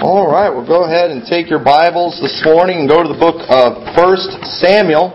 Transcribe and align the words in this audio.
All 0.00 0.32
right, 0.32 0.48
well, 0.48 0.64
go 0.64 0.88
ahead 0.88 1.12
and 1.12 1.28
take 1.28 1.52
your 1.52 1.60
Bibles 1.60 2.16
this 2.24 2.40
morning 2.40 2.80
and 2.80 2.88
go 2.88 3.04
to 3.04 3.08
the 3.12 3.20
book 3.20 3.44
of 3.52 3.84
1 3.84 4.48
Samuel. 4.56 5.12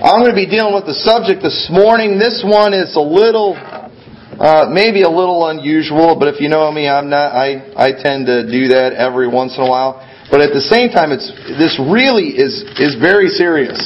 I'm 0.00 0.24
going 0.24 0.32
to 0.32 0.40
be 0.40 0.48
dealing 0.48 0.72
with 0.72 0.88
the 0.88 0.96
subject 1.04 1.44
this 1.44 1.68
morning. 1.68 2.16
This 2.16 2.40
one 2.40 2.72
is 2.72 2.96
a 2.96 3.04
little, 3.04 3.52
uh, 3.52 4.72
maybe 4.72 5.04
a 5.04 5.12
little 5.12 5.44
unusual, 5.44 6.16
but 6.16 6.32
if 6.32 6.40
you 6.40 6.48
know 6.48 6.72
me, 6.72 6.88
I'm 6.88 7.12
not, 7.12 7.36
I, 7.36 7.68
I 7.76 7.92
tend 7.92 8.32
to 8.32 8.48
do 8.48 8.72
that 8.72 8.96
every 8.96 9.28
once 9.28 9.60
in 9.60 9.62
a 9.62 9.68
while. 9.68 10.00
But 10.32 10.40
at 10.40 10.56
the 10.56 10.64
same 10.64 10.88
time, 10.88 11.12
it's, 11.12 11.28
this 11.60 11.76
really 11.76 12.32
is, 12.32 12.64
is 12.80 12.96
very 12.96 13.28
serious. 13.28 13.76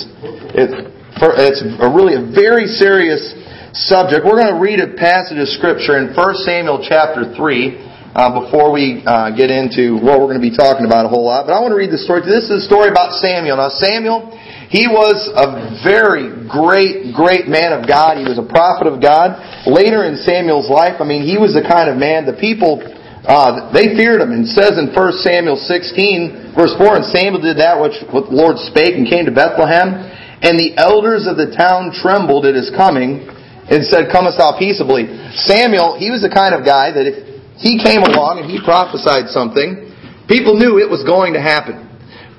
It, 0.55 0.71
for, 1.19 1.35
it's 1.35 1.67
a 1.67 1.91
really 1.91 2.15
a 2.15 2.23
very 2.31 2.71
serious 2.71 3.35
subject. 3.75 4.23
We're 4.23 4.39
going 4.39 4.55
to 4.55 4.63
read 4.63 4.79
a 4.79 4.95
passage 4.95 5.43
of 5.43 5.51
scripture 5.51 5.99
in 5.99 6.15
1 6.15 6.47
Samuel 6.47 6.79
chapter 6.87 7.27
3 7.35 7.90
uh, 8.15 8.43
before 8.43 8.75
we 8.75 9.03
uh, 9.07 9.31
get 9.31 9.51
into 9.51 9.95
what 10.03 10.19
we're 10.19 10.31
going 10.31 10.43
to 10.43 10.45
be 10.45 10.55
talking 10.55 10.83
about 10.83 11.07
a 11.07 11.11
whole 11.11 11.23
lot. 11.23 11.47
But 11.47 11.55
I 11.55 11.63
want 11.63 11.71
to 11.71 11.79
read 11.79 11.95
the 11.95 12.03
story. 12.03 12.27
This 12.27 12.51
is 12.51 12.63
a 12.63 12.67
story 12.67 12.91
about 12.91 13.15
Samuel. 13.23 13.63
Now, 13.63 13.71
Samuel, 13.71 14.35
he 14.67 14.91
was 14.91 15.31
a 15.31 15.79
very 15.87 16.47
great, 16.51 17.15
great 17.15 17.47
man 17.47 17.71
of 17.71 17.87
God. 17.87 18.19
He 18.19 18.27
was 18.27 18.39
a 18.39 18.47
prophet 18.47 18.91
of 18.91 18.99
God. 18.99 19.39
Later 19.63 20.03
in 20.03 20.19
Samuel's 20.19 20.67
life, 20.67 20.99
I 20.99 21.07
mean, 21.07 21.23
he 21.23 21.39
was 21.39 21.55
the 21.55 21.63
kind 21.63 21.87
of 21.87 21.95
man 21.95 22.27
the 22.27 22.35
people 22.35 22.83
uh, 23.21 23.69
they 23.71 23.95
feared 23.95 24.19
him. 24.19 24.33
And 24.33 24.49
says 24.49 24.75
in 24.81 24.91
1 24.91 24.97
Samuel 25.23 25.61
16, 25.61 26.57
verse 26.57 26.75
4, 26.81 26.97
And 26.99 27.07
Samuel 27.15 27.43
did 27.43 27.63
that 27.63 27.79
which 27.79 27.95
the 28.01 28.27
Lord 28.33 28.59
spake 28.59 28.97
and 28.97 29.07
came 29.07 29.29
to 29.29 29.35
Bethlehem. 29.35 30.03
And 30.41 30.59
the 30.59 30.75
elders 30.81 31.29
of 31.29 31.37
the 31.37 31.53
town 31.53 31.93
trembled 31.93 32.49
at 32.49 32.57
his 32.57 32.73
coming 32.73 33.29
and 33.69 33.85
said, 33.85 34.09
Comest 34.11 34.41
thou 34.41 34.57
peaceably? 34.57 35.05
Samuel, 35.47 36.01
he 36.01 36.11
was 36.11 36.25
the 36.25 36.33
kind 36.33 36.57
of 36.57 36.65
guy 36.65 36.91
that 36.91 37.05
if 37.07 37.30
he 37.61 37.77
came 37.77 38.01
along 38.01 38.41
and 38.41 38.49
he 38.49 38.57
prophesied 38.57 39.29
something. 39.29 39.93
People 40.25 40.57
knew 40.57 40.81
it 40.81 40.89
was 40.89 41.05
going 41.05 41.37
to 41.37 41.43
happen. 41.43 41.87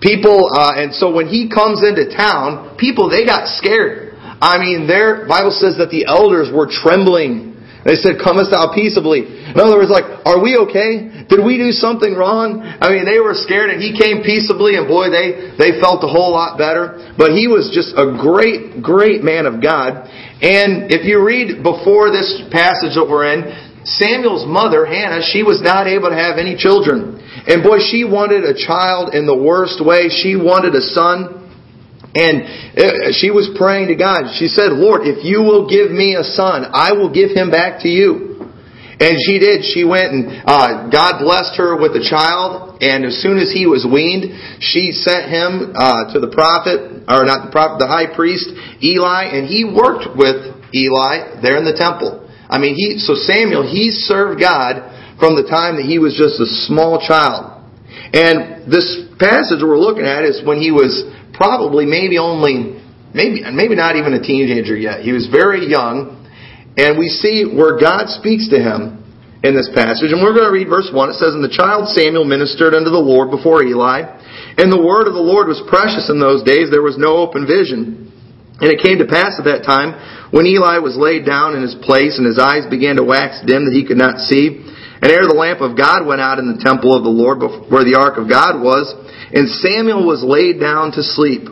People, 0.02 0.50
uh, 0.50 0.82
and 0.82 0.90
so 0.98 1.14
when 1.14 1.30
he 1.30 1.46
comes 1.46 1.86
into 1.86 2.10
town, 2.10 2.74
people, 2.82 3.06
they 3.06 3.22
got 3.22 3.46
scared. 3.46 4.18
I 4.42 4.58
mean, 4.58 4.90
their 4.90 5.30
Bible 5.30 5.54
says 5.54 5.78
that 5.78 5.94
the 5.94 6.10
elders 6.10 6.50
were 6.50 6.66
trembling. 6.66 7.54
They 7.86 7.94
said, 8.02 8.18
comest 8.18 8.50
thou 8.50 8.74
peaceably. 8.74 9.30
In 9.54 9.58
other 9.62 9.78
words, 9.78 9.94
like, 9.94 10.26
are 10.26 10.42
we 10.42 10.58
okay? 10.66 11.26
Did 11.30 11.46
we 11.46 11.62
do 11.62 11.70
something 11.70 12.18
wrong? 12.18 12.62
I 12.62 12.90
mean, 12.90 13.06
they 13.06 13.22
were 13.22 13.38
scared 13.38 13.70
and 13.70 13.78
he 13.78 13.94
came 13.94 14.26
peaceably 14.26 14.78
and 14.78 14.90
boy, 14.90 15.14
they, 15.14 15.54
they 15.58 15.78
felt 15.78 16.02
a 16.02 16.10
whole 16.10 16.34
lot 16.34 16.58
better. 16.58 17.14
But 17.14 17.38
he 17.38 17.46
was 17.46 17.70
just 17.70 17.94
a 17.94 18.18
great, 18.18 18.82
great 18.82 19.22
man 19.22 19.46
of 19.46 19.62
God. 19.62 20.10
And 20.42 20.90
if 20.90 21.06
you 21.06 21.22
read 21.22 21.62
before 21.62 22.10
this 22.10 22.42
passage 22.50 22.98
that 22.98 23.06
we're 23.06 23.30
in, 23.30 23.71
Samuel's 23.84 24.46
mother, 24.46 24.86
Hannah, 24.86 25.22
she 25.26 25.42
was 25.42 25.62
not 25.62 25.88
able 25.88 26.10
to 26.10 26.16
have 26.16 26.38
any 26.38 26.56
children. 26.56 27.18
And 27.48 27.64
boy, 27.64 27.80
she 27.80 28.04
wanted 28.06 28.46
a 28.46 28.54
child 28.54 29.16
in 29.16 29.26
the 29.26 29.36
worst 29.36 29.84
way. 29.84 30.10
She 30.10 30.36
wanted 30.36 30.76
a 30.76 30.82
son. 30.82 31.42
And 32.14 32.44
uh, 32.76 33.16
she 33.16 33.32
was 33.32 33.50
praying 33.58 33.88
to 33.88 33.96
God. 33.96 34.36
She 34.38 34.48
said, 34.48 34.76
Lord, 34.76 35.08
if 35.08 35.24
you 35.24 35.42
will 35.42 35.66
give 35.66 35.90
me 35.90 36.14
a 36.14 36.24
son, 36.24 36.68
I 36.70 36.92
will 36.92 37.10
give 37.10 37.32
him 37.32 37.50
back 37.50 37.82
to 37.82 37.90
you. 37.90 38.46
And 39.02 39.18
she 39.18 39.42
did. 39.42 39.66
She 39.66 39.82
went 39.82 40.14
and 40.14 40.46
uh, 40.46 40.92
God 40.94 41.26
blessed 41.26 41.58
her 41.58 41.74
with 41.74 41.98
a 41.98 42.06
child. 42.06 42.84
And 42.86 43.02
as 43.06 43.18
soon 43.18 43.42
as 43.42 43.50
he 43.50 43.66
was 43.66 43.82
weaned, 43.82 44.30
she 44.62 44.92
sent 44.94 45.26
him 45.26 45.74
uh, 45.74 46.14
to 46.14 46.22
the 46.22 46.30
prophet, 46.30 47.10
or 47.10 47.26
not 47.26 47.50
the 47.50 47.52
prophet, 47.52 47.82
the 47.82 47.90
high 47.90 48.14
priest, 48.14 48.46
Eli, 48.84 49.34
and 49.34 49.50
he 49.50 49.66
worked 49.66 50.14
with 50.14 50.54
Eli 50.70 51.42
there 51.42 51.58
in 51.58 51.66
the 51.66 51.74
temple. 51.74 52.21
I 52.52 52.60
mean, 52.60 52.76
he, 52.76 53.00
so 53.00 53.16
Samuel, 53.16 53.64
he 53.64 53.92
served 53.92 54.44
God 54.44 54.84
from 55.18 55.40
the 55.40 55.48
time 55.48 55.80
that 55.80 55.88
he 55.88 55.98
was 56.04 56.20
just 56.20 56.36
a 56.44 56.50
small 56.68 57.00
child. 57.00 57.64
And 58.12 58.68
this 58.68 59.08
passage 59.16 59.64
we're 59.64 59.80
looking 59.80 60.04
at 60.04 60.28
is 60.28 60.44
when 60.44 60.60
he 60.60 60.70
was 60.70 61.08
probably 61.32 61.88
maybe 61.88 62.20
only, 62.20 62.84
maybe, 63.16 63.40
maybe 63.48 63.80
not 63.80 63.96
even 63.96 64.12
a 64.12 64.22
teenager 64.22 64.76
yet. 64.76 65.00
He 65.00 65.16
was 65.16 65.32
very 65.32 65.64
young. 65.64 66.20
And 66.76 67.00
we 67.00 67.08
see 67.08 67.48
where 67.48 67.80
God 67.80 68.12
speaks 68.12 68.48
to 68.52 68.60
him 68.60 69.00
in 69.44 69.56
this 69.56 69.72
passage. 69.74 70.12
And 70.12 70.22
we're 70.22 70.36
going 70.36 70.48
to 70.48 70.56
read 70.56 70.68
verse 70.68 70.92
1. 70.92 71.10
It 71.10 71.20
says, 71.20 71.34
And 71.34 71.44
the 71.44 71.52
child 71.52 71.90
Samuel 71.90 72.28
ministered 72.28 72.76
unto 72.76 72.92
the 72.92 73.02
Lord 73.02 73.32
before 73.32 73.64
Eli. 73.64 74.06
And 74.60 74.72
the 74.72 74.80
word 74.80 75.08
of 75.08 75.16
the 75.16 75.24
Lord 75.24 75.48
was 75.48 75.64
precious 75.68 76.12
in 76.12 76.20
those 76.20 76.44
days. 76.44 76.68
There 76.70 76.86
was 76.86 77.00
no 77.00 77.18
open 77.18 77.48
vision. 77.48 78.12
And 78.62 78.70
it 78.70 78.80
came 78.80 79.02
to 79.02 79.10
pass 79.10 79.42
at 79.42 79.50
that 79.50 79.66
time 79.66 79.98
when 80.30 80.46
Eli 80.46 80.78
was 80.78 80.94
laid 80.94 81.26
down 81.26 81.58
in 81.58 81.66
his 81.66 81.76
place, 81.82 82.22
and 82.22 82.30
his 82.30 82.38
eyes 82.38 82.70
began 82.70 82.96
to 82.96 83.04
wax 83.04 83.42
dim 83.42 83.66
that 83.66 83.74
he 83.74 83.84
could 83.84 83.98
not 83.98 84.22
see, 84.22 84.62
and 85.02 85.10
ere 85.10 85.26
the 85.26 85.34
lamp 85.34 85.66
of 85.66 85.74
God 85.74 86.06
went 86.06 86.22
out 86.22 86.38
in 86.38 86.46
the 86.46 86.62
temple 86.62 86.94
of 86.94 87.02
the 87.02 87.10
Lord 87.10 87.42
where 87.74 87.82
the 87.82 87.98
ark 87.98 88.22
of 88.22 88.30
God 88.30 88.62
was, 88.62 88.94
and 89.34 89.50
Samuel 89.50 90.06
was 90.06 90.22
laid 90.22 90.62
down 90.62 90.94
to 90.94 91.02
sleep, 91.02 91.50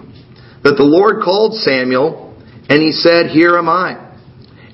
that 0.61 0.77
the 0.77 0.85
Lord 0.85 1.25
called 1.25 1.57
Samuel, 1.57 2.37
and 2.69 2.77
he 2.77 2.93
said, 2.93 3.33
Here 3.33 3.57
am 3.57 3.67
I. 3.67 3.97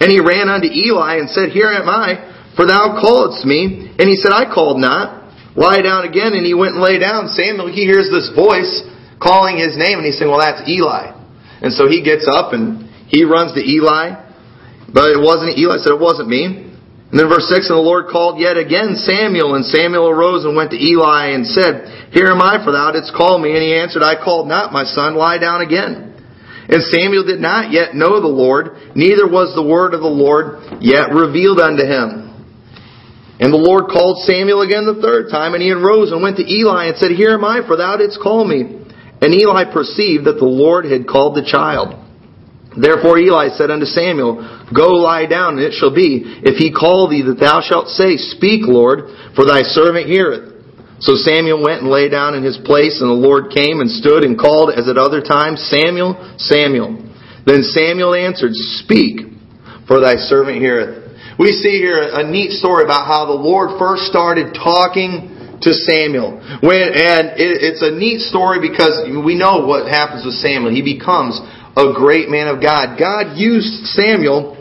And 0.04 0.12
he 0.12 0.20
ran 0.20 0.52
unto 0.52 0.68
Eli 0.68 1.24
and 1.24 1.32
said, 1.32 1.56
Here 1.56 1.72
am 1.72 1.88
I, 1.88 2.52
for 2.60 2.68
thou 2.68 3.00
calledst 3.00 3.48
me. 3.48 3.96
And 3.96 4.12
he 4.12 4.20
said, 4.20 4.36
I 4.36 4.52
called 4.52 4.76
not. 4.76 5.24
Lie 5.56 5.82
down 5.82 6.04
again. 6.04 6.36
And 6.36 6.44
he 6.44 6.54
went 6.54 6.76
and 6.76 6.84
lay 6.84 7.00
down. 7.00 7.32
Samuel, 7.32 7.72
he 7.72 7.88
hears 7.88 8.12
this 8.12 8.28
voice 8.36 8.84
calling 9.24 9.56
his 9.56 9.80
name, 9.80 10.04
and 10.04 10.06
he's 10.06 10.20
saying, 10.20 10.28
Well, 10.28 10.44
that's 10.44 10.68
Eli. 10.68 11.15
And 11.66 11.74
so 11.74 11.90
he 11.90 12.06
gets 12.06 12.30
up 12.30 12.54
and 12.54 12.86
he 13.10 13.26
runs 13.26 13.58
to 13.58 13.62
Eli, 13.66 14.22
but 14.94 15.10
it 15.10 15.18
wasn't 15.18 15.58
Eli 15.58 15.82
said, 15.82 15.98
It 15.98 16.04
wasn't 16.04 16.30
me. 16.30 16.46
And 16.46 17.18
then 17.18 17.26
verse 17.26 17.50
6, 17.50 17.74
And 17.74 17.82
the 17.82 17.82
Lord 17.82 18.06
called 18.14 18.38
yet 18.38 18.54
again 18.54 18.94
Samuel, 19.02 19.58
and 19.58 19.66
Samuel 19.66 20.06
arose 20.06 20.46
and 20.46 20.54
went 20.54 20.70
to 20.72 20.78
Eli 20.78 21.34
and 21.34 21.42
said, 21.42 22.14
Here 22.14 22.30
am 22.30 22.38
I, 22.38 22.62
for 22.62 22.70
thou 22.70 22.94
didst 22.94 23.18
call 23.18 23.42
me. 23.42 23.58
And 23.58 23.66
he 23.66 23.74
answered, 23.74 24.06
I 24.06 24.14
called 24.14 24.46
not, 24.46 24.78
my 24.78 24.86
son, 24.86 25.18
lie 25.18 25.42
down 25.42 25.66
again. 25.66 26.14
And 26.70 26.86
Samuel 26.86 27.26
did 27.26 27.42
not 27.42 27.74
yet 27.74 27.98
know 27.98 28.22
the 28.22 28.30
Lord, 28.30 28.94
neither 28.94 29.26
was 29.26 29.58
the 29.58 29.66
word 29.66 29.98
of 29.98 30.06
the 30.06 30.10
Lord 30.10 30.86
yet 30.86 31.18
revealed 31.18 31.58
unto 31.58 31.82
him. 31.82 32.30
And 33.42 33.50
the 33.50 33.58
Lord 33.58 33.90
called 33.90 34.22
Samuel 34.30 34.62
again 34.62 34.86
the 34.86 35.02
third 35.02 35.34
time, 35.34 35.58
and 35.58 35.66
he 35.66 35.74
arose 35.74 36.14
and 36.14 36.22
went 36.22 36.38
to 36.38 36.46
Eli 36.46 36.94
and 36.94 36.98
said, 36.98 37.10
Here 37.10 37.34
am 37.34 37.44
I, 37.44 37.66
for 37.66 37.74
thou 37.74 37.98
didst 37.98 38.22
call 38.22 38.46
me. 38.46 38.85
And 39.22 39.34
Eli 39.34 39.72
perceived 39.72 40.26
that 40.26 40.38
the 40.38 40.50
Lord 40.50 40.86
had 40.86 41.08
called 41.08 41.36
the 41.36 41.46
child. 41.46 42.02
Therefore 42.76 43.18
Eli 43.18 43.56
said 43.56 43.72
unto 43.72 43.86
Samuel, 43.86 44.68
Go 44.76 45.00
lie 45.00 45.26
down, 45.26 45.56
and 45.56 45.64
it 45.64 45.74
shall 45.74 45.94
be, 45.94 46.24
if 46.44 46.58
he 46.58 46.76
call 46.76 47.08
thee, 47.08 47.24
that 47.24 47.40
thou 47.40 47.62
shalt 47.64 47.88
say, 47.88 48.18
Speak, 48.18 48.68
Lord, 48.68 49.08
for 49.36 49.46
thy 49.46 49.64
servant 49.64 50.08
heareth. 50.08 50.56
So 51.00 51.16
Samuel 51.16 51.64
went 51.64 51.82
and 51.84 51.92
lay 51.92 52.10
down 52.10 52.36
in 52.36 52.44
his 52.44 52.58
place, 52.58 53.00
and 53.00 53.10
the 53.10 53.16
Lord 53.16 53.52
came 53.52 53.80
and 53.80 53.92
stood 53.92 54.24
and 54.24 54.40
called 54.40 54.72
as 54.72 54.88
at 54.88 54.98
other 54.98 55.22
times, 55.22 55.64
Samuel, 55.72 56.36
Samuel. 56.38 57.00
Then 57.46 57.64
Samuel 57.64 58.16
answered, 58.16 58.56
Speak, 58.84 59.22
for 59.88 60.00
thy 60.00 60.16
servant 60.16 60.60
heareth. 60.60 61.06
We 61.38 61.52
see 61.52 61.84
here 61.84 62.00
a 62.00 62.24
neat 62.24 62.52
story 62.52 62.84
about 62.84 63.08
how 63.08 63.28
the 63.28 63.36
Lord 63.36 63.78
first 63.78 64.04
started 64.08 64.56
talking 64.56 65.35
to 65.62 65.72
Samuel. 65.74 66.42
When, 66.60 66.92
and 66.92 67.40
it, 67.40 67.64
it's 67.64 67.84
a 67.86 67.92
neat 67.92 68.26
story 68.28 68.60
because 68.60 69.08
we 69.08 69.38
know 69.38 69.64
what 69.64 69.88
happens 69.88 70.26
with 70.26 70.36
Samuel. 70.42 70.74
He 70.74 70.84
becomes 70.84 71.40
a 71.76 71.92
great 71.96 72.28
man 72.28 72.48
of 72.48 72.64
God. 72.64 73.00
God 73.00 73.36
used 73.36 73.88
Samuel 73.96 74.56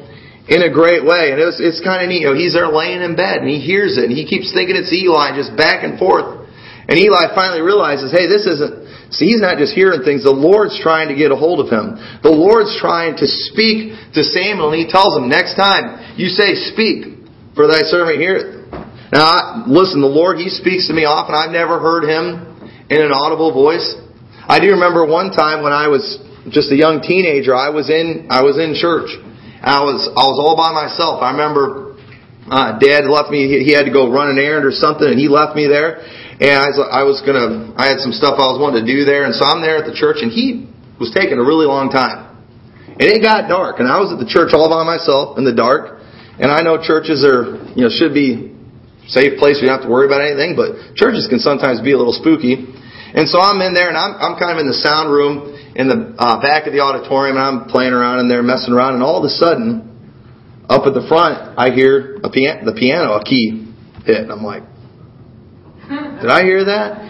in 0.48 0.60
a 0.60 0.70
great 0.70 1.04
way. 1.04 1.32
And 1.32 1.40
it's, 1.40 1.60
it's 1.60 1.80
kind 1.80 2.04
of 2.04 2.08
neat. 2.08 2.22
You 2.22 2.32
know, 2.32 2.36
he's 2.36 2.52
there 2.52 2.68
laying 2.68 3.00
in 3.00 3.16
bed 3.16 3.40
and 3.40 3.48
he 3.48 3.60
hears 3.60 3.96
it 3.96 4.04
and 4.04 4.12
he 4.12 4.28
keeps 4.28 4.52
thinking 4.52 4.76
it's 4.76 4.92
Eli 4.92 5.32
just 5.36 5.56
back 5.56 5.84
and 5.84 5.98
forth. 5.98 6.44
And 6.84 7.00
Eli 7.00 7.32
finally 7.32 7.64
realizes, 7.64 8.12
hey, 8.12 8.28
this 8.28 8.44
isn't, 8.44 9.08
see, 9.08 9.32
he's 9.32 9.40
not 9.40 9.56
just 9.56 9.72
hearing 9.72 10.04
things. 10.04 10.20
The 10.20 10.36
Lord's 10.36 10.76
trying 10.76 11.08
to 11.08 11.16
get 11.16 11.32
a 11.32 11.38
hold 11.38 11.64
of 11.64 11.72
him. 11.72 11.96
The 12.20 12.34
Lord's 12.34 12.76
trying 12.76 13.16
to 13.24 13.26
speak 13.26 13.96
to 14.12 14.20
Samuel 14.20 14.68
and 14.68 14.76
he 14.76 14.84
tells 14.84 15.16
him, 15.16 15.32
next 15.32 15.56
time 15.56 16.18
you 16.20 16.28
say 16.28 16.52
speak 16.76 17.24
for 17.56 17.64
thy 17.64 17.88
servant 17.88 18.20
heareth. 18.20 18.63
Now, 19.12 19.24
I, 19.24 19.64
listen, 19.66 20.00
the 20.00 20.10
Lord, 20.10 20.38
He 20.38 20.48
speaks 20.48 20.88
to 20.88 20.94
me 20.94 21.04
often. 21.04 21.34
I've 21.34 21.52
never 21.52 21.78
heard 21.78 22.04
Him 22.04 22.54
in 22.90 23.00
an 23.00 23.12
audible 23.12 23.52
voice. 23.52 23.84
I 24.46 24.60
do 24.60 24.76
remember 24.76 25.06
one 25.08 25.32
time 25.32 25.64
when 25.64 25.72
I 25.72 25.88
was 25.88 26.20
just 26.52 26.68
a 26.72 26.76
young 26.76 27.00
teenager, 27.00 27.56
I 27.56 27.72
was 27.72 27.88
in 27.88 28.28
I 28.28 28.44
was 28.44 28.60
in 28.60 28.76
church. 28.76 29.08
I 29.64 29.80
was 29.80 30.04
I 30.12 30.24
was 30.28 30.36
all 30.36 30.52
by 30.52 30.76
myself. 30.76 31.24
I 31.24 31.32
remember 31.32 31.96
uh, 32.44 32.76
Dad 32.76 33.08
left 33.08 33.32
me. 33.32 33.48
He, 33.48 33.64
he 33.64 33.72
had 33.72 33.88
to 33.88 33.94
go 33.94 34.12
run 34.12 34.28
an 34.28 34.36
errand 34.36 34.68
or 34.68 34.72
something, 34.72 35.08
and 35.08 35.16
he 35.16 35.32
left 35.32 35.56
me 35.56 35.64
there. 35.64 36.04
And 36.44 36.52
I 36.60 36.68
was 36.68 36.76
I 36.76 37.02
was 37.08 37.24
gonna 37.24 37.72
I 37.80 37.88
had 37.88 38.04
some 38.04 38.12
stuff 38.12 38.36
I 38.36 38.52
was 38.52 38.60
wanting 38.60 38.84
to 38.84 38.88
do 38.88 39.08
there, 39.08 39.24
and 39.24 39.32
so 39.32 39.48
I'm 39.48 39.64
there 39.64 39.80
at 39.80 39.88
the 39.88 39.96
church, 39.96 40.20
and 40.20 40.28
he 40.28 40.68
was 41.00 41.08
taking 41.16 41.40
a 41.40 41.44
really 41.44 41.64
long 41.64 41.88
time. 41.88 42.36
And 43.00 43.08
it 43.08 43.24
got 43.24 43.48
dark, 43.48 43.80
and 43.80 43.88
I 43.88 43.98
was 43.98 44.12
at 44.12 44.20
the 44.20 44.28
church 44.28 44.52
all 44.52 44.68
by 44.68 44.84
myself 44.84 45.40
in 45.40 45.48
the 45.48 45.56
dark. 45.56 46.04
And 46.36 46.50
I 46.50 46.60
know 46.60 46.76
churches 46.76 47.24
are 47.24 47.56
you 47.72 47.88
know 47.88 47.90
should 47.90 48.12
be 48.12 48.53
safe 49.08 49.38
place. 49.38 49.60
We 49.60 49.68
don't 49.68 49.80
have 49.80 49.86
to 49.86 49.92
worry 49.92 50.06
about 50.06 50.22
anything, 50.22 50.56
but 50.56 50.96
churches 50.96 51.26
can 51.28 51.38
sometimes 51.38 51.80
be 51.80 51.92
a 51.92 51.98
little 51.98 52.14
spooky. 52.14 52.68
And 53.14 53.28
so 53.28 53.40
I'm 53.40 53.60
in 53.62 53.74
there, 53.74 53.88
and 53.88 53.98
I'm 53.98 54.14
I'm 54.18 54.34
kind 54.38 54.52
of 54.54 54.58
in 54.58 54.66
the 54.66 54.78
sound 54.78 55.12
room 55.12 55.54
in 55.74 55.88
the 55.88 56.14
uh, 56.18 56.40
back 56.40 56.66
of 56.66 56.72
the 56.72 56.80
auditorium, 56.80 57.36
and 57.36 57.44
I'm 57.44 57.60
playing 57.68 57.92
around 57.92 58.20
in 58.20 58.28
there, 58.28 58.42
messing 58.42 58.74
around, 58.74 58.94
and 58.94 59.02
all 59.02 59.18
of 59.18 59.24
a 59.26 59.32
sudden, 59.32 59.94
up 60.68 60.86
at 60.86 60.94
the 60.94 61.06
front, 61.08 61.58
I 61.58 61.70
hear 61.70 62.16
a 62.22 62.30
piano, 62.30 62.64
the 62.64 62.78
piano, 62.78 63.14
a 63.14 63.24
key 63.24 63.74
hit, 64.06 64.28
and 64.28 64.32
I'm 64.32 64.42
like, 64.42 64.62
Did 66.22 66.30
I 66.30 66.42
hear 66.42 66.64
that? 66.64 67.04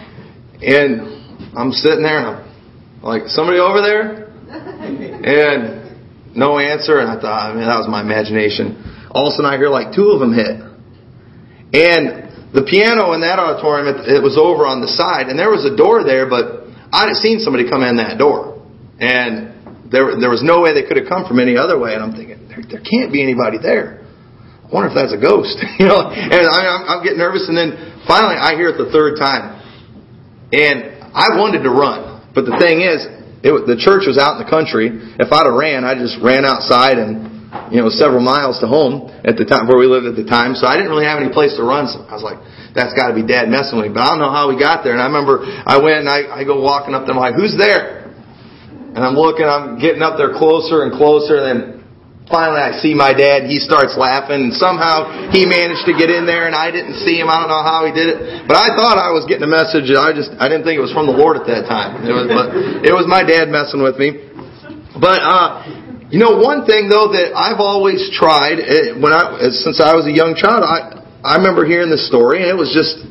And 0.61 1.15
I'm 1.55 1.71
sitting 1.71 2.03
there 2.03 2.19
and 2.19 2.27
I'm 2.27 3.01
like, 3.01 3.27
somebody 3.27 3.59
over 3.59 3.81
there? 3.81 4.27
And 5.23 6.35
no 6.35 6.59
answer. 6.59 6.99
And 6.99 7.09
I 7.09 7.19
thought, 7.19 7.51
I 7.51 7.53
mean, 7.53 7.65
that 7.65 7.79
was 7.79 7.87
my 7.87 8.01
imagination. 8.01 9.07
All 9.11 9.27
of 9.27 9.33
a 9.33 9.35
sudden 9.35 9.47
I 9.47 9.57
hear 9.57 9.69
like 9.69 9.95
two 9.95 10.11
of 10.11 10.19
them 10.19 10.33
hit. 10.33 10.59
And 11.75 12.55
the 12.55 12.63
piano 12.63 13.11
in 13.11 13.19
that 13.19 13.35
auditorium, 13.35 13.91
it, 14.07 14.23
was 14.23 14.39
over 14.39 14.63
on 14.63 14.79
the 14.79 14.87
side 14.87 15.27
and 15.27 15.35
there 15.35 15.51
was 15.51 15.67
a 15.67 15.75
door 15.75 16.07
there, 16.07 16.23
but 16.23 16.71
I'd 16.95 17.11
have 17.11 17.19
seen 17.19 17.43
somebody 17.43 17.67
come 17.67 17.83
in 17.83 17.99
that 17.99 18.15
door. 18.15 18.63
And 18.95 19.91
there, 19.91 20.15
there 20.15 20.31
was 20.31 20.39
no 20.39 20.63
way 20.63 20.71
they 20.71 20.87
could 20.87 20.95
have 20.95 21.11
come 21.11 21.27
from 21.27 21.43
any 21.43 21.59
other 21.59 21.75
way. 21.75 21.91
And 21.91 21.99
I'm 21.99 22.15
thinking, 22.15 22.47
there, 22.47 22.63
there 22.63 22.79
can't 22.79 23.11
be 23.11 23.19
anybody 23.19 23.59
there. 23.59 24.07
I 24.63 24.67
wonder 24.71 24.87
if 24.87 24.95
that's 24.95 25.11
a 25.11 25.19
ghost, 25.19 25.59
you 25.79 25.85
know. 25.85 25.99
And 26.09 26.47
I, 26.47 26.59
I'm, 26.63 26.83
I'm 26.87 27.01
getting 27.03 27.19
nervous, 27.19 27.45
and 27.51 27.53
then 27.53 28.01
finally 28.07 28.39
I 28.39 28.55
hear 28.55 28.73
it 28.73 28.79
the 28.81 28.89
third 28.89 29.19
time, 29.19 29.61
and 30.49 30.95
I 31.13 31.37
wanted 31.37 31.61
to 31.61 31.69
run, 31.69 32.25
but 32.33 32.49
the 32.49 32.57
thing 32.57 32.81
is, 32.81 33.05
it, 33.45 33.53
the 33.69 33.77
church 33.77 34.09
was 34.09 34.17
out 34.17 34.41
in 34.41 34.43
the 34.43 34.49
country. 34.49 34.89
If 35.21 35.29
I'd 35.29 35.45
have 35.45 35.53
ran, 35.53 35.85
I 35.85 35.93
just 35.93 36.17
ran 36.17 36.49
outside 36.49 36.97
and 36.97 37.34
you 37.71 37.79
know 37.81 37.89
several 37.89 38.21
miles 38.21 38.59
to 38.59 38.67
home 38.67 39.11
at 39.23 39.35
the 39.35 39.45
time 39.45 39.67
where 39.67 39.77
we 39.77 39.87
lived 39.87 40.05
at 40.05 40.15
the 40.15 40.27
time. 40.27 40.55
So 40.55 40.67
I 40.67 40.75
didn't 40.75 40.91
really 40.91 41.05
have 41.05 41.19
any 41.21 41.31
place 41.31 41.55
to 41.57 41.63
run. 41.63 41.87
So 41.87 42.03
I 42.05 42.13
was 42.13 42.25
like, 42.25 42.39
that's 42.73 42.93
got 42.93 43.11
to 43.11 43.15
be 43.15 43.25
Dad 43.25 43.47
messing 43.47 43.79
with 43.79 43.89
me. 43.89 43.93
But 43.93 44.05
I 44.05 44.15
don't 44.15 44.21
know 44.21 44.33
how 44.33 44.51
we 44.51 44.59
got 44.59 44.83
there. 44.83 44.93
And 44.93 45.01
I 45.01 45.07
remember 45.07 45.43
I 45.43 45.79
went 45.79 46.05
and 46.05 46.09
I, 46.09 46.27
I 46.29 46.41
go 46.43 46.59
walking 46.61 46.93
up 46.93 47.07
there. 47.07 47.15
I'm 47.15 47.21
like, 47.21 47.35
who's 47.35 47.55
there? 47.55 48.07
And 48.95 49.01
I'm 49.03 49.15
looking. 49.15 49.43
I'm 49.47 49.79
getting 49.79 50.03
up 50.03 50.15
there 50.15 50.31
closer 50.35 50.83
and 50.87 50.95
closer. 50.95 51.39
And 51.39 51.45
then 51.45 51.75
Finally, 52.25 52.57
I 52.57 52.73
see 52.81 52.97
my 52.97 53.13
dad. 53.13 53.45
He 53.45 53.61
starts 53.61 53.93
laughing. 53.93 54.49
And 54.49 54.53
somehow 54.57 55.29
he 55.29 55.45
managed 55.45 55.85
to 55.85 55.93
get 55.93 56.09
in 56.09 56.25
there, 56.25 56.49
and 56.49 56.57
I 56.57 56.73
didn't 56.73 56.97
see 57.05 57.21
him. 57.21 57.29
I 57.29 57.37
don't 57.37 57.53
know 57.53 57.61
how 57.61 57.85
he 57.85 57.93
did 57.93 58.09
it, 58.09 58.17
but 58.49 58.57
I 58.57 58.73
thought 58.73 58.97
I 58.97 59.13
was 59.13 59.29
getting 59.29 59.45
a 59.45 59.51
message. 59.51 59.93
I 59.93 60.09
just 60.09 60.33
I 60.41 60.49
didn't 60.49 60.65
think 60.65 60.81
it 60.81 60.85
was 60.85 60.93
from 60.93 61.05
the 61.05 61.13
Lord 61.13 61.37
at 61.37 61.45
that 61.45 61.69
time. 61.69 62.01
It 62.01 62.13
was, 62.13 62.25
but 62.25 62.47
it 62.81 62.93
was 62.97 63.05
my 63.05 63.21
dad 63.21 63.53
messing 63.53 63.81
with 63.81 64.01
me. 64.01 64.25
But 64.97 65.21
uh, 65.21 65.84
you 66.15 66.23
know, 66.23 66.39
one 66.39 66.63
thing 66.63 66.87
though 66.87 67.11
that 67.11 67.35
I've 67.35 67.59
always 67.59 68.07
tried 68.15 68.63
eh, 68.63 68.95
when 68.95 69.11
I 69.11 69.51
since 69.51 69.83
I 69.83 69.99
was 69.99 70.07
a 70.07 70.15
young 70.15 70.31
child, 70.31 70.63
I 70.63 70.95
I 71.19 71.35
remember 71.43 71.67
hearing 71.67 71.91
this 71.91 72.07
story, 72.07 72.39
and 72.39 72.47
it 72.47 72.55
was 72.55 72.71
just 72.71 73.03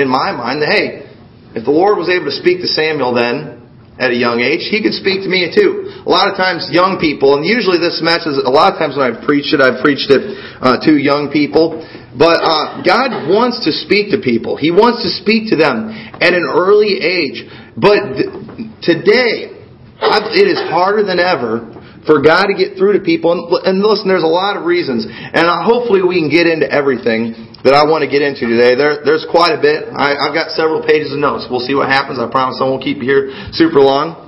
in 0.00 0.08
my 0.08 0.32
mind 0.32 0.64
that 0.64 0.72
hey, 0.72 1.04
if 1.52 1.68
the 1.68 1.74
Lord 1.76 2.00
was 2.00 2.08
able 2.08 2.32
to 2.32 2.36
speak 2.40 2.64
to 2.64 2.68
Samuel 2.72 3.12
then 3.12 3.60
at 4.00 4.08
a 4.08 4.16
young 4.16 4.40
age, 4.40 4.72
he 4.72 4.80
could 4.80 4.96
speak 4.96 5.20
to 5.20 5.28
me 5.28 5.52
too. 5.52 6.00
A 6.00 6.08
lot 6.08 6.32
of 6.32 6.40
times, 6.40 6.72
young 6.72 6.96
people, 6.96 7.36
and 7.36 7.44
usually 7.44 7.76
this 7.76 8.00
message, 8.00 8.40
a 8.40 8.48
lot 8.48 8.72
of 8.72 8.80
times 8.80 8.96
when 8.96 9.04
I've 9.04 9.20
preached 9.28 9.52
it, 9.52 9.60
I've 9.60 9.84
preached 9.84 10.08
it 10.08 10.24
uh, 10.56 10.80
to 10.88 10.96
young 10.96 11.28
people. 11.28 11.84
But 12.16 12.40
uh, 12.40 12.80
God 12.80 13.28
wants 13.28 13.68
to 13.68 13.72
speak 13.84 14.16
to 14.16 14.18
people. 14.24 14.56
He 14.56 14.72
wants 14.72 15.04
to 15.04 15.12
speak 15.12 15.52
to 15.52 15.60
them 15.60 15.92
at 15.92 16.32
an 16.32 16.48
early 16.48 17.04
age. 17.04 17.44
But 17.76 18.16
th- 18.16 18.32
today, 18.80 19.52
I've, 20.00 20.32
it 20.32 20.48
is 20.48 20.56
harder 20.72 21.04
than 21.04 21.20
ever 21.20 21.75
for 22.06 22.22
God 22.22 22.46
to 22.48 22.54
get 22.54 22.78
through 22.78 22.94
to 22.94 23.02
people. 23.02 23.34
And, 23.34 23.42
and 23.66 23.74
listen, 23.82 24.06
there's 24.06 24.24
a 24.24 24.30
lot 24.30 24.56
of 24.56 24.64
reasons. 24.64 25.04
And 25.10 25.44
hopefully 25.66 26.00
we 26.06 26.22
can 26.22 26.30
get 26.30 26.46
into 26.46 26.70
everything 26.70 27.34
that 27.66 27.74
I 27.74 27.82
want 27.82 28.06
to 28.06 28.10
get 28.10 28.22
into 28.22 28.46
today. 28.46 28.78
There, 28.78 29.02
there's 29.02 29.26
quite 29.26 29.52
a 29.52 29.60
bit. 29.60 29.90
I, 29.90 30.14
I've 30.14 30.34
got 30.34 30.54
several 30.54 30.86
pages 30.86 31.10
of 31.10 31.18
notes. 31.18 31.50
We'll 31.50 31.66
see 31.66 31.74
what 31.74 31.90
happens. 31.90 32.22
I 32.22 32.30
promise 32.30 32.62
I 32.62 32.64
won't 32.70 32.80
keep 32.80 33.02
you 33.02 33.08
here 33.10 33.34
super 33.50 33.82
long. 33.82 34.22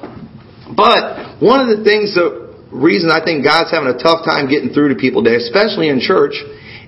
But 0.74 1.38
one 1.38 1.62
of 1.62 1.70
the 1.70 1.86
things, 1.86 2.18
the 2.18 2.50
reason 2.74 3.14
I 3.14 3.22
think 3.22 3.46
God's 3.46 3.70
having 3.70 3.88
a 3.88 3.96
tough 3.96 4.26
time 4.26 4.50
getting 4.50 4.74
through 4.74 4.92
to 4.92 4.98
people 4.98 5.22
today, 5.22 5.38
especially 5.38 5.88
in 5.88 6.02
church, 6.02 6.34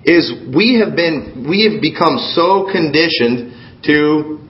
is 0.03 0.35
we 0.51 0.83
have 0.83 0.99
been, 0.99 1.47
we 1.49 1.71
have 1.71 1.79
become 1.79 2.19
so 2.35 2.67
conditioned 2.67 3.55
to 3.87 4.43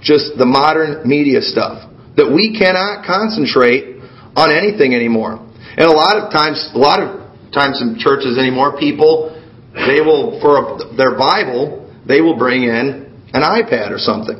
just 0.00 0.34
the 0.40 0.48
modern 0.48 1.06
media 1.06 1.44
stuff 1.44 1.84
that 2.16 2.26
we 2.32 2.56
cannot 2.56 3.06
concentrate 3.06 4.00
on 4.34 4.50
anything 4.50 4.94
anymore. 4.94 5.51
And 5.76 5.86
a 5.86 5.94
lot 5.94 6.16
of 6.18 6.32
times, 6.32 6.70
a 6.74 6.78
lot 6.78 7.00
of 7.00 7.52
times 7.52 7.80
in 7.80 7.98
churches 7.98 8.38
anymore, 8.38 8.78
people 8.78 9.38
they 9.72 10.00
will 10.04 10.40
for 10.40 10.60
a, 10.60 10.96
their 10.96 11.16
Bible 11.16 11.88
they 12.06 12.20
will 12.20 12.36
bring 12.36 12.64
in 12.64 13.08
an 13.32 13.42
iPad 13.42 13.90
or 13.90 13.98
something. 13.98 14.36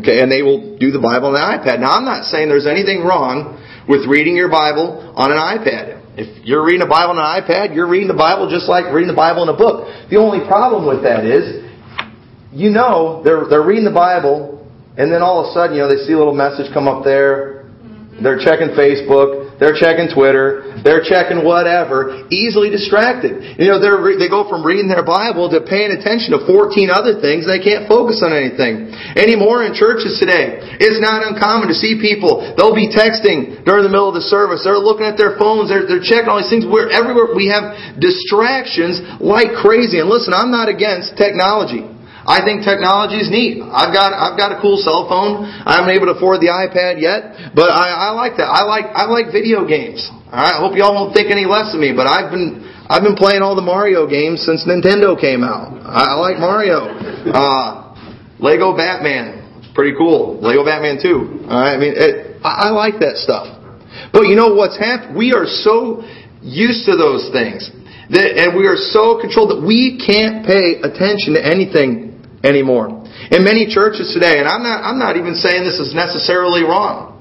Okay, 0.00 0.20
and 0.20 0.32
they 0.32 0.42
will 0.42 0.78
do 0.78 0.90
the 0.90 0.98
Bible 0.98 1.28
on 1.28 1.34
the 1.36 1.44
iPad. 1.44 1.80
Now, 1.80 1.92
I'm 1.92 2.04
not 2.04 2.24
saying 2.24 2.48
there's 2.48 2.66
anything 2.66 3.04
wrong 3.04 3.60
with 3.88 4.08
reading 4.08 4.34
your 4.34 4.48
Bible 4.48 5.12
on 5.14 5.30
an 5.30 5.38
iPad. 5.38 6.00
If 6.16 6.44
you're 6.44 6.64
reading 6.64 6.82
a 6.82 6.88
Bible 6.88 7.18
on 7.18 7.20
an 7.20 7.30
iPad, 7.42 7.74
you're 7.74 7.88
reading 7.88 8.08
the 8.08 8.16
Bible 8.16 8.48
just 8.48 8.68
like 8.68 8.92
reading 8.92 9.08
the 9.08 9.18
Bible 9.18 9.42
in 9.44 9.50
a 9.50 9.56
book. 9.56 9.88
The 10.10 10.16
only 10.16 10.46
problem 10.46 10.86
with 10.86 11.02
that 11.04 11.26
is, 11.26 11.62
you 12.52 12.70
know, 12.70 13.20
they're 13.22 13.44
they're 13.50 13.66
reading 13.66 13.84
the 13.84 13.94
Bible, 13.94 14.66
and 14.96 15.12
then 15.12 15.22
all 15.22 15.44
of 15.44 15.50
a 15.50 15.52
sudden, 15.52 15.76
you 15.76 15.82
know, 15.82 15.90
they 15.90 16.02
see 16.06 16.14
a 16.14 16.18
little 16.18 16.34
message 16.34 16.72
come 16.72 16.88
up 16.88 17.04
there. 17.04 17.68
They're 18.22 18.38
checking 18.38 18.72
Facebook. 18.78 19.43
They're 19.64 19.80
checking 19.80 20.12
Twitter. 20.12 20.76
They're 20.84 21.00
checking 21.00 21.40
whatever. 21.40 22.28
Easily 22.28 22.68
distracted. 22.68 23.56
You 23.56 23.72
know, 23.72 23.80
they 23.80 24.20
they 24.20 24.28
go 24.28 24.44
from 24.44 24.60
reading 24.60 24.92
their 24.92 25.00
Bible 25.00 25.48
to 25.48 25.64
paying 25.64 25.88
attention 25.88 26.36
to 26.36 26.44
14 26.44 26.92
other 26.92 27.16
things. 27.24 27.48
They 27.48 27.64
can't 27.64 27.88
focus 27.88 28.20
on 28.20 28.36
anything. 28.36 28.92
Anymore 29.16 29.64
in 29.64 29.72
churches 29.72 30.20
today. 30.20 30.60
It's 30.76 31.00
not 31.00 31.24
uncommon 31.24 31.72
to 31.72 31.76
see 31.80 31.96
people. 31.96 32.44
They'll 32.60 32.76
be 32.76 32.92
texting 32.92 33.64
during 33.64 33.88
the 33.88 33.92
middle 33.92 34.12
of 34.12 34.20
the 34.20 34.28
service. 34.28 34.68
They're 34.68 34.76
looking 34.76 35.08
at 35.08 35.16
their 35.16 35.40
phones. 35.40 35.72
They're, 35.72 35.88
they're 35.88 36.04
checking 36.04 36.28
all 36.28 36.44
these 36.44 36.52
things. 36.52 36.68
We're 36.68 36.92
everywhere. 36.92 37.32
We 37.32 37.48
have 37.48 37.96
distractions 37.96 39.00
like 39.16 39.56
crazy. 39.64 39.96
And 39.96 40.12
listen, 40.12 40.36
I'm 40.36 40.52
not 40.52 40.68
against 40.68 41.16
technology. 41.16 41.93
I 42.24 42.40
think 42.40 42.64
technology 42.64 43.20
is 43.20 43.28
neat. 43.28 43.60
I've 43.60 43.92
got 43.92 44.16
I've 44.16 44.36
got 44.40 44.56
a 44.56 44.58
cool 44.64 44.80
cell 44.80 45.04
phone. 45.08 45.44
I 45.44 45.76
haven't 45.76 45.92
able 45.92 46.08
to 46.08 46.16
afford 46.16 46.40
the 46.40 46.48
iPad 46.48 46.96
yet, 46.96 47.52
but 47.52 47.68
I, 47.68 48.08
I 48.08 48.10
like 48.16 48.40
that. 48.40 48.48
I 48.48 48.64
like 48.64 48.88
I 48.96 49.04
like 49.04 49.28
video 49.28 49.68
games. 49.68 50.08
I 50.32 50.56
hope 50.56 50.72
y'all 50.72 50.96
won't 50.96 51.12
think 51.12 51.30
any 51.30 51.44
less 51.44 51.76
of 51.76 51.80
me, 51.80 51.92
but 51.92 52.08
I've 52.08 52.32
been 52.32 52.64
I've 52.88 53.04
been 53.04 53.16
playing 53.16 53.44
all 53.44 53.56
the 53.56 53.64
Mario 53.64 54.08
games 54.08 54.40
since 54.40 54.64
Nintendo 54.64 55.20
came 55.20 55.44
out. 55.44 55.76
I, 55.84 56.12
I 56.12 56.20
like 56.20 56.40
Mario. 56.40 56.88
Uh, 57.28 57.84
Lego 58.40 58.76
Batman, 58.76 59.72
pretty 59.74 59.96
cool. 59.96 60.40
Lego 60.40 60.64
Batman 60.64 61.00
2. 61.00 61.48
I 61.48 61.76
mean, 61.76 61.94
it, 61.96 62.40
I, 62.44 62.68
I 62.68 62.70
like 62.70 63.00
that 63.00 63.16
stuff. 63.16 63.48
But 64.12 64.28
you 64.28 64.36
know 64.36 64.54
what's 64.54 64.76
happened? 64.76 65.16
We 65.16 65.32
are 65.32 65.46
so 65.46 66.04
used 66.42 66.84
to 66.86 66.96
those 66.96 67.30
things. 67.32 67.70
That, 68.10 68.36
and 68.36 68.56
we 68.56 68.66
are 68.66 68.76
so 68.76 69.16
controlled 69.20 69.48
that 69.56 69.62
we 69.64 69.96
can't 69.96 70.44
pay 70.44 70.76
attention 70.84 71.34
to 71.34 71.40
anything 71.40 72.13
anymore. 72.44 72.92
In 73.32 73.42
many 73.42 73.66
churches 73.72 74.12
today, 74.12 74.38
and 74.38 74.46
I'm 74.46 74.62
not, 74.62 74.84
I'm 74.84 75.00
not 75.00 75.16
even 75.16 75.34
saying 75.34 75.64
this 75.64 75.80
is 75.80 75.96
necessarily 75.96 76.62
wrong. 76.62 77.14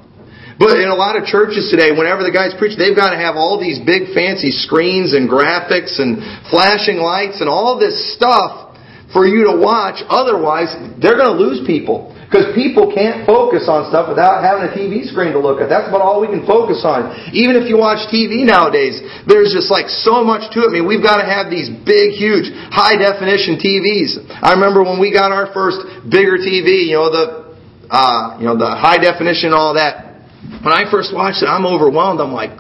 But 0.60 0.78
in 0.78 0.86
a 0.86 0.94
lot 0.94 1.18
of 1.18 1.26
churches 1.26 1.74
today, 1.74 1.90
whenever 1.90 2.22
the 2.22 2.30
guys 2.30 2.54
preach, 2.54 2.78
they've 2.78 2.96
got 2.96 3.10
to 3.10 3.18
have 3.18 3.36
all 3.36 3.58
these 3.58 3.82
big 3.82 4.14
fancy 4.14 4.54
screens 4.54 5.18
and 5.18 5.26
graphics 5.26 5.98
and 5.98 6.22
flashing 6.54 7.02
lights 7.02 7.42
and 7.42 7.50
all 7.50 7.80
this 7.80 8.14
stuff 8.14 8.78
for 9.12 9.26
you 9.26 9.50
to 9.50 9.58
watch. 9.58 10.06
Otherwise, 10.06 10.70
they're 11.02 11.18
going 11.18 11.34
to 11.34 11.42
lose 11.42 11.66
people. 11.66 12.13
Because 12.34 12.50
people 12.58 12.90
can't 12.90 13.30
focus 13.30 13.70
on 13.70 13.86
stuff 13.94 14.10
without 14.10 14.42
having 14.42 14.66
a 14.66 14.74
TV 14.74 15.06
screen 15.06 15.38
to 15.38 15.40
look 15.40 15.62
at. 15.62 15.70
That's 15.70 15.86
about 15.86 16.02
all 16.02 16.18
we 16.18 16.26
can 16.26 16.42
focus 16.50 16.82
on. 16.82 17.14
Even 17.30 17.54
if 17.54 17.70
you 17.70 17.78
watch 17.78 18.10
TV 18.10 18.42
nowadays, 18.42 18.98
there's 19.30 19.54
just 19.54 19.70
like 19.70 19.86
so 19.86 20.26
much 20.26 20.50
to 20.58 20.66
it. 20.66 20.74
I 20.74 20.82
mean, 20.82 20.90
we've 20.90 21.06
got 21.06 21.22
to 21.22 21.30
have 21.30 21.54
these 21.54 21.70
big, 21.70 22.18
huge, 22.18 22.50
high 22.74 22.98
definition 22.98 23.62
TVs. 23.62 24.18
I 24.42 24.58
remember 24.58 24.82
when 24.82 24.98
we 24.98 25.14
got 25.14 25.30
our 25.30 25.54
first 25.54 25.86
bigger 26.10 26.42
TV, 26.42 26.90
you 26.90 26.98
know, 26.98 27.14
the, 27.14 27.54
uh, 27.94 28.42
you 28.42 28.50
know, 28.50 28.58
the 28.58 28.74
high 28.82 28.98
definition, 28.98 29.54
all 29.54 29.78
that. 29.78 30.26
When 30.66 30.74
I 30.74 30.90
first 30.90 31.14
watched 31.14 31.46
it, 31.46 31.50
I'm 31.54 31.70
overwhelmed. 31.70 32.18
I'm 32.18 32.34
like, 32.34 32.58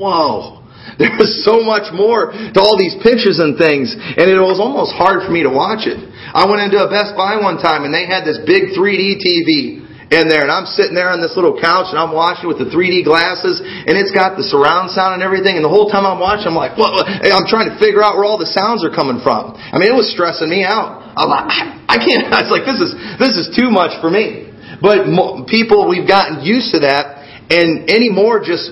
whoa. 0.00 0.59
There's 1.00 1.44
so 1.44 1.64
much 1.64 1.88
more 1.96 2.32
to 2.32 2.58
all 2.60 2.76
these 2.76 2.96
pictures 3.00 3.40
and 3.40 3.56
things, 3.56 3.92
and 3.96 4.26
it 4.28 4.36
was 4.36 4.60
almost 4.60 4.92
hard 4.92 5.24
for 5.24 5.32
me 5.32 5.42
to 5.44 5.52
watch 5.52 5.88
it. 5.88 5.96
I 5.96 6.44
went 6.44 6.60
into 6.60 6.78
a 6.78 6.88
Best 6.92 7.16
Buy 7.16 7.40
one 7.40 7.58
time 7.58 7.88
and 7.88 7.92
they 7.92 8.06
had 8.06 8.22
this 8.22 8.38
big 8.44 8.76
3D 8.76 9.18
TV 9.18 9.80
in 10.10 10.26
there 10.26 10.42
and 10.42 10.50
I'm 10.50 10.66
sitting 10.66 10.94
there 10.94 11.10
on 11.10 11.22
this 11.22 11.38
little 11.38 11.54
couch 11.54 11.94
and 11.94 11.98
I'm 11.98 12.10
watching 12.10 12.50
with 12.50 12.58
the 12.58 12.66
3D 12.66 13.06
glasses 13.06 13.62
and 13.62 13.94
it's 13.94 14.10
got 14.10 14.34
the 14.34 14.42
surround 14.42 14.90
sound 14.90 15.18
and 15.18 15.22
everything 15.22 15.54
and 15.54 15.62
the 15.62 15.70
whole 15.70 15.86
time 15.86 16.02
I'm 16.02 16.18
watching 16.18 16.50
I'm 16.50 16.58
like, 16.58 16.74
what? 16.74 17.06
I'm 17.06 17.46
trying 17.46 17.70
to 17.70 17.78
figure 17.78 18.02
out 18.02 18.18
where 18.18 18.26
all 18.26 18.38
the 18.38 18.50
sounds 18.50 18.82
are 18.82 18.90
coming 18.90 19.22
from. 19.22 19.54
I 19.54 19.78
mean, 19.78 19.86
it 19.90 19.94
was 19.94 20.10
stressing 20.10 20.50
me 20.50 20.66
out. 20.66 21.14
I'm 21.14 21.30
like, 21.30 21.46
I 21.86 21.96
can't, 22.02 22.26
I 22.34 22.42
was 22.42 22.50
like, 22.50 22.66
this 22.66 22.82
is, 22.82 22.90
this 23.22 23.34
is 23.38 23.46
too 23.54 23.70
much 23.70 23.94
for 24.02 24.10
me. 24.10 24.50
But 24.82 25.06
people, 25.46 25.86
we've 25.86 26.06
gotten 26.06 26.42
used 26.42 26.74
to 26.74 26.82
that 26.86 27.22
and 27.50 27.90
anymore 27.90 28.42
just 28.42 28.70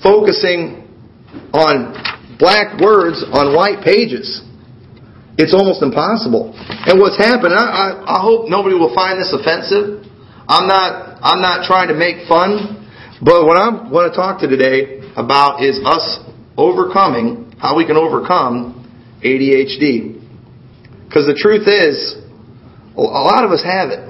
focusing 0.00 0.79
on 1.52 1.94
black 2.38 2.80
words 2.80 3.24
on 3.32 3.54
white 3.54 3.84
pages. 3.84 4.42
It's 5.38 5.54
almost 5.54 5.82
impossible. 5.82 6.52
And 6.56 7.00
what's 7.00 7.16
happened, 7.16 7.54
I, 7.54 7.64
I, 7.64 8.18
I 8.18 8.20
hope 8.20 8.48
nobody 8.48 8.74
will 8.74 8.94
find 8.94 9.20
this 9.20 9.32
offensive. 9.32 10.04
I'm 10.48 10.66
not, 10.66 11.20
I'm 11.22 11.40
not 11.40 11.66
trying 11.66 11.88
to 11.88 11.94
make 11.94 12.28
fun, 12.28 12.76
but 13.22 13.46
what 13.46 13.56
I 13.56 13.70
want 13.88 14.12
to 14.12 14.16
talk 14.16 14.40
to 14.40 14.48
today 14.48 15.00
about 15.16 15.62
is 15.62 15.80
us 15.84 16.20
overcoming, 16.56 17.54
how 17.58 17.76
we 17.76 17.86
can 17.86 17.96
overcome 17.96 18.76
ADHD. 19.24 20.20
Because 21.06 21.26
the 21.26 21.38
truth 21.38 21.66
is, 21.68 22.20
a 22.96 23.00
lot 23.00 23.44
of 23.44 23.50
us 23.50 23.62
have 23.64 23.90
it. 23.90 24.04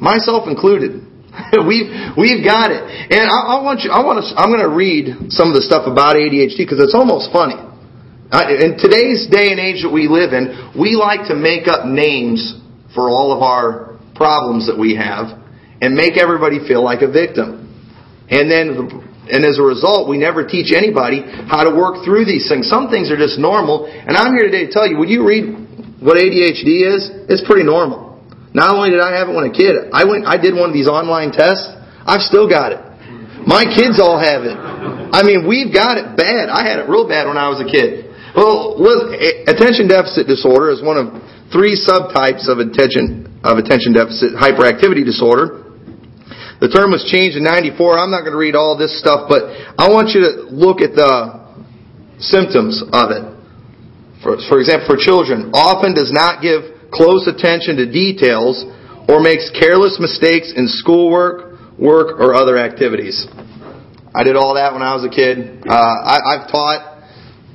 myself 0.00 0.46
included. 0.46 1.06
we've 1.66 1.90
we've 2.18 2.42
got 2.42 2.74
it, 2.74 2.82
and 2.82 3.30
I, 3.30 3.58
I, 3.58 3.62
want 3.62 3.86
you. 3.86 3.90
I 3.90 4.02
want 4.02 4.18
to. 4.18 4.26
I'm 4.34 4.50
going 4.50 4.66
to 4.66 4.74
read 4.74 5.30
some 5.30 5.48
of 5.48 5.54
the 5.54 5.62
stuff 5.62 5.86
about 5.86 6.18
ADHD 6.18 6.58
because 6.58 6.82
it's 6.82 6.94
almost 6.94 7.30
funny. 7.30 7.54
in 7.54 8.74
today's 8.78 9.30
day 9.30 9.54
and 9.54 9.62
age 9.62 9.86
that 9.86 9.92
we 9.94 10.10
live 10.10 10.34
in, 10.34 10.74
we 10.74 10.98
like 10.98 11.30
to 11.30 11.36
make 11.38 11.70
up 11.70 11.86
names 11.86 12.58
for 12.94 13.08
all 13.08 13.30
of 13.30 13.42
our 13.42 13.98
problems 14.18 14.66
that 14.66 14.76
we 14.76 14.98
have 14.98 15.38
and 15.80 15.94
make 15.94 16.18
everybody 16.18 16.58
feel 16.66 16.82
like 16.82 17.02
a 17.02 17.10
victim. 17.10 17.70
And 18.28 18.50
then 18.50 18.90
and 19.30 19.46
as 19.46 19.58
a 19.58 19.62
result, 19.62 20.10
we 20.10 20.18
never 20.18 20.42
teach 20.42 20.74
anybody 20.74 21.22
how 21.46 21.62
to 21.62 21.70
work 21.70 22.04
through 22.04 22.26
these 22.26 22.50
things. 22.50 22.66
Some 22.66 22.90
things 22.90 23.10
are 23.10 23.16
just 23.16 23.38
normal. 23.38 23.86
And 23.86 24.16
I'm 24.16 24.34
here 24.34 24.50
today 24.50 24.66
to 24.66 24.72
tell 24.72 24.86
you, 24.86 24.98
when 24.98 25.08
you 25.08 25.22
read 25.22 26.02
what 26.02 26.18
ADHD 26.18 26.82
is, 26.90 27.06
it's 27.30 27.46
pretty 27.46 27.62
normal. 27.62 28.09
Not 28.52 28.74
only 28.74 28.90
did 28.90 29.00
I 29.00 29.14
have 29.14 29.28
it 29.30 29.34
when 29.34 29.46
a 29.46 29.54
kid, 29.54 29.94
I 29.94 30.04
went, 30.04 30.26
I 30.26 30.36
did 30.36 30.54
one 30.54 30.70
of 30.70 30.74
these 30.74 30.88
online 30.88 31.30
tests. 31.30 31.70
I've 32.02 32.22
still 32.22 32.50
got 32.50 32.72
it. 32.74 32.82
My 33.46 33.64
kids 33.64 34.02
all 34.02 34.18
have 34.18 34.42
it. 34.42 34.56
I 34.56 35.22
mean, 35.22 35.46
we've 35.46 35.72
got 35.72 35.96
it 35.96 36.18
bad. 36.18 36.50
I 36.50 36.66
had 36.66 36.78
it 36.82 36.90
real 36.90 37.08
bad 37.08 37.26
when 37.26 37.38
I 37.38 37.48
was 37.48 37.62
a 37.62 37.68
kid. 37.68 38.10
Well, 38.36 38.78
attention 39.46 39.88
deficit 39.88 40.26
disorder 40.26 40.70
is 40.70 40.82
one 40.82 40.98
of 40.98 41.06
three 41.50 41.74
subtypes 41.74 42.46
of 42.46 42.58
attention 42.62 43.40
of 43.42 43.58
attention 43.58 43.94
deficit 43.94 44.36
hyperactivity 44.36 45.02
disorder. 45.02 45.66
The 46.60 46.68
term 46.68 46.92
was 46.92 47.08
changed 47.08 47.40
in 47.40 47.44
94. 47.44 47.98
I'm 47.98 48.12
not 48.12 48.20
going 48.20 48.36
to 48.36 48.38
read 48.38 48.54
all 48.54 48.76
this 48.76 48.92
stuff, 49.00 49.26
but 49.32 49.48
I 49.80 49.88
want 49.88 50.12
you 50.12 50.20
to 50.20 50.30
look 50.52 50.84
at 50.84 50.92
the 50.92 51.40
symptoms 52.20 52.84
of 52.92 53.10
it. 53.10 53.24
For, 54.22 54.36
for 54.46 54.60
example, 54.60 54.84
for 54.94 55.00
children, 55.00 55.56
often 55.56 55.96
does 55.96 56.12
not 56.12 56.44
give 56.44 56.79
close 56.92 57.26
attention 57.26 57.76
to 57.76 57.86
details 57.90 58.64
or 59.08 59.20
makes 59.20 59.50
careless 59.50 59.98
mistakes 59.98 60.52
in 60.54 60.68
schoolwork, 60.68 61.78
work, 61.78 62.20
or 62.20 62.34
other 62.34 62.58
activities. 62.58 63.26
I 64.14 64.22
did 64.24 64.36
all 64.36 64.54
that 64.54 64.72
when 64.72 64.82
I 64.82 64.94
was 64.94 65.06
a 65.06 65.10
kid. 65.10 65.62
Uh, 65.66 65.74
I, 65.74 66.16
I've 66.34 66.50
taught 66.50 67.02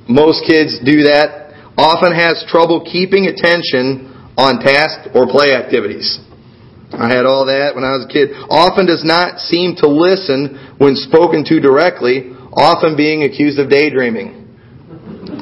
most 0.08 0.44
kids 0.46 0.78
do 0.84 1.04
that. 1.04 1.52
Often 1.76 2.16
has 2.16 2.44
trouble 2.48 2.80
keeping 2.80 3.26
attention 3.26 4.12
on 4.36 4.60
task 4.60 5.12
or 5.14 5.28
play 5.28 5.52
activities. 5.52 6.20
I 6.92 7.12
had 7.12 7.26
all 7.26 7.46
that 7.46 7.74
when 7.74 7.84
I 7.84 7.98
was 7.98 8.06
a 8.08 8.12
kid. 8.12 8.32
Often 8.48 8.86
does 8.86 9.04
not 9.04 9.40
seem 9.40 9.76
to 9.82 9.88
listen 9.88 10.76
when 10.78 10.96
spoken 10.96 11.44
to 11.44 11.60
directly, 11.60 12.32
often 12.56 12.96
being 12.96 13.24
accused 13.24 13.58
of 13.58 13.68
daydreaming. 13.68 14.45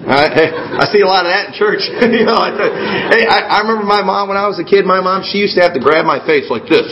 I, 0.04 0.84
I 0.84 0.84
see 0.92 1.00
a 1.00 1.08
lot 1.08 1.24
of 1.24 1.32
that 1.32 1.48
in 1.48 1.52
church. 1.56 1.88
you 2.12 2.28
know, 2.28 2.36
I, 2.36 2.52
hey, 3.08 3.24
I, 3.24 3.56
I 3.56 3.58
remember 3.64 3.88
my 3.88 4.04
mom 4.04 4.28
when 4.28 4.36
I 4.36 4.44
was 4.44 4.60
a 4.60 4.66
kid. 4.66 4.84
My 4.84 5.00
mom, 5.00 5.24
she 5.24 5.40
used 5.40 5.56
to 5.56 5.62
have 5.64 5.72
to 5.72 5.80
grab 5.80 6.04
my 6.04 6.20
face 6.28 6.52
like 6.52 6.68
this. 6.68 6.84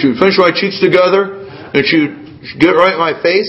She 0.00 0.08
would 0.08 0.20
finish 0.20 0.40
my 0.40 0.52
cheeks 0.52 0.80
together, 0.80 1.44
and 1.76 1.84
she 1.84 2.08
would 2.08 2.16
get 2.56 2.72
right 2.72 2.96
in 2.96 3.00
my 3.00 3.16
face. 3.20 3.48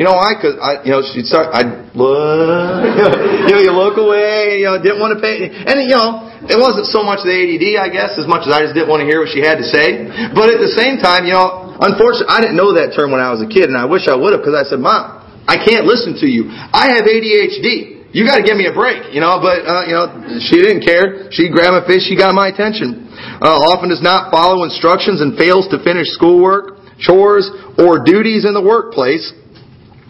You 0.00 0.08
know 0.08 0.16
why? 0.16 0.36
Because 0.36 0.56
I, 0.56 0.80
you 0.84 0.92
know, 0.92 1.04
she'd 1.04 1.28
start. 1.28 1.52
I 1.52 1.68
look, 1.92 2.96
you 3.48 3.52
know, 3.56 3.60
you 3.60 3.72
look 3.76 4.00
away. 4.00 4.64
You 4.64 4.72
know, 4.72 4.80
didn't 4.80 5.00
want 5.04 5.16
to 5.16 5.20
pay. 5.20 5.52
And 5.52 5.84
you 5.84 5.92
know, 5.92 6.32
it 6.48 6.56
wasn't 6.56 6.88
so 6.88 7.04
much 7.04 7.24
the 7.24 7.32
ADD, 7.32 7.76
I 7.76 7.92
guess, 7.92 8.16
as 8.16 8.24
much 8.24 8.48
as 8.48 8.52
I 8.56 8.64
just 8.64 8.72
didn't 8.72 8.88
want 8.88 9.04
to 9.04 9.08
hear 9.08 9.20
what 9.20 9.28
she 9.28 9.44
had 9.44 9.60
to 9.60 9.66
say. 9.68 10.08
But 10.32 10.48
at 10.48 10.64
the 10.64 10.72
same 10.72 10.96
time, 10.96 11.28
you 11.28 11.36
know, 11.36 11.76
unfortunately, 11.76 12.32
I 12.32 12.40
didn't 12.40 12.56
know 12.56 12.72
that 12.72 12.96
term 12.96 13.12
when 13.12 13.20
I 13.20 13.28
was 13.28 13.44
a 13.44 13.48
kid, 13.48 13.68
and 13.68 13.76
I 13.76 13.84
wish 13.84 14.08
I 14.08 14.16
would 14.16 14.32
have 14.32 14.40
because 14.40 14.56
I 14.56 14.64
said, 14.64 14.80
Mom, 14.80 15.20
I 15.44 15.60
can't 15.60 15.84
listen 15.84 16.16
to 16.24 16.26
you. 16.28 16.48
I 16.48 16.96
have 16.96 17.04
ADHD. 17.04 17.91
You 18.12 18.28
got 18.28 18.36
to 18.36 18.44
give 18.44 18.60
me 18.60 18.68
a 18.68 18.76
break, 18.76 19.08
you 19.16 19.24
know. 19.24 19.40
But 19.40 19.64
uh, 19.64 19.88
you 19.88 19.96
know, 19.96 20.36
she 20.44 20.60
didn't 20.60 20.84
care. 20.84 21.32
She 21.32 21.48
grabbed 21.48 21.80
a 21.80 21.84
fish. 21.88 22.04
She 22.04 22.16
got 22.16 22.36
my 22.36 22.52
attention. 22.52 23.08
Uh, 23.40 23.72
often 23.72 23.88
does 23.88 24.04
not 24.04 24.28
follow 24.28 24.68
instructions 24.68 25.24
and 25.24 25.32
fails 25.40 25.64
to 25.72 25.80
finish 25.80 26.12
schoolwork, 26.12 26.76
chores, 27.00 27.48
or 27.80 28.04
duties 28.04 28.44
in 28.44 28.52
the 28.52 28.60
workplace, 28.60 29.32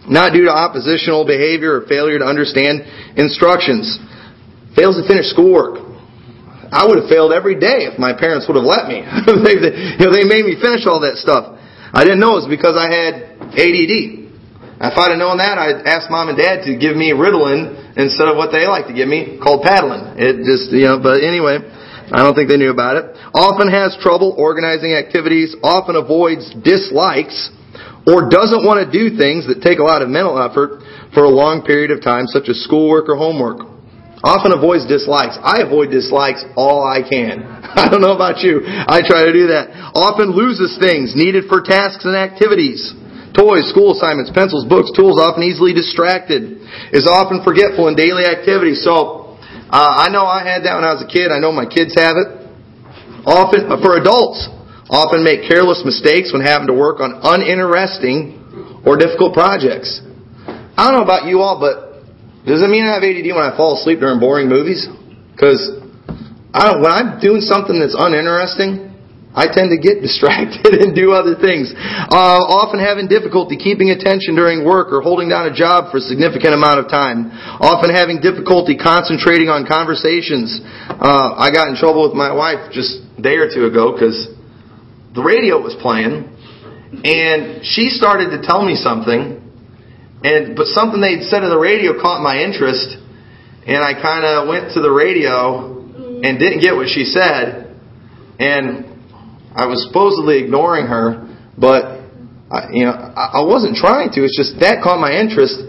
not 0.03 0.35
due 0.35 0.43
to 0.43 0.51
oppositional 0.51 1.23
behavior 1.23 1.79
or 1.79 1.87
failure 1.87 2.19
to 2.19 2.27
understand 2.27 2.83
instructions. 3.15 3.95
Fails 4.75 4.99
to 4.99 5.07
finish 5.07 5.31
schoolwork. 5.31 5.79
I 6.75 6.83
would 6.83 6.99
have 6.99 7.07
failed 7.07 7.31
every 7.31 7.55
day 7.55 7.87
if 7.87 7.95
my 8.01 8.11
parents 8.11 8.49
would 8.51 8.59
have 8.59 8.67
let 8.67 8.91
me. 8.91 8.99
they, 9.47 9.55
you 9.95 10.03
know, 10.03 10.11
they 10.11 10.27
made 10.27 10.43
me 10.43 10.59
finish 10.59 10.83
all 10.89 10.99
that 11.07 11.21
stuff. 11.21 11.55
I 11.93 12.03
didn't 12.03 12.19
know 12.19 12.35
it 12.35 12.43
was 12.43 12.51
because 12.51 12.75
I 12.75 12.89
had 12.89 13.13
ADD. 13.53 14.23
If 14.81 14.97
I'd 14.97 15.13
have 15.13 15.21
known 15.21 15.37
that, 15.37 15.55
I'd 15.55 15.85
ask 15.85 16.09
mom 16.09 16.33
and 16.33 16.35
dad 16.35 16.65
to 16.65 16.75
give 16.75 16.97
me 16.97 17.13
Ritalin 17.13 17.82
instead 17.95 18.27
of 18.27 18.37
what 18.37 18.51
they 18.51 18.65
like 18.65 18.87
to 18.87 18.95
give 18.95 19.07
me, 19.07 19.37
called 19.41 19.61
Paddling. 19.61 20.17
It 20.17 20.45
just, 20.45 20.73
you 20.73 20.89
know, 20.89 20.99
but 21.01 21.21
anyway, 21.21 21.61
I 22.13 22.21
don't 22.21 22.35
think 22.35 22.49
they 22.49 22.57
knew 22.57 22.71
about 22.71 22.97
it. 22.97 23.05
Often 23.33 23.71
has 23.71 23.97
trouble 24.01 24.35
organizing 24.37 24.93
activities, 24.93 25.55
often 25.63 25.95
avoids 25.95 26.49
dislikes, 26.61 27.49
or 28.05 28.29
doesn't 28.29 28.67
want 28.67 28.83
to 28.83 28.87
do 28.89 29.15
things 29.15 29.47
that 29.47 29.63
take 29.63 29.79
a 29.79 29.85
lot 29.85 30.01
of 30.01 30.09
mental 30.09 30.35
effort 30.35 30.83
for 31.13 31.23
a 31.23 31.31
long 31.31 31.63
period 31.63 31.91
of 31.91 32.03
time, 32.03 32.27
such 32.27 32.49
as 32.49 32.59
schoolwork 32.65 33.07
or 33.07 33.15
homework. 33.15 33.63
Often 34.23 34.55
avoids 34.55 34.87
dislikes. 34.87 35.35
I 35.43 35.67
avoid 35.67 35.91
dislikes 35.91 36.47
all 36.55 36.79
I 36.79 37.03
can. 37.03 37.43
I 37.75 37.91
don't 37.91 37.99
know 37.99 38.15
about 38.15 38.39
you. 38.39 38.63
I 38.63 39.03
try 39.03 39.27
to 39.27 39.33
do 39.35 39.51
that. 39.51 39.91
Often 39.95 40.31
loses 40.31 40.79
things 40.79 41.11
needed 41.11 41.51
for 41.51 41.59
tasks 41.59 42.07
and 42.07 42.15
activities. 42.15 42.95
Toys, 43.33 43.65
school 43.73 43.97
assignments, 43.97 44.29
pencils, 44.29 44.65
books, 44.69 44.93
tools, 44.93 45.17
often 45.17 45.41
easily 45.41 45.73
distracted. 45.73 46.61
Is 46.93 47.09
often 47.09 47.41
forgetful 47.41 47.89
in 47.89 47.97
daily 47.97 48.29
activities. 48.29 48.85
So, 48.85 49.37
uh, 49.73 50.05
I 50.05 50.13
know 50.13 50.25
I 50.25 50.45
had 50.45 50.69
that 50.69 50.77
when 50.77 50.85
I 50.85 50.93
was 50.93 51.01
a 51.01 51.09
kid. 51.09 51.33
I 51.33 51.41
know 51.41 51.51
my 51.51 51.65
kids 51.65 51.97
have 51.97 52.13
it. 52.17 52.29
Often, 53.25 53.73
uh, 53.73 53.81
for 53.81 53.97
adults, 53.97 54.45
often 54.85 55.25
make 55.25 55.49
careless 55.49 55.81
mistakes 55.81 56.29
when 56.29 56.45
having 56.45 56.69
to 56.69 56.77
work 56.77 57.01
on 57.01 57.17
uninteresting 57.25 58.37
or 58.85 58.97
difficult 59.01 59.33
projects. 59.33 60.01
I 60.77 60.89
don't 60.89 61.01
know 61.01 61.07
about 61.07 61.25
you 61.25 61.41
all, 61.41 61.57
but 61.57 62.05
does 62.45 62.61
it 62.61 62.69
mean 62.69 62.85
I 62.85 62.93
have 62.93 63.03
ADD 63.03 63.33
when 63.33 63.41
I 63.41 63.57
fall 63.57 63.79
asleep 63.79 63.97
during 63.97 64.19
boring 64.19 64.49
movies? 64.49 64.85
Because 65.33 65.81
I 66.53 66.69
don't, 66.69 66.85
when 66.85 66.91
I'm 66.91 67.19
doing 67.19 67.41
something 67.41 67.79
that's 67.79 67.95
uninteresting, 67.97 68.92
I 69.33 69.49
tend 69.49 69.73
to 69.73 69.79
get 69.81 70.01
distracted 70.05 70.77
and 70.77 70.95
do 70.95 71.11
other 71.11 71.35
things. 71.35 71.73
Uh, 71.75 72.39
often 72.39 72.79
having 72.79 73.09
difficulty 73.09 73.57
keeping 73.57 73.89
attention 73.89 74.37
during 74.37 74.63
work 74.65 74.93
or 74.93 75.01
holding 75.01 75.29
down 75.29 75.49
a 75.49 75.53
job 75.53 75.91
for 75.91 75.97
a 75.97 76.05
significant 76.05 76.53
amount 76.53 76.79
of 76.79 76.87
time. 76.87 77.33
Often 77.59 77.91
having 77.91 78.21
difficulty 78.21 78.77
concentrating 78.77 79.49
on 79.49 79.65
conversations. 79.65 80.61
Uh, 80.89 81.35
I 81.35 81.51
got 81.51 81.67
in 81.67 81.75
trouble 81.75 82.07
with 82.07 82.17
my 82.17 82.31
wife 82.31 82.71
just 82.71 83.01
a 83.17 83.21
day 83.21 83.41
or 83.41 83.49
two 83.49 83.65
ago 83.65 83.93
because 83.93 84.29
the 85.13 85.21
radio 85.21 85.61
was 85.61 85.75
playing 85.81 86.29
and 87.03 87.65
she 87.65 87.89
started 87.89 88.29
to 88.37 88.45
tell 88.45 88.63
me 88.63 88.77
something 88.77 89.43
and 90.23 90.55
but 90.55 90.67
something 90.67 91.01
they'd 91.01 91.27
said 91.27 91.43
on 91.43 91.49
the 91.49 91.59
radio 91.59 91.99
caught 91.99 92.23
my 92.23 92.39
interest, 92.39 92.95
and 93.67 93.83
I 93.83 93.91
kind 93.91 94.23
of 94.23 94.47
went 94.47 94.71
to 94.73 94.79
the 94.79 94.89
radio 94.89 95.83
and 96.23 96.39
didn't 96.39 96.61
get 96.61 96.75
what 96.75 96.87
she 96.87 97.03
said, 97.03 97.75
and 98.39 98.92
I 99.53 99.69
was 99.69 99.85
supposedly 99.85 100.41
ignoring 100.41 100.89
her, 100.89 101.29
but 101.57 102.01
I, 102.49 102.73
you 102.73 102.85
know 102.85 102.93
I 102.93 103.45
wasn't 103.45 103.77
trying 103.77 104.09
to. 104.17 104.25
It's 104.25 104.37
just 104.37 104.59
that 104.59 104.81
caught 104.81 104.97
my 104.97 105.13
interest, 105.13 105.61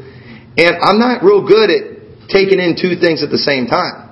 and 0.56 0.72
I'm 0.80 0.96
not 0.96 1.20
real 1.20 1.44
good 1.44 1.68
at 1.68 2.28
taking 2.32 2.56
in 2.56 2.80
two 2.80 2.96
things 2.96 3.20
at 3.20 3.28
the 3.28 3.40
same 3.40 3.68
time. 3.68 4.08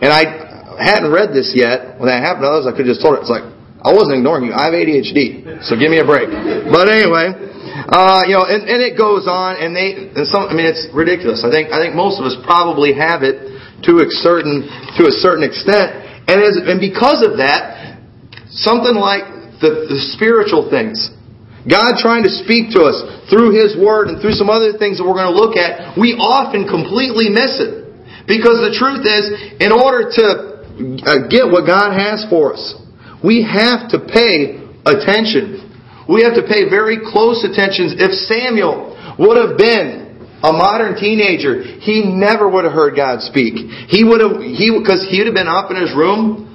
And 0.00 0.08
I 0.08 0.80
hadn't 0.80 1.12
read 1.12 1.36
this 1.36 1.52
yet 1.52 2.00
when 2.00 2.08
that 2.08 2.24
happened 2.24 2.48
to 2.48 2.50
others. 2.50 2.66
I 2.66 2.72
could 2.72 2.88
just 2.88 3.04
told 3.04 3.16
her 3.16 3.20
it's 3.20 3.32
like 3.32 3.44
I 3.84 3.92
wasn't 3.92 4.24
ignoring 4.24 4.48
you. 4.48 4.56
I 4.56 4.72
have 4.72 4.76
ADHD, 4.76 5.62
so 5.68 5.76
give 5.76 5.92
me 5.92 6.00
a 6.00 6.08
break. 6.08 6.32
But 6.72 6.88
anyway. 6.88 7.48
Uh, 7.78 8.26
you 8.26 8.34
know, 8.34 8.42
and, 8.42 8.66
and 8.66 8.82
it 8.82 8.98
goes 8.98 9.30
on, 9.30 9.54
and 9.54 9.70
they, 9.70 10.10
and 10.10 10.26
some, 10.26 10.50
I 10.50 10.52
mean, 10.52 10.66
it's 10.66 10.90
ridiculous. 10.90 11.46
I 11.46 11.50
think, 11.52 11.70
I 11.70 11.78
think 11.78 11.94
most 11.94 12.18
of 12.18 12.26
us 12.26 12.34
probably 12.42 12.90
have 12.92 13.22
it 13.22 13.38
to 13.86 14.02
a 14.02 14.08
certain, 14.18 14.66
to 14.98 15.06
a 15.06 15.14
certain 15.14 15.46
extent, 15.46 15.94
and 16.26 16.42
as, 16.42 16.58
and 16.58 16.82
because 16.82 17.22
of 17.22 17.38
that, 17.38 17.77
something 18.50 18.94
like 18.94 19.58
the, 19.60 19.90
the 19.90 19.98
spiritual 20.14 20.70
things, 20.70 21.10
God 21.66 22.00
trying 22.00 22.22
to 22.24 22.32
speak 22.32 22.72
to 22.78 22.86
us 22.86 22.96
through 23.28 23.52
His 23.52 23.76
Word 23.76 24.08
and 24.08 24.22
through 24.22 24.38
some 24.38 24.48
other 24.48 24.76
things 24.76 24.98
that 24.98 25.04
we're 25.04 25.18
going 25.18 25.32
to 25.32 25.38
look 25.38 25.58
at, 25.58 25.98
we 25.98 26.16
often 26.16 26.64
completely 26.64 27.28
miss 27.28 27.60
it. 27.60 27.84
Because 28.24 28.60
the 28.60 28.76
truth 28.76 29.08
is, 29.08 29.24
in 29.60 29.72
order 29.72 30.08
to 30.08 30.26
uh, 31.04 31.28
get 31.28 31.48
what 31.48 31.64
God 31.64 31.96
has 31.96 32.28
for 32.28 32.52
us, 32.52 32.76
we 33.24 33.40
have 33.42 33.88
to 33.90 33.98
pay 34.04 34.60
attention 34.84 35.68
we 36.08 36.24
have 36.24 36.40
to 36.40 36.42
pay 36.48 36.64
very 36.64 36.96
close 37.04 37.44
attention. 37.44 38.00
If 38.00 38.16
Samuel 38.24 38.96
would 39.20 39.36
have 39.36 39.60
been 39.60 40.08
a 40.40 40.56
modern 40.56 40.96
teenager, 40.96 41.60
he 41.62 42.08
never 42.08 42.48
would 42.48 42.64
have 42.64 42.72
heard 42.72 42.96
God 42.96 43.20
speak. 43.20 43.60
He 43.92 44.02
would 44.08 44.24
have, 44.24 44.40
he, 44.40 44.72
because 44.72 45.04
he 45.04 45.20
would 45.20 45.28
have 45.28 45.36
been 45.36 45.52
up 45.52 45.70
in 45.70 45.76
his 45.76 45.92
room 45.92 46.47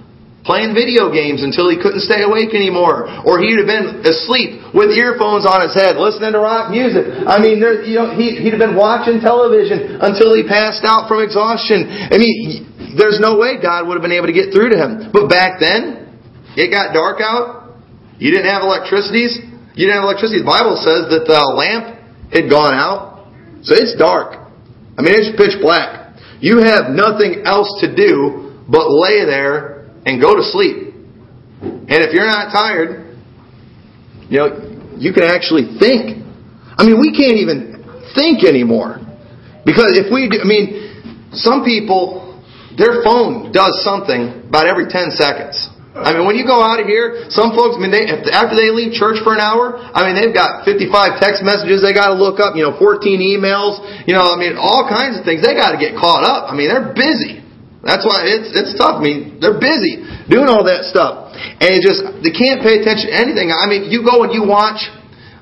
playing 0.43 0.75
video 0.75 1.07
games 1.07 1.39
until 1.41 1.71
he 1.71 1.79
couldn't 1.79 2.03
stay 2.03 2.23
awake 2.23 2.51
anymore. 2.51 3.07
Or 3.23 3.39
he'd 3.39 3.57
have 3.57 3.67
been 3.67 4.03
asleep 4.03 4.59
with 4.75 4.91
earphones 4.91 5.47
on 5.47 5.63
his 5.63 5.71
head, 5.71 5.95
listening 5.95 6.35
to 6.35 6.43
rock 6.43 6.69
music. 6.69 7.07
I 7.25 7.39
mean, 7.39 7.63
there, 7.63 7.83
you 7.83 7.95
know, 7.95 8.11
he, 8.11 8.35
he'd 8.43 8.51
have 8.51 8.61
been 8.61 8.75
watching 8.75 9.23
television 9.23 10.03
until 10.03 10.35
he 10.35 10.43
passed 10.43 10.83
out 10.83 11.07
from 11.07 11.23
exhaustion. 11.23 11.87
I 11.87 12.19
mean, 12.19 12.95
there's 12.99 13.23
no 13.23 13.39
way 13.39 13.57
God 13.57 13.87
would 13.87 13.95
have 13.95 14.05
been 14.05 14.15
able 14.15 14.27
to 14.27 14.35
get 14.35 14.51
through 14.51 14.75
to 14.75 14.77
him. 14.77 15.09
But 15.15 15.31
back 15.31 15.63
then, 15.63 16.11
it 16.59 16.69
got 16.69 16.93
dark 16.93 17.23
out. 17.23 17.79
You 18.19 18.29
didn't 18.29 18.51
have 18.51 18.61
electricities. 18.61 19.39
You 19.73 19.87
didn't 19.87 20.03
have 20.03 20.07
electricity. 20.11 20.43
The 20.43 20.51
Bible 20.51 20.77
says 20.77 21.09
that 21.09 21.25
the 21.25 21.41
lamp 21.55 21.97
had 22.29 22.51
gone 22.51 22.75
out. 22.75 23.31
So 23.63 23.73
it's 23.73 23.95
dark. 23.95 24.37
I 24.99 25.01
mean, 25.01 25.15
it's 25.15 25.33
pitch 25.39 25.57
black. 25.63 26.19
You 26.43 26.59
have 26.59 26.91
nothing 26.91 27.47
else 27.47 27.71
to 27.79 27.89
do 27.95 28.59
but 28.67 28.91
lay 28.91 29.25
there 29.25 29.72
and 30.05 30.21
go 30.21 30.35
to 30.35 30.43
sleep. 30.43 30.93
And 31.61 31.99
if 32.03 32.13
you're 32.13 32.27
not 32.27 32.51
tired, 32.51 33.15
you 34.29 34.39
know, 34.39 34.95
you 34.97 35.13
can 35.13 35.23
actually 35.23 35.79
think. 35.79 36.23
I 36.77 36.85
mean, 36.85 36.99
we 36.99 37.15
can't 37.15 37.37
even 37.37 37.83
think 38.15 38.43
anymore. 38.43 38.99
Because 39.65 39.95
if 39.95 40.11
we 40.11 40.27
do, 40.27 40.41
I 40.41 40.47
mean, 40.47 41.31
some 41.31 41.63
people, 41.63 42.41
their 42.75 43.03
phone 43.03 43.51
does 43.51 43.79
something 43.83 44.47
about 44.47 44.67
every 44.67 44.87
10 44.91 45.11
seconds. 45.11 45.69
I 45.93 46.09
mean, 46.17 46.25
when 46.25 46.33
you 46.33 46.41
go 46.41 46.57
out 46.57 46.81
of 46.81 46.89
here, 46.89 47.29
some 47.29 47.53
folks, 47.53 47.77
I 47.77 47.79
mean, 47.85 47.93
they, 47.93 48.09
after 48.09 48.57
they 48.57 48.73
leave 48.73 48.97
church 48.97 49.21
for 49.21 49.37
an 49.37 49.39
hour, 49.39 49.77
I 49.77 50.01
mean, 50.09 50.17
they've 50.17 50.33
got 50.33 50.65
55 50.65 51.21
text 51.21 51.45
messages 51.45 51.85
they 51.85 51.93
got 51.93 52.09
to 52.09 52.17
look 52.17 52.41
up, 52.41 52.57
you 52.57 52.65
know, 52.65 52.73
14 52.73 52.97
emails, 53.21 53.77
you 54.09 54.17
know, 54.17 54.25
I 54.25 54.35
mean, 54.41 54.57
all 54.57 54.89
kinds 54.89 55.21
of 55.21 55.23
things. 55.23 55.45
They 55.45 55.53
got 55.53 55.77
to 55.77 55.77
get 55.77 55.93
caught 55.93 56.25
up. 56.25 56.49
I 56.49 56.57
mean, 56.57 56.73
they're 56.73 56.97
busy. 56.97 57.42
That's 57.83 58.07
why 58.07 58.23
it's 58.23 58.55
it's 58.55 58.73
tough. 58.79 58.97
I 58.97 59.03
mean, 59.03 59.43
they're 59.43 59.59
busy 59.59 59.99
doing 60.31 60.47
all 60.47 60.63
that 60.71 60.87
stuff, 60.87 61.35
and 61.35 61.83
just 61.83 61.99
they 62.23 62.31
can't 62.31 62.63
pay 62.63 62.79
attention 62.79 63.11
to 63.11 63.15
anything. 63.15 63.51
I 63.51 63.67
mean, 63.67 63.91
you 63.91 64.07
go 64.07 64.23
and 64.23 64.31
you 64.31 64.47
watch 64.47 64.87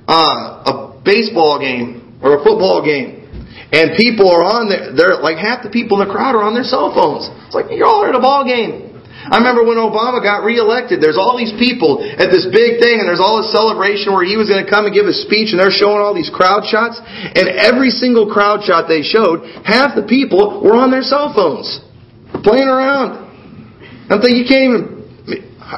uh, 0.10 0.66
a 0.66 0.74
baseball 1.06 1.62
game 1.62 2.18
or 2.26 2.42
a 2.42 2.42
football 2.42 2.82
game, 2.82 3.30
and 3.70 3.94
people 3.94 4.26
are 4.26 4.42
on 4.42 4.74
there. 4.74 4.90
They're 4.90 5.22
like 5.22 5.38
half 5.38 5.62
the 5.62 5.70
people 5.70 6.02
in 6.02 6.10
the 6.10 6.12
crowd 6.12 6.34
are 6.34 6.42
on 6.42 6.58
their 6.58 6.66
cell 6.66 6.90
phones. 6.98 7.30
It's 7.46 7.54
like 7.54 7.70
you're 7.70 7.86
all 7.86 8.10
at 8.10 8.18
a 8.18 8.24
ball 8.24 8.42
game. 8.42 8.90
I 9.22 9.38
remember 9.38 9.62
when 9.62 9.78
Obama 9.78 10.18
got 10.18 10.42
reelected, 10.42 10.98
there's 10.98 11.22
all 11.22 11.38
these 11.38 11.54
people 11.62 12.02
at 12.02 12.34
this 12.34 12.50
big 12.50 12.82
thing 12.82 12.98
and 12.98 13.06
there's 13.06 13.22
all 13.22 13.38
this 13.38 13.54
celebration 13.54 14.18
where 14.18 14.26
he 14.26 14.34
was 14.34 14.50
going 14.50 14.66
to 14.66 14.70
come 14.70 14.90
and 14.90 14.94
give 14.98 15.06
a 15.06 15.14
speech 15.14 15.54
and 15.54 15.62
they're 15.62 15.70
showing 15.70 16.02
all 16.02 16.18
these 16.18 16.34
crowd 16.34 16.66
shots. 16.66 16.98
And 16.98 17.46
every 17.54 17.94
single 17.94 18.34
crowd 18.34 18.66
shot 18.66 18.90
they 18.90 19.06
showed, 19.06 19.46
half 19.62 19.94
the 19.94 20.10
people 20.10 20.66
were 20.66 20.74
on 20.74 20.90
their 20.90 21.06
cell 21.06 21.30
phones. 21.38 21.86
Playing 22.40 22.72
around. 22.72 23.28
I'm 24.10 24.20
thinking 24.20 24.40
you 24.40 24.48
can't 24.48 24.66
even, 24.68 24.84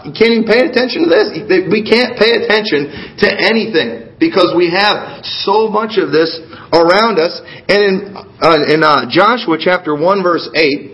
you 0.06 0.14
can't 0.14 0.32
even 0.34 0.48
pay 0.50 0.66
attention 0.66 1.06
to 1.06 1.10
this. 1.10 1.28
We 1.70 1.86
can't 1.86 2.18
pay 2.18 2.46
attention 2.46 3.18
to 3.22 3.28
anything 3.30 4.18
because 4.18 4.54
we 4.56 4.72
have 4.72 5.22
so 5.44 5.68
much 5.68 6.00
of 6.02 6.10
this 6.10 6.40
around 6.72 7.20
us. 7.20 7.42
And 7.70 7.82
in, 7.82 7.94
uh, 8.42 8.74
in 8.74 8.80
uh, 8.82 9.06
Joshua 9.12 9.60
chapter 9.60 9.94
1 9.94 10.24
verse 10.24 10.50
8, 10.56 10.94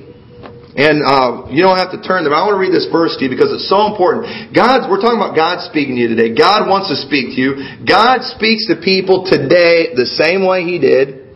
and 0.79 1.03
uh, 1.03 1.51
you 1.51 1.63
don't 1.63 1.75
have 1.75 1.91
to 1.91 1.99
turn 1.99 2.23
there. 2.23 2.31
I 2.31 2.45
want 2.47 2.55
to 2.55 2.61
read 2.61 2.71
this 2.71 2.87
verse 2.87 3.15
to 3.19 3.25
you 3.25 3.31
because 3.31 3.51
it's 3.51 3.67
so 3.67 3.91
important. 3.91 4.55
God, 4.55 4.87
we're 4.87 5.01
talking 5.01 5.19
about 5.19 5.35
God 5.35 5.63
speaking 5.67 5.95
to 5.99 6.01
you 6.07 6.09
today. 6.11 6.31
God 6.31 6.69
wants 6.71 6.87
to 6.87 6.97
speak 6.99 7.35
to 7.35 7.39
you. 7.39 7.51
God 7.83 8.23
speaks 8.35 8.67
to 8.71 8.79
people 8.79 9.27
today 9.27 9.91
the 9.95 10.07
same 10.07 10.47
way 10.47 10.63
He 10.63 10.79
did 10.79 11.35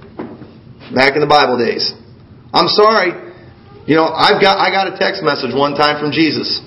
back 0.96 1.16
in 1.16 1.22
the 1.24 1.30
Bible 1.30 1.60
days. 1.60 1.92
I'm 2.54 2.72
sorry. 2.72 3.23
You 3.86 3.96
know, 4.00 4.08
I've 4.08 4.40
got 4.40 4.60
I 4.60 4.72
got 4.72 4.88
a 4.88 4.96
text 4.96 5.24
message 5.24 5.52
one 5.52 5.76
time 5.76 6.00
from 6.00 6.12
Jesus. 6.12 6.64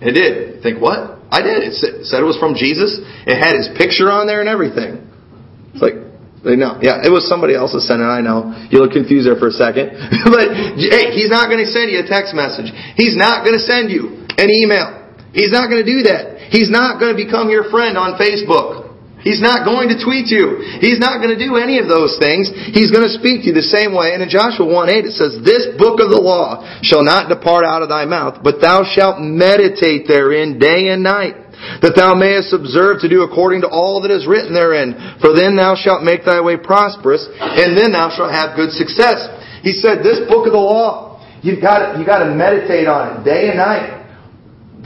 It 0.00 0.12
did. 0.12 0.62
think 0.62 0.80
what? 0.80 1.16
I 1.32 1.40
did. 1.40 1.64
It 1.64 1.72
said 2.04 2.20
it 2.20 2.28
was 2.28 2.36
from 2.36 2.54
Jesus. 2.54 3.00
It 3.24 3.36
had 3.36 3.56
his 3.56 3.72
picture 3.74 4.12
on 4.12 4.28
there 4.28 4.44
and 4.44 4.48
everything. 4.48 5.02
It's 5.72 5.80
like, 5.80 5.96
no, 6.44 6.78
yeah, 6.84 7.02
it 7.02 7.10
was 7.10 7.26
somebody 7.26 7.56
else 7.56 7.72
that 7.72 7.82
sent 7.82 8.04
it. 8.04 8.06
I 8.06 8.20
know. 8.20 8.54
You 8.70 8.84
look 8.84 8.92
confused 8.92 9.26
there 9.26 9.40
for 9.40 9.48
a 9.48 9.56
second. 9.56 9.96
but 10.30 10.52
hey, 10.78 11.16
he's 11.16 11.32
not 11.32 11.48
going 11.50 11.64
to 11.64 11.68
send 11.68 11.90
you 11.90 12.04
a 12.04 12.06
text 12.06 12.36
message. 12.36 12.70
He's 12.94 13.16
not 13.16 13.42
going 13.42 13.56
to 13.56 13.64
send 13.64 13.90
you 13.90 14.28
an 14.36 14.52
email. 14.52 14.94
He's 15.32 15.50
not 15.50 15.66
going 15.66 15.82
to 15.82 15.88
do 15.88 16.06
that. 16.06 16.52
He's 16.52 16.70
not 16.70 17.00
going 17.02 17.16
to 17.16 17.18
become 17.18 17.50
your 17.50 17.66
friend 17.72 17.98
on 17.98 18.14
Facebook. 18.14 18.85
He's 19.26 19.42
not 19.42 19.66
going 19.66 19.90
to 19.90 19.98
tweet 19.98 20.30
you. 20.30 20.62
He's 20.78 21.02
not 21.02 21.18
going 21.18 21.34
to 21.34 21.40
do 21.40 21.58
any 21.58 21.82
of 21.82 21.90
those 21.90 22.14
things. 22.22 22.46
He's 22.70 22.94
going 22.94 23.02
to 23.02 23.10
speak 23.18 23.42
to 23.42 23.50
you 23.50 23.54
the 23.58 23.66
same 23.66 23.90
way. 23.90 24.14
And 24.14 24.22
in 24.22 24.30
Joshua 24.30 24.62
1 24.62 24.86
8 24.86 25.02
it 25.02 25.18
says, 25.18 25.42
This 25.42 25.74
book 25.74 25.98
of 25.98 26.14
the 26.14 26.22
law 26.22 26.62
shall 26.86 27.02
not 27.02 27.26
depart 27.26 27.66
out 27.66 27.82
of 27.82 27.90
thy 27.90 28.06
mouth, 28.06 28.46
but 28.46 28.62
thou 28.62 28.86
shalt 28.86 29.18
meditate 29.18 30.06
therein 30.06 30.62
day 30.62 30.94
and 30.94 31.02
night 31.02 31.34
that 31.82 31.98
thou 31.98 32.14
mayest 32.14 32.54
observe 32.54 33.02
to 33.02 33.10
do 33.10 33.26
according 33.26 33.66
to 33.66 33.68
all 33.68 34.06
that 34.06 34.14
is 34.14 34.30
written 34.30 34.54
therein. 34.54 34.94
For 35.18 35.34
then 35.34 35.58
thou 35.58 35.74
shalt 35.74 36.06
make 36.06 36.22
thy 36.22 36.38
way 36.38 36.54
prosperous, 36.54 37.26
and 37.26 37.74
then 37.74 37.98
thou 37.98 38.14
shalt 38.14 38.30
have 38.30 38.54
good 38.54 38.70
success. 38.70 39.26
He 39.66 39.74
said, 39.74 40.06
this 40.06 40.22
book 40.30 40.46
of 40.46 40.54
the 40.54 40.62
law, 40.62 41.18
you've 41.42 41.58
got 41.58 41.82
to, 41.82 41.98
you 41.98 42.06
got 42.06 42.22
to 42.22 42.30
meditate 42.30 42.86
on 42.86 43.10
it 43.10 43.26
day 43.26 43.50
and 43.50 43.58
night. 43.58 44.06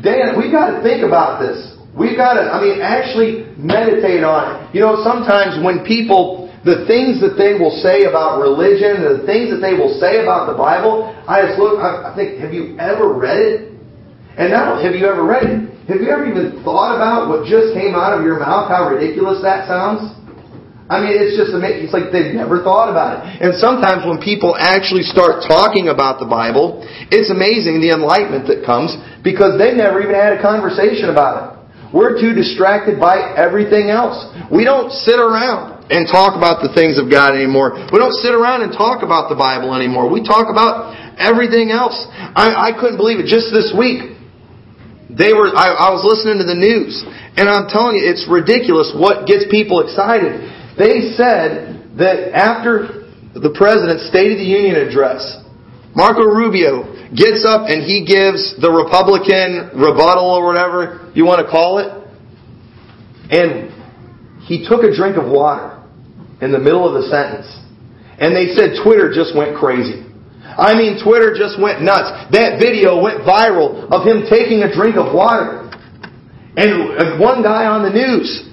Day 0.01 0.25
and, 0.25 0.39
we've 0.39 0.55
got 0.55 0.73
to 0.73 0.81
think 0.81 1.05
about 1.05 1.45
this. 1.45 1.77
We've 1.93 2.17
got 2.17 2.41
to, 2.41 2.49
I 2.49 2.63
mean, 2.63 2.81
actually 2.81 3.50
meditate 3.61 4.25
on 4.25 4.43
it. 4.51 4.75
You 4.75 4.81
know, 4.81 5.05
sometimes 5.05 5.63
when 5.63 5.85
people, 5.85 6.49
the 6.65 6.89
things 6.89 7.21
that 7.21 7.37
they 7.37 7.57
will 7.61 7.73
say 7.85 8.09
about 8.09 8.41
religion, 8.41 9.05
the 9.05 9.23
things 9.29 9.53
that 9.53 9.61
they 9.61 9.77
will 9.77 9.97
say 10.01 10.25
about 10.25 10.49
the 10.49 10.57
Bible, 10.57 11.13
I 11.29 11.45
just 11.45 11.61
look, 11.61 11.81
I 11.81 12.13
think, 12.17 12.41
have 12.41 12.53
you 12.53 12.77
ever 12.81 13.13
read 13.13 13.41
it? 13.41 13.61
And 14.41 14.53
not 14.55 14.81
have 14.81 14.95
you 14.95 15.05
ever 15.05 15.27
read 15.27 15.45
it, 15.45 15.59
have 15.91 16.01
you 16.01 16.09
ever 16.09 16.25
even 16.25 16.63
thought 16.63 16.97
about 16.97 17.29
what 17.29 17.45
just 17.45 17.75
came 17.75 17.99
out 17.99 18.17
of 18.17 18.25
your 18.25 18.39
mouth, 18.39 18.71
how 18.71 18.89
ridiculous 18.89 19.43
that 19.43 19.67
sounds? 19.67 20.17
I 20.91 20.99
mean, 20.99 21.15
it's 21.15 21.39
just 21.39 21.55
amazing. 21.55 21.87
It's 21.87 21.95
like 21.95 22.11
they've 22.11 22.35
never 22.35 22.67
thought 22.67 22.91
about 22.91 23.23
it. 23.23 23.39
And 23.39 23.55
sometimes 23.63 24.03
when 24.03 24.19
people 24.19 24.59
actually 24.59 25.07
start 25.07 25.47
talking 25.47 25.87
about 25.87 26.19
the 26.19 26.27
Bible, 26.27 26.83
it's 27.15 27.31
amazing 27.31 27.79
the 27.79 27.95
enlightenment 27.95 28.51
that 28.51 28.67
comes 28.67 28.99
because 29.23 29.55
they've 29.55 29.79
never 29.79 30.03
even 30.03 30.19
had 30.19 30.35
a 30.35 30.43
conversation 30.43 31.11
about 31.11 31.35
it. 31.39 31.60
We're 31.91 32.21
too 32.23 32.35
distracted 32.35 33.03
by 33.03 33.35
everything 33.35 33.91
else. 33.91 34.31
We 34.47 34.63
don't 34.63 34.95
sit 34.95 35.19
around 35.19 35.91
and 35.91 36.07
talk 36.07 36.39
about 36.39 36.63
the 36.63 36.71
things 36.71 37.03
of 37.03 37.11
God 37.11 37.35
anymore. 37.35 37.75
We 37.91 37.99
don't 37.99 38.15
sit 38.23 38.31
around 38.31 38.63
and 38.63 38.71
talk 38.71 39.03
about 39.03 39.27
the 39.27 39.35
Bible 39.35 39.75
anymore. 39.75 40.07
We 40.07 40.23
talk 40.23 40.47
about 40.47 40.95
everything 41.19 41.75
else. 41.75 41.99
I, 42.15 42.71
I 42.71 42.79
couldn't 42.79 42.97
believe 42.97 43.19
it. 43.19 43.27
Just 43.27 43.51
this 43.51 43.75
week, 43.75 44.15
they 45.11 45.35
were, 45.35 45.51
I, 45.51 45.75
I 45.75 45.89
was 45.91 46.07
listening 46.07 46.39
to 46.39 46.47
the 46.47 46.55
news, 46.55 47.03
and 47.35 47.51
I'm 47.51 47.67
telling 47.67 47.99
you, 47.99 48.07
it's 48.07 48.31
ridiculous 48.31 48.95
what 48.95 49.27
gets 49.27 49.51
people 49.51 49.83
excited. 49.83 50.47
They 50.79 51.11
said 51.19 51.99
that 51.99 52.31
after 52.39 53.11
the 53.35 53.51
president's 53.51 54.07
State 54.07 54.31
of 54.31 54.39
the 54.39 54.47
Union 54.47 54.79
address, 54.79 55.43
Marco 55.95 56.23
Rubio 56.23 56.87
gets 57.11 57.43
up 57.43 57.67
and 57.67 57.83
he 57.83 58.07
gives 58.07 58.55
the 58.63 58.71
Republican 58.71 59.75
rebuttal 59.75 60.31
or 60.31 60.47
whatever 60.47 61.11
you 61.15 61.27
want 61.27 61.45
to 61.45 61.51
call 61.51 61.79
it. 61.79 61.91
And 63.31 63.71
he 64.47 64.67
took 64.67 64.83
a 64.83 64.95
drink 64.95 65.17
of 65.17 65.27
water 65.27 65.83
in 66.41 66.53
the 66.53 66.59
middle 66.59 66.87
of 66.87 67.03
the 67.03 67.11
sentence. 67.11 67.51
And 68.19 68.35
they 68.35 68.55
said 68.55 68.79
Twitter 68.83 69.11
just 69.11 69.35
went 69.35 69.59
crazy. 69.59 70.07
I 70.43 70.75
mean, 70.75 71.03
Twitter 71.03 71.35
just 71.35 71.59
went 71.59 71.83
nuts. 71.83 72.31
That 72.35 72.59
video 72.59 73.01
went 73.01 73.23
viral 73.23 73.91
of 73.91 74.07
him 74.07 74.27
taking 74.31 74.63
a 74.63 74.71
drink 74.71 74.97
of 74.97 75.15
water. 75.15 75.71
And 76.55 76.99
uh, 76.99 77.19
one 77.19 77.43
guy 77.43 77.67
on 77.67 77.83
the 77.83 77.95
news, 77.95 78.47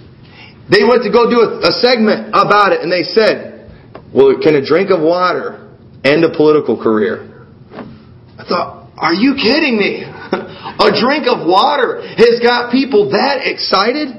they 0.69 0.85
went 0.85 1.03
to 1.03 1.11
go 1.11 1.29
do 1.29 1.41
a, 1.41 1.69
a 1.69 1.73
segment 1.81 2.29
about 2.29 2.71
it 2.73 2.81
and 2.81 2.91
they 2.91 3.03
said, 3.03 3.69
well, 4.13 4.37
can 4.41 4.55
a 4.55 4.65
drink 4.65 4.89
of 4.89 5.01
water 5.01 5.66
end 6.03 6.23
a 6.23 6.35
political 6.35 6.81
career? 6.81 7.45
I 8.37 8.43
thought, 8.47 8.91
are 8.97 9.13
you 9.13 9.35
kidding 9.35 9.77
me? 9.77 10.03
a 10.05 10.89
drink 10.93 11.29
of 11.29 11.45
water 11.45 12.01
has 12.01 12.39
got 12.41 12.71
people 12.71 13.11
that 13.11 13.45
excited? 13.45 14.09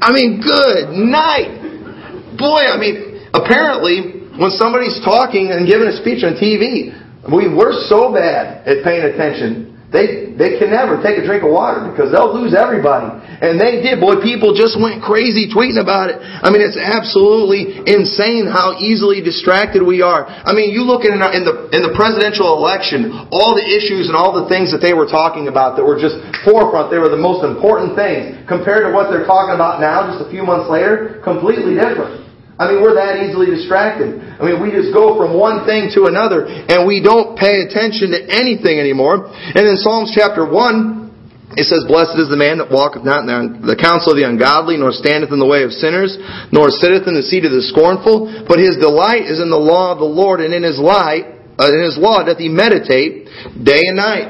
I 0.00 0.12
mean, 0.12 0.40
good 0.40 0.94
night. 0.94 2.38
Boy, 2.38 2.62
I 2.70 2.78
mean, 2.78 3.28
apparently 3.34 4.18
when 4.38 4.50
somebody's 4.54 5.00
talking 5.04 5.50
and 5.50 5.66
giving 5.66 5.88
a 5.88 5.96
speech 5.98 6.22
on 6.22 6.38
TV, 6.38 6.94
we, 7.26 7.52
we're 7.52 7.74
so 7.90 8.14
bad 8.14 8.66
at 8.66 8.84
paying 8.84 9.02
attention. 9.02 9.67
They, 9.88 10.36
they 10.36 10.60
can 10.60 10.68
never 10.68 11.00
take 11.00 11.16
a 11.16 11.24
drink 11.24 11.40
of 11.40 11.48
water 11.48 11.80
because 11.88 12.12
they'll 12.12 12.36
lose 12.36 12.52
everybody. 12.52 13.08
And 13.40 13.56
they 13.56 13.80
did. 13.80 14.04
Boy, 14.04 14.20
people 14.20 14.52
just 14.52 14.76
went 14.76 15.00
crazy 15.00 15.48
tweeting 15.48 15.80
about 15.80 16.12
it. 16.12 16.20
I 16.20 16.52
mean, 16.52 16.60
it's 16.60 16.76
absolutely 16.76 17.80
insane 17.88 18.44
how 18.44 18.76
easily 18.76 19.24
distracted 19.24 19.80
we 19.80 20.04
are. 20.04 20.28
I 20.28 20.52
mean, 20.52 20.76
you 20.76 20.84
look 20.84 21.08
in, 21.08 21.16
in 21.16 21.40
the, 21.48 21.72
in 21.72 21.80
the 21.80 21.96
presidential 21.96 22.52
election, 22.60 23.32
all 23.32 23.56
the 23.56 23.64
issues 23.64 24.12
and 24.12 24.16
all 24.16 24.36
the 24.36 24.44
things 24.52 24.76
that 24.76 24.84
they 24.84 24.92
were 24.92 25.08
talking 25.08 25.48
about 25.48 25.80
that 25.80 25.84
were 25.88 25.96
just 25.96 26.20
forefront, 26.44 26.92
they 26.92 27.00
were 27.00 27.08
the 27.08 27.16
most 27.16 27.40
important 27.40 27.96
things 27.96 28.36
compared 28.44 28.84
to 28.84 28.92
what 28.92 29.08
they're 29.08 29.24
talking 29.24 29.56
about 29.56 29.80
now 29.80 30.04
just 30.04 30.20
a 30.20 30.28
few 30.28 30.44
months 30.44 30.68
later, 30.68 31.24
completely 31.24 31.80
different. 31.80 32.27
I 32.58 32.66
mean, 32.66 32.82
we're 32.82 32.98
that 32.98 33.22
easily 33.22 33.54
distracted. 33.54 34.18
I 34.18 34.42
mean, 34.42 34.58
we 34.58 34.74
just 34.74 34.90
go 34.90 35.14
from 35.14 35.38
one 35.38 35.62
thing 35.62 35.94
to 35.94 36.10
another 36.10 36.42
and 36.42 36.90
we 36.90 36.98
don't 36.98 37.38
pay 37.38 37.62
attention 37.62 38.10
to 38.10 38.20
anything 38.26 38.82
anymore. 38.82 39.30
And 39.30 39.62
in 39.62 39.78
Psalms 39.78 40.10
chapter 40.10 40.42
1, 40.42 41.54
it 41.54 41.70
says, 41.70 41.86
Blessed 41.86 42.18
is 42.18 42.28
the 42.28 42.36
man 42.36 42.58
that 42.58 42.68
walketh 42.68 43.06
not 43.06 43.24
in 43.24 43.62
the 43.62 43.78
counsel 43.78 44.12
of 44.12 44.18
the 44.18 44.26
ungodly, 44.26 44.76
nor 44.76 44.90
standeth 44.90 45.30
in 45.30 45.38
the 45.38 45.48
way 45.48 45.62
of 45.62 45.72
sinners, 45.72 46.18
nor 46.50 46.68
sitteth 46.68 47.06
in 47.06 47.14
the 47.14 47.24
seat 47.24 47.46
of 47.46 47.54
the 47.54 47.64
scornful, 47.66 48.46
but 48.46 48.60
his 48.60 48.76
delight 48.76 49.26
is 49.30 49.40
in 49.40 49.48
the 49.48 49.58
law 49.58 49.94
of 49.94 49.98
the 49.98 50.06
Lord, 50.06 50.42
and 50.44 50.52
in 50.52 50.60
his 50.60 50.76
light, 50.76 51.24
uh, 51.58 51.72
in 51.72 51.82
his 51.82 51.98
law 51.98 52.22
doth 52.22 52.38
he 52.38 52.46
meditate 52.46 53.26
day 53.58 53.90
and 53.90 53.98
night. 53.98 54.28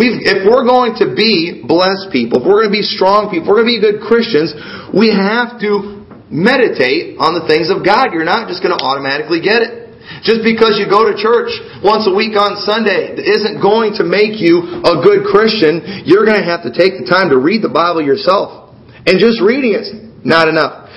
we 0.00 0.24
if 0.24 0.46
we're 0.48 0.64
going 0.64 0.96
to 1.02 1.12
be 1.12 1.60
blessed 1.66 2.08
people, 2.08 2.40
if 2.40 2.44
we're 2.46 2.64
going 2.64 2.72
to 2.72 2.78
be 2.78 2.86
strong 2.88 3.28
people, 3.28 3.44
if 3.44 3.48
we're 3.52 3.60
going 3.60 3.72
to 3.72 3.76
be 3.76 3.84
good 3.84 4.00
Christians, 4.00 4.56
we 4.96 5.12
have 5.12 5.60
to 5.60 5.99
meditate 6.30 7.18
on 7.18 7.34
the 7.34 7.44
things 7.50 7.68
of 7.68 7.82
God. 7.84 8.14
You're 8.14 8.24
not 8.24 8.46
just 8.46 8.62
going 8.62 8.72
to 8.72 8.80
automatically 8.80 9.42
get 9.42 9.66
it. 9.66 9.90
Just 10.26 10.42
because 10.42 10.74
you 10.74 10.90
go 10.90 11.06
to 11.06 11.14
church 11.14 11.54
once 11.86 12.06
a 12.06 12.14
week 12.14 12.34
on 12.34 12.58
Sunday 12.66 13.14
isn't 13.14 13.62
going 13.62 13.94
to 13.98 14.04
make 14.06 14.42
you 14.42 14.82
a 14.82 14.98
good 15.02 15.26
Christian. 15.26 16.02
You're 16.02 16.26
going 16.26 16.38
to 16.38 16.46
have 16.46 16.66
to 16.66 16.72
take 16.74 16.98
the 16.98 17.06
time 17.06 17.30
to 17.30 17.38
read 17.38 17.62
the 17.62 17.70
Bible 17.70 18.02
yourself. 18.02 18.74
And 19.06 19.22
just 19.22 19.38
reading 19.38 19.74
it's 19.74 19.90
not 20.26 20.50
enough. 20.50 20.90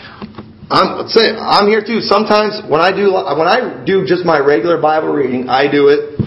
I'm 0.74 1.06
saying 1.08 1.38
I'm 1.38 1.70
here 1.70 1.86
too. 1.86 2.02
Sometimes 2.02 2.66
when 2.66 2.82
I 2.82 2.90
do 2.90 3.14
when 3.14 3.46
I 3.46 3.86
do 3.86 4.04
just 4.10 4.26
my 4.26 4.40
regular 4.42 4.82
Bible 4.82 5.14
reading, 5.14 5.46
I 5.48 5.70
do 5.70 5.94
it 5.94 6.18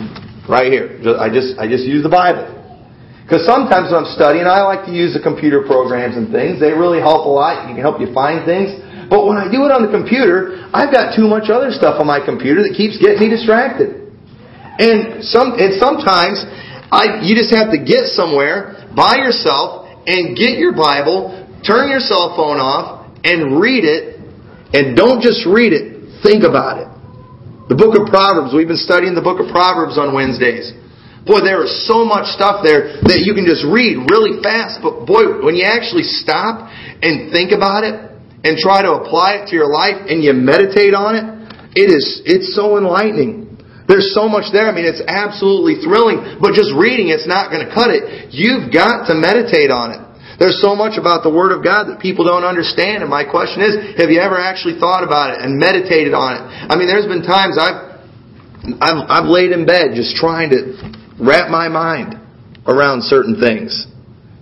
right 0.46 0.70
here. 0.70 1.02
I 1.18 1.26
just 1.26 1.58
I 1.58 1.66
just 1.66 1.82
use 1.84 2.06
the 2.06 2.12
Bible. 2.12 2.54
Because 3.26 3.42
sometimes 3.42 3.90
when 3.90 4.06
I'm 4.06 4.12
studying, 4.14 4.46
I 4.46 4.62
like 4.62 4.86
to 4.86 4.94
use 4.94 5.10
the 5.10 5.18
computer 5.18 5.66
programs 5.66 6.14
and 6.14 6.30
things. 6.30 6.62
They 6.62 6.70
really 6.70 7.02
help 7.02 7.26
a 7.26 7.32
lot. 7.32 7.66
You 7.66 7.74
can 7.74 7.82
help 7.82 7.98
you 7.98 8.14
find 8.14 8.46
things. 8.46 8.70
But 9.08 9.26
when 9.26 9.38
I 9.38 9.46
do 9.46 9.62
it 9.66 9.70
on 9.70 9.86
the 9.86 9.92
computer, 9.92 10.66
I've 10.74 10.90
got 10.90 11.14
too 11.14 11.30
much 11.30 11.46
other 11.46 11.70
stuff 11.70 12.02
on 12.02 12.06
my 12.06 12.18
computer 12.18 12.66
that 12.66 12.74
keeps 12.74 12.98
getting 12.98 13.22
me 13.22 13.28
distracted. 13.30 14.10
And 14.78 15.22
some 15.24 15.56
and 15.56 15.78
sometimes 15.78 16.42
I 16.90 17.22
you 17.22 17.38
just 17.38 17.54
have 17.54 17.70
to 17.70 17.80
get 17.80 18.12
somewhere 18.12 18.76
by 18.92 19.22
yourself 19.22 19.88
and 20.04 20.36
get 20.36 20.58
your 20.58 20.74
Bible, 20.74 21.32
turn 21.62 21.88
your 21.88 22.02
cell 22.02 22.34
phone 22.34 22.58
off, 22.58 23.10
and 23.22 23.58
read 23.58 23.86
it. 23.86 24.18
And 24.74 24.98
don't 24.98 25.22
just 25.22 25.46
read 25.46 25.72
it, 25.72 26.22
think 26.26 26.42
about 26.42 26.82
it. 26.82 26.88
The 27.70 27.78
book 27.78 27.94
of 27.98 28.10
Proverbs, 28.10 28.54
we've 28.54 28.68
been 28.70 28.78
studying 28.78 29.14
the 29.14 29.22
book 29.22 29.38
of 29.38 29.50
Proverbs 29.50 29.98
on 29.98 30.14
Wednesdays. 30.14 30.74
Boy, 31.26 31.42
there 31.42 31.62
is 31.66 31.86
so 31.86 32.06
much 32.06 32.30
stuff 32.30 32.62
there 32.62 33.02
that 33.10 33.26
you 33.26 33.34
can 33.34 33.46
just 33.46 33.66
read 33.66 33.98
really 34.10 34.38
fast. 34.42 34.78
But 34.78 35.06
boy, 35.06 35.42
when 35.42 35.58
you 35.58 35.66
actually 35.66 36.06
stop 36.06 36.70
and 37.02 37.34
think 37.34 37.50
about 37.50 37.82
it 37.82 38.15
and 38.46 38.54
try 38.56 38.86
to 38.86 39.02
apply 39.02 39.42
it 39.42 39.50
to 39.50 39.58
your 39.58 39.66
life 39.66 40.06
and 40.06 40.22
you 40.22 40.30
meditate 40.32 40.94
on 40.94 41.18
it, 41.18 41.26
it 41.74 41.90
is, 41.90 42.22
it's 42.24 42.54
so 42.54 42.78
enlightening. 42.78 43.58
There's 43.90 44.14
so 44.14 44.30
much 44.30 44.54
there. 44.54 44.70
I 44.70 44.74
mean, 44.74 44.86
it's 44.86 45.02
absolutely 45.02 45.82
thrilling, 45.82 46.38
but 46.38 46.54
just 46.54 46.70
reading 46.74 47.10
it's 47.10 47.26
not 47.26 47.50
going 47.50 47.66
to 47.66 47.70
cut 47.70 47.90
it. 47.90 48.30
You've 48.30 48.70
got 48.70 49.10
to 49.10 49.14
meditate 49.14 49.70
on 49.74 49.94
it. 49.94 50.00
There's 50.38 50.60
so 50.60 50.76
much 50.76 51.00
about 51.00 51.22
the 51.24 51.32
Word 51.32 51.50
of 51.50 51.64
God 51.64 51.88
that 51.88 51.98
people 51.98 52.22
don't 52.22 52.44
understand, 52.44 53.00
and 53.00 53.08
my 53.08 53.24
question 53.24 53.64
is, 53.64 53.96
have 53.96 54.12
you 54.12 54.20
ever 54.20 54.36
actually 54.36 54.76
thought 54.76 55.00
about 55.00 55.32
it 55.32 55.40
and 55.40 55.56
meditated 55.56 56.12
on 56.12 56.36
it? 56.36 56.42
I 56.68 56.76
mean, 56.76 56.86
there's 56.86 57.08
been 57.08 57.24
times 57.24 57.56
I've 57.56 57.86
I've, 58.80 58.98
I've 59.06 59.28
laid 59.30 59.52
in 59.52 59.66
bed 59.66 59.94
just 59.94 60.16
trying 60.16 60.50
to 60.50 60.74
wrap 61.22 61.50
my 61.50 61.68
mind 61.68 62.18
around 62.66 63.02
certain 63.04 63.38
things. 63.38 63.86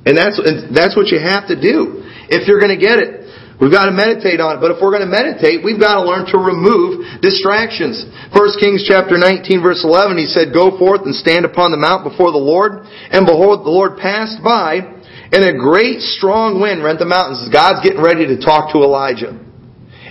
And 0.06 0.16
that's, 0.16 0.40
and 0.40 0.74
that's 0.74 0.96
what 0.96 1.08
you 1.08 1.18
have 1.20 1.48
to 1.48 1.56
do 1.60 2.04
if 2.28 2.48
you're 2.48 2.60
going 2.60 2.72
to 2.72 2.80
get 2.80 2.98
it. 3.00 3.23
We've 3.60 3.70
got 3.70 3.86
to 3.86 3.94
meditate 3.94 4.42
on 4.42 4.58
it. 4.58 4.60
But 4.60 4.74
if 4.74 4.82
we're 4.82 4.90
going 4.90 5.06
to 5.06 5.10
meditate, 5.10 5.62
we've 5.62 5.78
got 5.78 6.02
to 6.02 6.04
learn 6.04 6.26
to 6.34 6.38
remove 6.42 7.22
distractions. 7.22 8.02
1 8.34 8.58
Kings 8.58 8.82
chapter 8.82 9.14
19 9.14 9.62
verse 9.62 9.86
11, 9.86 10.18
he 10.18 10.26
said, 10.26 10.50
Go 10.50 10.74
forth 10.74 11.06
and 11.06 11.14
stand 11.14 11.46
upon 11.46 11.70
the 11.70 11.78
mount 11.78 12.02
before 12.02 12.34
the 12.34 12.42
Lord. 12.42 12.82
And 13.14 13.22
behold, 13.22 13.62
the 13.62 13.70
Lord 13.70 13.94
passed 14.02 14.42
by, 14.42 14.82
and 15.30 15.42
a 15.46 15.54
great 15.54 16.02
strong 16.02 16.58
wind 16.58 16.82
rent 16.82 16.98
the 16.98 17.06
mountains. 17.06 17.46
God's 17.46 17.78
getting 17.86 18.02
ready 18.02 18.26
to 18.34 18.42
talk 18.42 18.74
to 18.74 18.82
Elijah. 18.82 19.38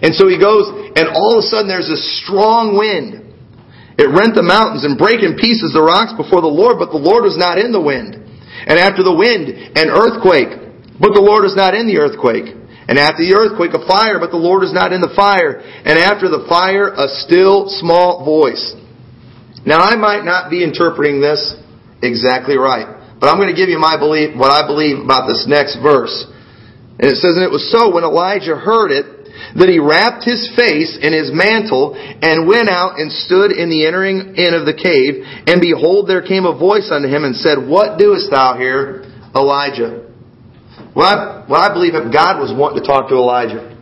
And 0.03 0.15
so 0.15 0.31
he 0.31 0.39
goes, 0.39 0.67
and 0.95 1.11
all 1.11 1.39
of 1.39 1.43
a 1.43 1.47
sudden 1.47 1.67
there's 1.67 1.91
a 1.91 1.99
strong 2.23 2.79
wind. 2.79 3.23
It 3.99 4.09
rent 4.09 4.33
the 4.33 4.43
mountains 4.43 4.87
and 4.87 4.97
break 4.97 5.21
in 5.21 5.35
pieces 5.35 5.75
the 5.75 5.83
rocks 5.83 6.15
before 6.15 6.41
the 6.41 6.49
Lord, 6.49 6.79
but 6.79 6.89
the 6.89 6.99
Lord 6.99 7.27
was 7.27 7.37
not 7.37 7.59
in 7.59 7.75
the 7.75 7.83
wind. 7.83 8.15
And 8.15 8.79
after 8.79 9.03
the 9.03 9.13
wind, 9.13 9.51
an 9.51 9.91
earthquake, 9.91 10.49
but 10.97 11.13
the 11.13 11.21
Lord 11.21 11.43
was 11.43 11.55
not 11.55 11.75
in 11.75 11.85
the 11.85 11.99
earthquake. 11.99 12.62
And 12.87 12.99
after 12.99 13.23
the 13.23 13.33
earthquake, 13.35 13.71
a 13.71 13.83
fire, 13.87 14.19
but 14.19 14.31
the 14.31 14.41
Lord 14.41 14.63
is 14.63 14.73
not 14.73 14.91
in 14.91 14.99
the 14.99 15.13
fire. 15.15 15.59
And 15.59 15.95
after 15.95 16.27
the 16.27 16.45
fire, 16.49 16.91
a 16.91 17.07
still 17.23 17.71
small 17.71 18.25
voice. 18.27 18.75
Now 19.65 19.79
I 19.79 19.95
might 19.95 20.27
not 20.27 20.51
be 20.51 20.63
interpreting 20.63 21.21
this 21.23 21.55
exactly 22.03 22.59
right, 22.59 23.15
but 23.19 23.31
I'm 23.31 23.39
going 23.39 23.47
to 23.47 23.55
give 23.55 23.71
you 23.71 23.79
my 23.79 23.95
belief, 23.95 24.35
what 24.35 24.51
I 24.51 24.67
believe 24.67 24.99
about 24.99 25.27
this 25.27 25.47
next 25.47 25.79
verse. 25.79 26.27
And 26.99 27.07
it 27.07 27.15
says, 27.15 27.39
and 27.39 27.47
it 27.47 27.51
was 27.51 27.71
so 27.71 27.95
when 27.95 28.03
Elijah 28.03 28.59
heard 28.59 28.91
it, 28.91 29.23
that 29.55 29.69
he 29.69 29.79
wrapped 29.79 30.23
his 30.23 30.49
face 30.55 30.97
in 30.99 31.13
his 31.13 31.29
mantle 31.33 31.93
and 31.95 32.47
went 32.47 32.69
out 32.69 32.99
and 32.99 33.11
stood 33.11 33.51
in 33.51 33.69
the 33.69 33.85
entering 33.85 34.35
in 34.35 34.53
of 34.53 34.65
the 34.65 34.73
cave. 34.73 35.25
And 35.47 35.61
behold, 35.61 36.09
there 36.09 36.21
came 36.21 36.45
a 36.45 36.57
voice 36.57 36.89
unto 36.91 37.07
him 37.07 37.23
and 37.23 37.35
said, 37.35 37.57
What 37.61 37.97
doest 37.97 38.29
thou 38.29 38.57
here, 38.57 39.05
Elijah? 39.35 40.02
Well, 40.95 41.09
I, 41.09 41.45
well, 41.49 41.61
I 41.61 41.73
believe 41.73 41.93
that 41.93 42.13
God 42.13 42.37
was 42.39 42.53
wanting 42.53 42.81
to 42.81 42.85
talk 42.85 43.09
to 43.09 43.15
Elijah. 43.15 43.73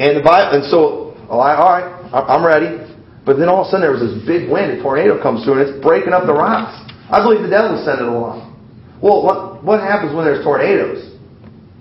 And 0.00 0.16
the 0.16 0.24
Bible, 0.24 0.56
and 0.56 0.64
so, 0.64 1.12
oh, 1.28 1.38
all 1.38 1.72
right, 1.76 1.88
I'm 2.12 2.44
ready. 2.44 2.80
But 3.24 3.36
then 3.38 3.48
all 3.48 3.62
of 3.62 3.68
a 3.68 3.70
sudden 3.70 3.86
there 3.86 3.94
was 3.94 4.02
this 4.02 4.18
big 4.26 4.50
wind, 4.50 4.72
a 4.72 4.82
tornado 4.82 5.20
comes 5.22 5.44
through, 5.44 5.60
and 5.60 5.68
it's 5.68 5.76
breaking 5.84 6.12
up 6.12 6.26
the 6.26 6.34
rocks. 6.34 6.74
I 7.12 7.22
believe 7.22 7.44
the 7.44 7.52
devil 7.52 7.76
sent 7.84 8.00
it 8.00 8.08
along. 8.08 8.50
Well, 9.04 9.22
what, 9.22 9.62
what 9.62 9.80
happens 9.80 10.16
when 10.16 10.24
there's 10.24 10.42
tornadoes? 10.42 11.12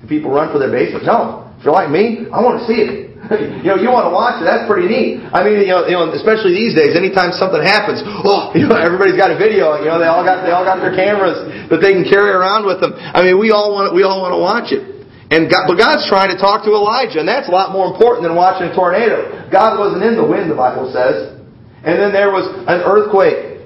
Do 0.02 0.08
people 0.08 0.30
run 0.30 0.52
for 0.52 0.60
their 0.60 0.72
basements? 0.72 1.08
No. 1.08 1.48
If 1.58 1.66
you're 1.66 1.74
like 1.74 1.90
me, 1.90 2.28
I 2.34 2.42
want 2.44 2.60
to 2.60 2.66
see 2.68 2.82
it. 2.84 3.11
you 3.62 3.70
know, 3.70 3.78
you 3.78 3.94
want 3.94 4.10
to 4.10 4.14
watch 4.14 4.42
it. 4.42 4.50
That's 4.50 4.66
pretty 4.66 4.90
neat. 4.90 5.22
I 5.30 5.46
mean, 5.46 5.62
you 5.62 5.72
know, 5.72 5.86
you 5.86 5.94
know, 5.94 6.10
especially 6.10 6.58
these 6.58 6.74
days, 6.74 6.98
anytime 6.98 7.30
something 7.38 7.62
happens, 7.62 8.02
oh, 8.26 8.50
you 8.58 8.66
know, 8.66 8.76
everybody's 8.76 9.16
got 9.16 9.30
a 9.30 9.38
video. 9.38 9.78
You 9.78 9.94
know, 9.94 10.02
they 10.02 10.10
all 10.10 10.26
got 10.26 10.42
they 10.42 10.50
all 10.50 10.66
got 10.66 10.82
their 10.82 10.96
cameras 10.98 11.38
that 11.70 11.80
they 11.80 11.94
can 11.94 12.02
carry 12.02 12.34
around 12.34 12.66
with 12.66 12.82
them. 12.82 12.98
I 12.98 13.22
mean, 13.22 13.38
we 13.38 13.54
all 13.54 13.72
want 13.78 13.94
we 13.94 14.02
all 14.02 14.26
want 14.26 14.34
to 14.34 14.42
watch 14.42 14.74
it. 14.74 15.06
And 15.32 15.48
God, 15.48 15.64
but 15.70 15.80
God's 15.80 16.10
trying 16.12 16.28
to 16.34 16.36
talk 16.36 16.68
to 16.68 16.76
Elijah, 16.76 17.24
and 17.24 17.30
that's 17.30 17.48
a 17.48 17.56
lot 17.56 17.72
more 17.72 17.88
important 17.88 18.28
than 18.28 18.36
watching 18.36 18.68
a 18.68 18.74
tornado. 18.76 19.48
God 19.48 19.80
wasn't 19.80 20.04
in 20.04 20.20
the 20.20 20.28
wind, 20.28 20.52
the 20.52 20.60
Bible 20.60 20.92
says. 20.92 21.40
And 21.88 21.96
then 21.96 22.12
there 22.12 22.36
was 22.36 22.52
an 22.68 22.84
earthquake. 22.84 23.64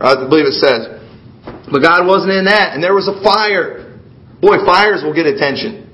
I 0.00 0.16
believe 0.26 0.44
it 0.44 0.58
says. 0.58 0.90
But 1.70 1.80
God 1.86 2.02
wasn't 2.04 2.34
in 2.34 2.50
that. 2.50 2.74
And 2.74 2.82
there 2.82 2.98
was 2.98 3.06
a 3.06 3.14
fire. 3.22 3.94
Boy, 4.42 4.58
fires 4.66 5.06
will 5.06 5.14
get 5.14 5.24
attention. 5.26 5.85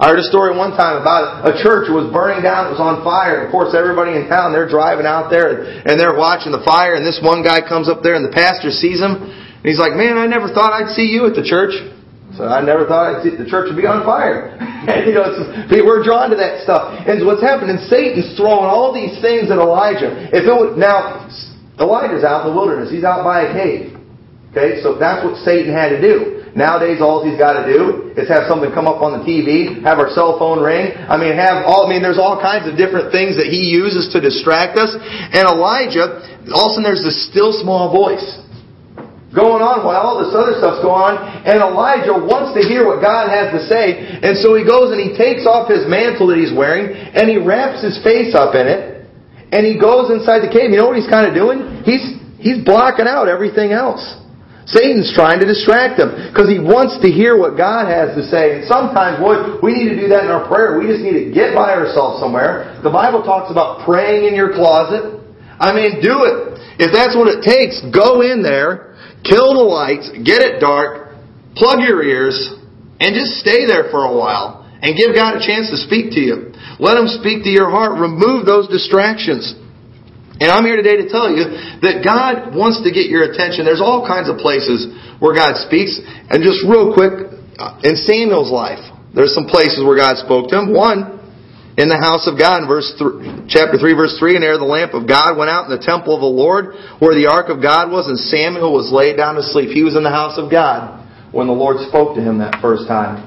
I 0.00 0.08
heard 0.08 0.24
a 0.24 0.32
story 0.32 0.56
one 0.56 0.72
time 0.80 0.96
about 0.96 1.44
a 1.44 1.60
church 1.60 1.92
was 1.92 2.08
burning 2.08 2.40
down, 2.40 2.72
it 2.72 2.72
was 2.72 2.80
on 2.80 3.04
fire. 3.04 3.44
Of 3.44 3.52
course, 3.52 3.76
everybody 3.76 4.16
in 4.16 4.32
town, 4.32 4.48
they're 4.48 4.64
driving 4.64 5.04
out 5.04 5.28
there 5.28 5.60
and 5.84 6.00
they're 6.00 6.16
watching 6.16 6.56
the 6.56 6.64
fire, 6.64 6.96
and 6.96 7.04
this 7.04 7.20
one 7.20 7.44
guy 7.44 7.60
comes 7.60 7.84
up 7.84 8.00
there 8.00 8.16
and 8.16 8.24
the 8.24 8.32
pastor 8.32 8.72
sees 8.72 8.96
him, 8.96 9.20
and 9.20 9.66
he's 9.68 9.76
like, 9.76 9.92
Man, 9.92 10.16
I 10.16 10.24
never 10.24 10.48
thought 10.48 10.72
I'd 10.72 10.96
see 10.96 11.12
you 11.12 11.28
at 11.28 11.36
the 11.36 11.44
church. 11.44 11.76
So 12.32 12.48
I 12.48 12.64
never 12.64 12.88
thought 12.88 13.12
I'd 13.12 13.20
see 13.20 13.36
the 13.36 13.44
church 13.44 13.68
would 13.68 13.76
be 13.76 13.84
on 13.84 14.00
fire. 14.00 14.56
and 14.88 15.04
you 15.04 15.20
know, 15.20 15.36
we're 15.84 16.00
drawn 16.00 16.32
to 16.32 16.38
that 16.40 16.64
stuff. 16.64 16.96
And 17.04 17.20
what's 17.28 17.44
happening, 17.44 17.76
Satan's 17.84 18.32
throwing 18.40 18.72
all 18.72 18.96
these 18.96 19.20
things 19.20 19.52
at 19.52 19.60
Elijah. 19.60 20.32
If 20.32 20.48
it 20.48 20.54
would, 20.56 20.80
now, 20.80 21.28
Elijah's 21.76 22.24
out 22.24 22.48
in 22.48 22.54
the 22.54 22.56
wilderness. 22.56 22.88
He's 22.88 23.04
out 23.04 23.20
by 23.20 23.44
a 23.44 23.52
cave. 23.52 24.00
Okay, 24.56 24.80
so 24.80 24.96
that's 24.96 25.20
what 25.20 25.36
Satan 25.44 25.76
had 25.76 25.92
to 25.92 26.00
do. 26.00 26.39
Nowadays, 26.54 26.98
all 26.98 27.22
he's 27.22 27.38
got 27.38 27.62
to 27.62 27.64
do 27.66 28.10
is 28.18 28.26
have 28.26 28.50
something 28.50 28.74
come 28.74 28.90
up 28.90 28.98
on 29.02 29.18
the 29.18 29.22
TV, 29.22 29.78
have 29.86 30.02
our 30.02 30.10
cell 30.10 30.34
phone 30.34 30.58
ring. 30.58 30.90
I 31.06 31.14
mean, 31.14 31.38
have 31.38 31.62
all. 31.62 31.86
I 31.86 31.88
mean, 31.88 32.02
there's 32.02 32.18
all 32.18 32.42
kinds 32.42 32.66
of 32.66 32.74
different 32.74 33.14
things 33.14 33.38
that 33.38 33.46
he 33.46 33.70
uses 33.70 34.10
to 34.12 34.18
distract 34.18 34.74
us. 34.74 34.90
And 34.98 35.46
Elijah, 35.46 36.26
all 36.50 36.74
of 36.74 36.74
a 36.74 36.82
sudden, 36.82 36.82
there's 36.82 37.06
this 37.06 37.30
still 37.30 37.54
small 37.54 37.94
voice 37.94 38.26
going 39.30 39.62
on 39.62 39.86
while 39.86 40.02
all 40.02 40.18
this 40.18 40.34
other 40.34 40.58
stuff's 40.58 40.82
going 40.82 41.14
on. 41.14 41.14
And 41.46 41.62
Elijah 41.62 42.18
wants 42.18 42.58
to 42.58 42.66
hear 42.66 42.82
what 42.86 42.98
God 42.98 43.30
has 43.30 43.54
to 43.54 43.62
say. 43.70 44.18
And 44.20 44.34
so 44.42 44.58
he 44.58 44.66
goes 44.66 44.90
and 44.90 44.98
he 44.98 45.14
takes 45.14 45.46
off 45.46 45.70
his 45.70 45.86
mantle 45.86 46.34
that 46.34 46.38
he's 46.38 46.54
wearing 46.54 46.90
and 46.94 47.30
he 47.30 47.38
wraps 47.38 47.82
his 47.82 47.98
face 48.02 48.34
up 48.34 48.58
in 48.58 48.66
it. 48.66 49.06
And 49.54 49.66
he 49.66 49.78
goes 49.78 50.10
inside 50.10 50.42
the 50.42 50.50
cave. 50.50 50.70
You 50.70 50.78
know 50.78 50.90
what 50.90 50.98
he's 50.98 51.10
kind 51.10 51.26
of 51.26 51.34
doing? 51.34 51.82
He's, 51.82 52.02
he's 52.38 52.62
blocking 52.62 53.06
out 53.06 53.26
everything 53.26 53.70
else. 53.70 54.02
Satan's 54.70 55.10
trying 55.10 55.42
to 55.42 55.46
distract 55.46 55.98
them 55.98 56.14
because 56.30 56.46
he 56.46 56.62
wants 56.62 56.94
to 57.02 57.10
hear 57.10 57.34
what 57.34 57.58
God 57.58 57.90
has 57.90 58.14
to 58.14 58.22
say. 58.22 58.58
And 58.58 58.62
sometimes, 58.70 59.18
boy, 59.18 59.58
we 59.58 59.74
need 59.74 59.90
to 59.90 59.98
do 59.98 60.06
that 60.14 60.22
in 60.22 60.30
our 60.30 60.46
prayer. 60.46 60.78
We 60.78 60.86
just 60.86 61.02
need 61.02 61.26
to 61.26 61.34
get 61.34 61.58
by 61.58 61.74
ourselves 61.74 62.22
somewhere. 62.22 62.78
The 62.86 62.94
Bible 62.94 63.26
talks 63.26 63.50
about 63.50 63.82
praying 63.82 64.30
in 64.30 64.38
your 64.38 64.54
closet. 64.54 65.18
I 65.58 65.74
mean, 65.74 65.98
do 65.98 66.22
it. 66.22 66.56
If 66.78 66.94
that's 66.94 67.18
what 67.18 67.26
it 67.26 67.42
takes, 67.42 67.82
go 67.90 68.22
in 68.22 68.46
there, 68.46 68.96
kill 69.26 69.58
the 69.58 69.66
lights, 69.66 70.08
get 70.22 70.40
it 70.40 70.62
dark, 70.62 71.18
plug 71.58 71.82
your 71.82 72.00
ears, 72.06 72.38
and 73.02 73.12
just 73.12 73.42
stay 73.42 73.66
there 73.66 73.90
for 73.90 74.06
a 74.06 74.14
while 74.14 74.64
and 74.80 74.96
give 74.96 75.12
God 75.12 75.36
a 75.36 75.42
chance 75.44 75.68
to 75.74 75.76
speak 75.76 76.16
to 76.16 76.20
you. 76.20 76.56
Let 76.80 76.96
Him 76.96 77.10
speak 77.20 77.44
to 77.44 77.52
your 77.52 77.68
heart. 77.68 78.00
Remove 78.00 78.46
those 78.46 78.68
distractions. 78.68 79.52
And 80.40 80.48
I'm 80.48 80.64
here 80.64 80.80
today 80.80 81.04
to 81.04 81.08
tell 81.12 81.28
you 81.28 81.52
that 81.84 82.00
God 82.00 82.56
wants 82.56 82.80
to 82.80 82.88
get 82.88 83.12
your 83.12 83.28
attention. 83.28 83.68
There's 83.68 83.84
all 83.84 84.08
kinds 84.08 84.32
of 84.32 84.40
places 84.40 84.88
where 85.20 85.36
God 85.36 85.60
speaks. 85.68 86.00
And 86.32 86.40
just 86.40 86.64
real 86.64 86.96
quick, 86.96 87.28
uh, 87.60 87.76
in 87.84 87.92
Samuel's 87.92 88.48
life, 88.48 88.80
there's 89.12 89.36
some 89.36 89.44
places 89.44 89.84
where 89.84 90.00
God 90.00 90.16
spoke 90.16 90.48
to 90.48 90.56
him. 90.56 90.72
One 90.72 91.20
in 91.76 91.92
the 91.92 92.00
house 92.00 92.24
of 92.24 92.40
God 92.40 92.64
in 92.64 92.68
verse 92.68 92.88
th- 92.96 93.52
chapter 93.52 93.76
3 93.76 93.92
verse 93.94 94.16
3 94.18 94.36
and 94.36 94.42
there 94.42 94.58
the 94.58 94.66
lamp 94.68 94.92
of 94.92 95.06
God 95.06 95.36
went 95.36 95.48
out 95.48 95.70
in 95.70 95.72
the 95.76 95.80
temple 95.80 96.16
of 96.16 96.20
the 96.20 96.28
Lord 96.28 96.74
where 96.98 97.14
the 97.14 97.30
ark 97.30 97.48
of 97.48 97.62
God 97.62 97.92
was 97.92 98.08
and 98.08 98.18
Samuel 98.18 98.74
was 98.74 98.90
laid 98.90 99.16
down 99.16 99.36
to 99.36 99.44
sleep. 99.44 99.70
He 99.70 99.84
was 99.84 99.96
in 99.96 100.02
the 100.02 100.12
house 100.12 100.36
of 100.36 100.50
God 100.50 100.98
when 101.32 101.46
the 101.46 101.54
Lord 101.54 101.78
spoke 101.88 102.16
to 102.16 102.20
him 102.20 102.38
that 102.38 102.60
first 102.60 102.88
time. 102.88 103.22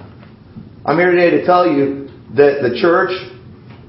I'm 0.85 0.97
here 0.97 1.11
today 1.11 1.39
to 1.39 1.45
tell 1.45 1.65
you 1.65 2.09
that 2.35 2.65
the 2.65 2.75
church 2.81 3.15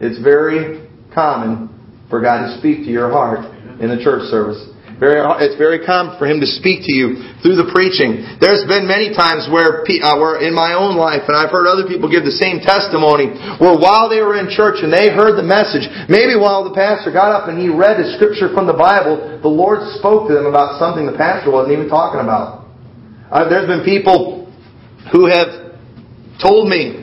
it's 0.01 0.23
very 0.23 0.87
common 1.13 1.74
for 2.09 2.21
God 2.21 2.47
to 2.47 2.59
speak 2.59 2.85
to 2.85 2.91
your 2.91 3.11
heart 3.11 3.45
in 3.81 3.89
the 3.91 4.01
church 4.03 4.31
service. 4.31 4.75
Very, 4.95 5.19
it's 5.43 5.59
very 5.59 5.83
common 5.83 6.15
for 6.23 6.31
Him 6.31 6.39
to 6.39 6.47
speak 6.47 6.87
to 6.87 6.95
you 6.95 7.19
through 7.43 7.59
the 7.59 7.67
preaching. 7.75 8.23
There's 8.39 8.63
been 8.71 8.87
many 8.87 9.11
times 9.11 9.51
where, 9.51 9.83
uh, 9.83 10.15
where 10.23 10.39
in 10.39 10.55
my 10.55 10.79
own 10.79 10.95
life, 10.95 11.27
and 11.27 11.35
I've 11.35 11.51
heard 11.51 11.67
other 11.67 11.83
people 11.91 12.07
give 12.07 12.23
the 12.23 12.39
same 12.39 12.63
testimony, 12.63 13.35
where 13.59 13.75
while 13.75 14.07
they 14.07 14.23
were 14.23 14.39
in 14.39 14.47
church 14.47 14.87
and 14.87 14.95
they 14.95 15.11
heard 15.11 15.35
the 15.35 15.43
message, 15.43 15.91
maybe 16.07 16.39
while 16.39 16.63
the 16.63 16.71
pastor 16.71 17.11
got 17.11 17.35
up 17.35 17.51
and 17.51 17.59
he 17.59 17.67
read 17.67 17.99
a 17.99 18.15
scripture 18.15 18.55
from 18.55 18.71
the 18.71 18.77
Bible, 18.79 19.19
the 19.43 19.51
Lord 19.51 19.83
spoke 19.99 20.31
to 20.31 20.35
them 20.35 20.47
about 20.47 20.79
something 20.79 21.11
the 21.11 21.19
pastor 21.19 21.51
wasn't 21.51 21.75
even 21.75 21.91
talking 21.91 22.23
about. 22.23 22.71
Uh, 23.35 23.51
there's 23.51 23.67
been 23.67 23.83
people 23.83 24.47
who 25.11 25.27
have 25.27 25.75
told 26.39 26.71
me, 26.71 27.03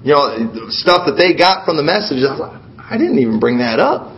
you 0.00 0.16
know, 0.16 0.40
stuff 0.72 1.04
that 1.04 1.20
they 1.20 1.36
got 1.36 1.68
from 1.68 1.76
the 1.76 1.84
message. 1.84 2.24
I 2.24 2.32
was 2.32 2.40
like, 2.40 2.56
I 2.80 2.96
didn't 2.96 3.20
even 3.20 3.36
bring 3.36 3.60
that 3.60 3.76
up. 3.76 4.16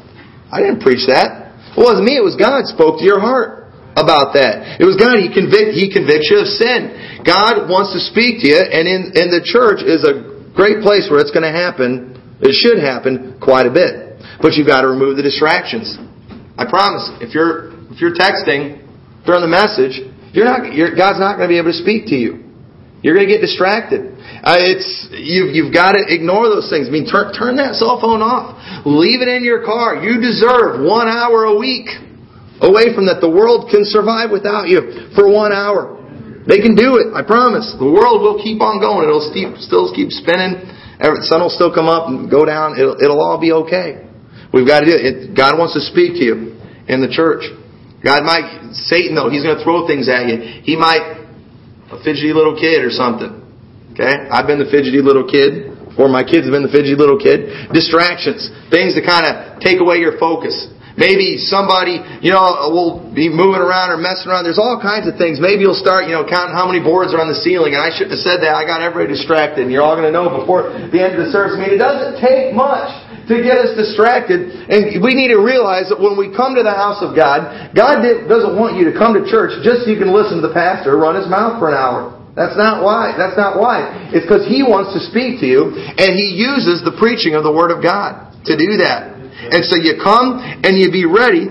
I 0.52 0.60
didn't 0.60 0.84
preach 0.84 1.08
that. 1.08 1.56
It 1.72 1.80
wasn't 1.80 2.04
me, 2.04 2.20
it 2.20 2.24
was 2.24 2.36
God 2.36 2.68
spoke 2.68 3.00
to 3.00 3.04
your 3.08 3.18
heart 3.18 3.72
about 3.96 4.36
that. 4.36 4.76
It 4.76 4.84
was 4.84 5.00
God, 5.00 5.16
He 5.16 5.32
convict 5.32 5.72
He 5.72 5.88
convicts 5.88 6.28
you 6.28 6.44
of 6.44 6.48
sin. 6.48 7.24
God 7.24 7.68
wants 7.72 7.96
to 7.96 8.00
speak 8.04 8.44
to 8.44 8.46
you, 8.52 8.60
and 8.60 8.84
in, 8.84 9.16
in 9.16 9.32
the 9.32 9.40
church 9.40 9.80
is 9.80 10.04
a 10.04 10.28
great 10.52 10.84
place 10.84 11.08
where 11.08 11.24
it's 11.24 11.32
going 11.32 11.48
to 11.48 11.52
happen. 11.52 12.12
It 12.44 12.52
should 12.52 12.76
happen 12.76 13.40
quite 13.40 13.64
a 13.64 13.72
bit. 13.72 14.20
But 14.44 14.54
you've 14.54 14.68
got 14.68 14.82
to 14.84 14.88
remove 14.92 15.16
the 15.16 15.24
distractions. 15.24 15.96
I 16.60 16.68
promise, 16.68 17.08
if 17.24 17.32
you're 17.32 17.72
if 17.92 18.00
you're 18.00 18.14
texting 18.14 18.84
during 19.24 19.40
the 19.40 19.50
message, 19.50 20.00
you're 20.32 20.44
not 20.44 20.72
you're, 20.74 20.94
God's 20.94 21.20
not 21.20 21.36
going 21.40 21.48
to 21.48 21.52
be 21.52 21.58
able 21.58 21.72
to 21.72 21.80
speak 21.80 22.06
to 22.12 22.16
you. 22.16 22.51
You're 23.02 23.18
going 23.18 23.26
to 23.26 23.32
get 23.34 23.42
distracted. 23.42 24.14
Uh, 24.46 24.62
it's 24.62 25.10
you've 25.10 25.50
you've 25.54 25.74
got 25.74 25.98
to 25.98 26.06
ignore 26.06 26.46
those 26.46 26.70
things. 26.70 26.86
I 26.86 26.90
mean, 26.94 27.10
turn 27.10 27.34
turn 27.34 27.58
that 27.58 27.74
cell 27.74 27.98
phone 27.98 28.22
off. 28.22 28.54
Leave 28.86 29.20
it 29.20 29.28
in 29.28 29.42
your 29.42 29.66
car. 29.66 29.98
You 29.98 30.22
deserve 30.22 30.86
one 30.86 31.10
hour 31.10 31.50
a 31.50 31.58
week 31.58 31.90
away 32.62 32.94
from 32.94 33.10
that. 33.10 33.18
The 33.18 33.30
world 33.30 33.74
can 33.74 33.82
survive 33.82 34.30
without 34.30 34.70
you 34.70 35.10
for 35.18 35.26
one 35.26 35.50
hour. 35.50 35.98
They 36.46 36.58
can 36.58 36.74
do 36.74 36.98
it. 36.98 37.14
I 37.14 37.22
promise. 37.22 37.74
The 37.78 37.86
world 37.86 38.22
will 38.22 38.38
keep 38.42 38.62
on 38.62 38.82
going. 38.82 39.06
It'll 39.06 39.22
still 39.58 39.90
keep 39.94 40.10
spinning. 40.10 40.58
The 40.98 41.26
sun 41.26 41.42
will 41.42 41.54
still 41.54 41.74
come 41.74 41.86
up 41.86 42.06
and 42.06 42.30
go 42.30 42.46
down. 42.46 42.78
It'll, 42.78 42.98
it'll 42.98 43.22
all 43.22 43.38
be 43.38 43.50
okay. 43.66 44.06
We've 44.54 44.66
got 44.66 44.80
to 44.80 44.86
do 44.86 44.94
it. 44.94 45.34
God 45.34 45.58
wants 45.58 45.74
to 45.74 45.82
speak 45.82 46.18
to 46.18 46.22
you 46.22 46.58
in 46.86 47.02
the 47.02 47.10
church. 47.10 47.46
God 48.02 48.26
might, 48.26 48.74
Satan 48.74 49.14
though, 49.14 49.30
he's 49.30 49.46
going 49.46 49.58
to 49.58 49.62
throw 49.62 49.86
things 49.86 50.10
at 50.10 50.26
you. 50.26 50.62
He 50.66 50.74
might, 50.74 51.21
a 51.92 51.98
fidgety 52.00 52.32
little 52.32 52.56
kid 52.56 52.80
or 52.84 52.90
something. 52.90 53.40
Okay? 53.92 54.28
I've 54.32 54.48
been 54.48 54.58
the 54.58 54.70
fidgety 54.72 55.04
little 55.04 55.28
kid, 55.28 55.76
or 56.00 56.08
my 56.08 56.24
kids 56.24 56.48
have 56.48 56.54
been 56.56 56.64
the 56.64 56.72
fidgety 56.72 56.96
little 56.96 57.20
kid. 57.20 57.68
Distractions. 57.72 58.48
Things 58.72 58.96
that 58.96 59.04
kind 59.04 59.28
of 59.28 59.60
take 59.60 59.80
away 59.80 60.00
your 60.00 60.16
focus. 60.16 60.56
Maybe 60.96 61.40
somebody, 61.40 62.04
you 62.20 62.32
know, 62.32 62.68
will 62.68 63.00
be 63.16 63.32
moving 63.32 63.64
around 63.64 63.92
or 63.92 63.96
messing 63.96 64.28
around. 64.28 64.44
There's 64.44 64.60
all 64.60 64.76
kinds 64.76 65.08
of 65.08 65.16
things. 65.16 65.40
Maybe 65.40 65.64
you'll 65.64 65.78
start, 65.78 66.04
you 66.04 66.12
know, 66.12 66.24
counting 66.24 66.52
how 66.52 66.68
many 66.68 66.84
boards 66.84 67.16
are 67.16 67.20
on 67.20 67.32
the 67.32 67.40
ceiling. 67.40 67.72
And 67.72 67.80
I 67.80 67.88
shouldn't 67.88 68.12
have 68.12 68.24
said 68.24 68.44
that. 68.44 68.52
I 68.52 68.68
got 68.68 68.84
everybody 68.84 69.08
distracted. 69.08 69.64
And 69.64 69.72
you're 69.72 69.80
all 69.80 69.96
going 69.96 70.08
to 70.08 70.12
know 70.12 70.28
before 70.28 70.68
the 70.68 71.00
end 71.00 71.16
of 71.16 71.24
the 71.24 71.32
service. 71.32 71.56
Mean, 71.56 71.72
it 71.72 71.80
doesn't 71.80 72.20
take 72.20 72.52
much 72.52 72.92
to 73.32 73.42
get 73.42 73.56
us 73.56 73.72
distracted. 73.74 74.68
And 74.68 75.00
we 75.00 75.16
need 75.16 75.32
to 75.32 75.40
realize 75.40 75.88
that 75.88 75.98
when 75.98 76.14
we 76.14 76.32
come 76.32 76.54
to 76.56 76.64
the 76.64 76.74
house 76.74 77.00
of 77.00 77.16
God, 77.16 77.72
God 77.72 78.04
doesn't 78.28 78.54
want 78.54 78.76
you 78.76 78.88
to 78.90 78.94
come 78.94 79.16
to 79.16 79.24
church 79.24 79.56
just 79.64 79.84
so 79.84 79.92
you 79.92 80.00
can 80.00 80.12
listen 80.12 80.40
to 80.40 80.44
the 80.44 80.54
pastor 80.54 80.94
run 81.00 81.16
his 81.16 81.28
mouth 81.28 81.58
for 81.58 81.72
an 81.72 81.76
hour. 81.76 82.22
That's 82.32 82.56
not 82.56 82.80
why. 82.80 83.12
That's 83.12 83.36
not 83.36 83.60
why. 83.60 84.08
It's 84.08 84.24
because 84.24 84.48
He 84.48 84.64
wants 84.64 84.96
to 84.96 85.00
speak 85.04 85.44
to 85.44 85.46
you, 85.46 85.76
and 85.76 86.16
He 86.16 86.32
uses 86.32 86.80
the 86.80 86.96
preaching 86.96 87.36
of 87.36 87.44
the 87.44 87.52
Word 87.52 87.68
of 87.68 87.84
God 87.84 88.32
to 88.48 88.56
do 88.56 88.80
that. 88.80 89.12
And 89.52 89.60
so 89.68 89.76
you 89.76 90.00
come 90.00 90.40
and 90.40 90.80
you 90.80 90.88
be 90.88 91.04
ready 91.04 91.44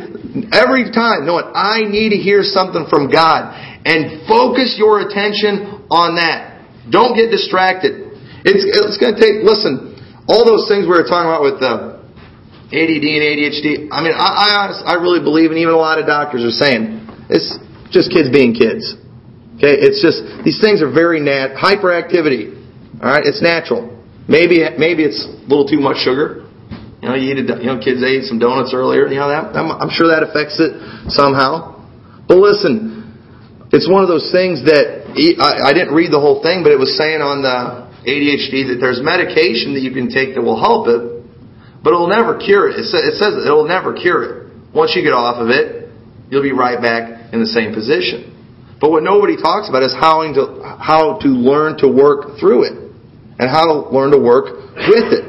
every 0.50 0.90
time, 0.90 1.30
knowing 1.30 1.46
I 1.54 1.86
need 1.86 2.18
to 2.18 2.20
hear 2.20 2.42
something 2.42 2.90
from 2.90 3.14
God, 3.14 3.54
and 3.86 4.26
focus 4.26 4.74
your 4.82 5.06
attention 5.06 5.86
on 5.94 6.18
that. 6.18 6.66
Don't 6.90 7.14
get 7.14 7.30
distracted. 7.30 8.18
It's, 8.42 8.66
it's 8.66 8.98
going 8.98 9.14
to 9.14 9.22
take. 9.22 9.46
Listen, 9.46 9.91
all 10.32 10.48
those 10.48 10.72
things 10.72 10.88
we 10.88 10.96
were 10.96 11.04
talking 11.04 11.28
about 11.28 11.44
with 11.44 11.60
um, 11.60 12.00
the 12.72 12.80
ADD 12.80 13.04
and 13.04 13.24
ADHD. 13.28 13.68
I 13.92 14.00
mean, 14.00 14.16
I, 14.16 14.30
I, 14.32 14.48
honest, 14.64 14.80
I 14.88 14.96
really 14.96 15.20
believe, 15.20 15.52
and 15.52 15.60
even 15.60 15.76
a 15.76 15.78
lot 15.78 16.00
of 16.00 16.08
doctors 16.08 16.48
are 16.48 16.56
saying, 16.56 17.04
it's 17.28 17.60
just 17.92 18.16
kids 18.16 18.32
being 18.32 18.56
kids. 18.56 18.96
Okay, 19.60 19.76
it's 19.76 20.00
just 20.00 20.24
these 20.48 20.64
things 20.64 20.80
are 20.80 20.90
very 20.90 21.20
nat 21.20 21.60
hyperactivity. 21.60 22.56
All 23.04 23.12
right, 23.12 23.28
it's 23.28 23.44
natural. 23.44 23.92
Maybe 24.26 24.64
maybe 24.80 25.04
it's 25.04 25.20
a 25.28 25.46
little 25.52 25.68
too 25.68 25.84
much 25.84 26.00
sugar. 26.00 26.48
You 27.04 27.10
know, 27.10 27.16
you 27.20 27.36
eat 27.36 27.44
a, 27.44 27.60
you 27.60 27.68
know 27.68 27.78
kids 27.78 28.00
ate 28.00 28.24
some 28.24 28.40
donuts 28.40 28.72
earlier. 28.74 29.06
You 29.12 29.20
know 29.20 29.28
that 29.28 29.52
I'm, 29.52 29.70
I'm 29.70 29.92
sure 29.92 30.08
that 30.16 30.24
affects 30.24 30.58
it 30.64 30.72
somehow. 31.12 31.84
But 32.26 32.40
listen, 32.40 33.20
it's 33.76 33.86
one 33.86 34.02
of 34.02 34.08
those 34.08 34.32
things 34.32 34.64
that 34.66 35.12
I, 35.12 35.70
I 35.70 35.72
didn't 35.76 35.94
read 35.94 36.10
the 36.16 36.24
whole 36.24 36.42
thing, 36.42 36.64
but 36.64 36.72
it 36.72 36.80
was 36.80 36.96
saying 36.96 37.20
on 37.20 37.44
the 37.44 37.91
ADHD 38.06 38.74
that 38.74 38.78
there's 38.82 39.02
medication 39.02 39.74
that 39.78 39.82
you 39.86 39.94
can 39.94 40.10
take 40.10 40.34
that 40.34 40.42
will 40.42 40.60
help 40.60 40.88
it, 40.90 41.22
but 41.84 41.94
it'll 41.94 42.10
never 42.10 42.38
cure 42.38 42.70
it. 42.70 42.78
It 42.78 42.90
says, 42.90 43.02
it 43.06 43.16
says 43.22 43.46
it'll 43.46 43.68
never 43.68 43.94
cure 43.94 44.22
it. 44.24 44.34
Once 44.74 44.94
you 44.96 45.02
get 45.02 45.14
off 45.14 45.38
of 45.38 45.50
it, 45.50 45.90
you'll 46.30 46.46
be 46.46 46.54
right 46.54 46.82
back 46.82 47.34
in 47.34 47.40
the 47.40 47.50
same 47.50 47.74
position. 47.74 48.32
But 48.80 48.90
what 48.90 49.04
nobody 49.04 49.38
talks 49.38 49.70
about 49.70 49.84
is 49.84 49.94
how 49.94 50.26
to, 50.26 50.42
how 50.82 51.22
to 51.22 51.30
learn 51.30 51.78
to 51.86 51.88
work 51.88 52.40
through 52.42 52.66
it 52.66 52.76
and 53.38 53.46
how 53.46 53.70
to 53.70 53.90
learn 53.94 54.10
to 54.12 54.22
work 54.22 54.74
with 54.74 55.14
it. 55.14 55.26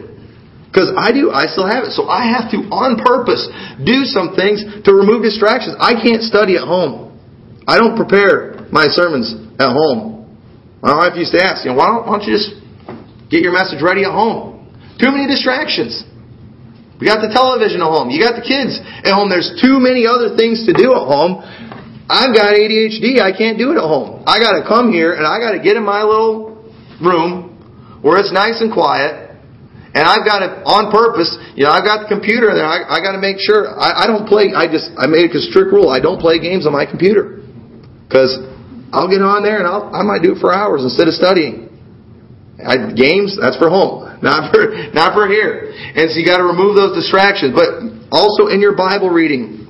Because 0.73 0.89
I 0.97 1.13
do, 1.13 1.29
I 1.29 1.53
still 1.53 1.69
have 1.69 1.85
it. 1.85 1.93
So 1.93 2.09
I 2.09 2.33
have 2.33 2.49
to, 2.57 2.65
on 2.73 2.97
purpose, 2.97 3.45
do 3.85 4.09
some 4.09 4.33
things 4.33 4.65
to 4.89 4.91
remove 4.97 5.21
distractions. 5.21 5.77
I 5.77 6.01
can't 6.01 6.25
study 6.25 6.57
at 6.57 6.65
home. 6.65 7.13
I 7.69 7.77
don't 7.77 7.93
prepare 7.93 8.65
my 8.73 8.89
sermons 8.89 9.37
at 9.61 9.69
home. 9.69 10.22
My 10.83 10.99
wife 10.99 11.15
used 11.15 11.31
to 11.33 11.39
ask, 11.39 11.63
you 11.63 11.71
know, 11.71 11.79
why 11.79 11.95
don't, 11.95 12.03
why 12.03 12.19
don't 12.19 12.27
you 12.27 12.35
just 12.35 12.59
get 13.31 13.41
your 13.41 13.55
message 13.55 13.79
ready 13.79 14.03
at 14.03 14.11
home? 14.11 14.67
Too 14.99 15.15
many 15.15 15.31
distractions. 15.31 16.03
We 16.99 17.07
got 17.07 17.23
the 17.23 17.31
television 17.31 17.83
at 17.83 17.91
home. 17.91 18.11
You 18.11 18.19
got 18.19 18.35
the 18.35 18.43
kids 18.43 18.79
at 18.79 19.15
home. 19.15 19.31
There's 19.31 19.55
too 19.63 19.79
many 19.79 20.07
other 20.07 20.35
things 20.35 20.67
to 20.67 20.75
do 20.75 20.91
at 20.95 21.07
home. 21.07 21.43
I've 22.11 22.35
got 22.35 22.55
ADHD. 22.55 23.23
I 23.23 23.31
can't 23.31 23.59
do 23.59 23.71
it 23.71 23.79
at 23.79 23.87
home. 23.87 24.27
I 24.27 24.43
got 24.43 24.59
to 24.59 24.67
come 24.67 24.91
here 24.91 25.15
and 25.15 25.23
I 25.23 25.39
got 25.39 25.55
to 25.55 25.63
get 25.63 25.79
in 25.79 25.87
my 25.87 26.03
little 26.03 26.67
room 26.99 27.59
where 28.03 28.19
it's 28.19 28.35
nice 28.35 28.59
and 28.59 28.75
quiet. 28.75 29.35
And 29.95 30.03
I've 30.09 30.27
got 30.27 30.43
it 30.43 30.53
on 30.65 30.91
purpose, 30.91 31.37
you 31.55 31.69
know, 31.69 31.71
I've 31.71 31.85
got 31.85 32.09
the 32.09 32.09
computer 32.09 32.49
there. 32.55 32.65
I, 32.65 32.97
I 32.97 32.99
got 33.05 33.13
to 33.13 33.21
make 33.21 33.37
sure. 33.39 33.69
I, 33.69 34.05
I 34.05 34.07
don't 34.09 34.25
play. 34.25 34.51
I 34.57 34.65
just 34.65 34.89
I 34.97 35.05
made 35.05 35.29
a 35.31 35.43
strict 35.53 35.69
rule. 35.69 35.93
I 35.93 36.01
don't 36.01 36.17
play 36.17 36.41
games 36.41 36.65
on 36.65 36.73
my 36.73 36.89
computer 36.89 37.45
because 38.09 38.41
I'll 38.93 39.09
get 39.09 39.25
on 39.25 39.41
there 39.43 39.57
and 39.59 39.67
I'll, 39.67 39.89
I 39.89 40.05
might 40.05 40.21
do 40.21 40.37
it 40.37 40.39
for 40.39 40.53
hours 40.53 40.85
instead 40.85 41.09
of 41.09 41.17
studying. 41.17 41.73
I, 42.61 42.93
games 42.93 43.35
that's 43.41 43.57
for 43.57 43.73
home, 43.73 44.07
not 44.23 44.53
for 44.53 44.93
not 44.93 45.17
for 45.17 45.27
here. 45.27 45.73
And 45.73 46.13
so 46.13 46.21
you 46.21 46.25
got 46.29 46.39
to 46.39 46.47
remove 46.47 46.77
those 46.77 46.95
distractions. 46.95 47.57
But 47.57 48.13
also 48.13 48.53
in 48.53 48.61
your 48.61 48.77
Bible 48.77 49.11
reading, 49.11 49.67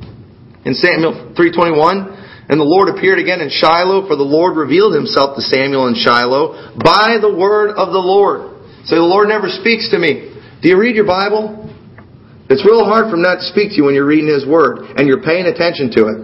in 0.67 0.75
Samuel 0.75 1.33
three 1.39 1.55
twenty 1.55 1.73
one, 1.73 2.13
and 2.51 2.59
the 2.59 2.67
Lord 2.67 2.91
appeared 2.91 3.23
again 3.23 3.41
in 3.41 3.49
Shiloh, 3.49 4.11
for 4.11 4.19
the 4.19 4.27
Lord 4.27 4.59
revealed 4.59 4.93
himself 4.93 5.39
to 5.39 5.43
Samuel 5.43 5.87
in 5.89 5.95
Shiloh 5.95 6.75
by 6.83 7.17
the 7.23 7.31
word 7.31 7.79
of 7.79 7.95
the 7.95 8.03
Lord. 8.03 8.53
Say, 8.85 8.99
the 8.99 9.07
Lord 9.07 9.31
never 9.31 9.47
speaks 9.47 9.89
to 9.95 9.99
me. 9.99 10.35
Do 10.61 10.69
you 10.69 10.77
read 10.77 10.99
your 10.99 11.07
Bible? 11.07 11.71
It's 12.51 12.67
real 12.67 12.85
hard 12.85 13.09
for 13.09 13.15
him 13.17 13.23
not 13.23 13.41
to 13.41 13.47
speak 13.47 13.71
to 13.71 13.77
you 13.79 13.85
when 13.87 13.95
you're 13.95 14.05
reading 14.05 14.29
his 14.29 14.45
word 14.45 14.99
and 14.99 15.07
you're 15.07 15.23
paying 15.23 15.47
attention 15.47 15.89
to 15.97 16.01
it. 16.11 16.19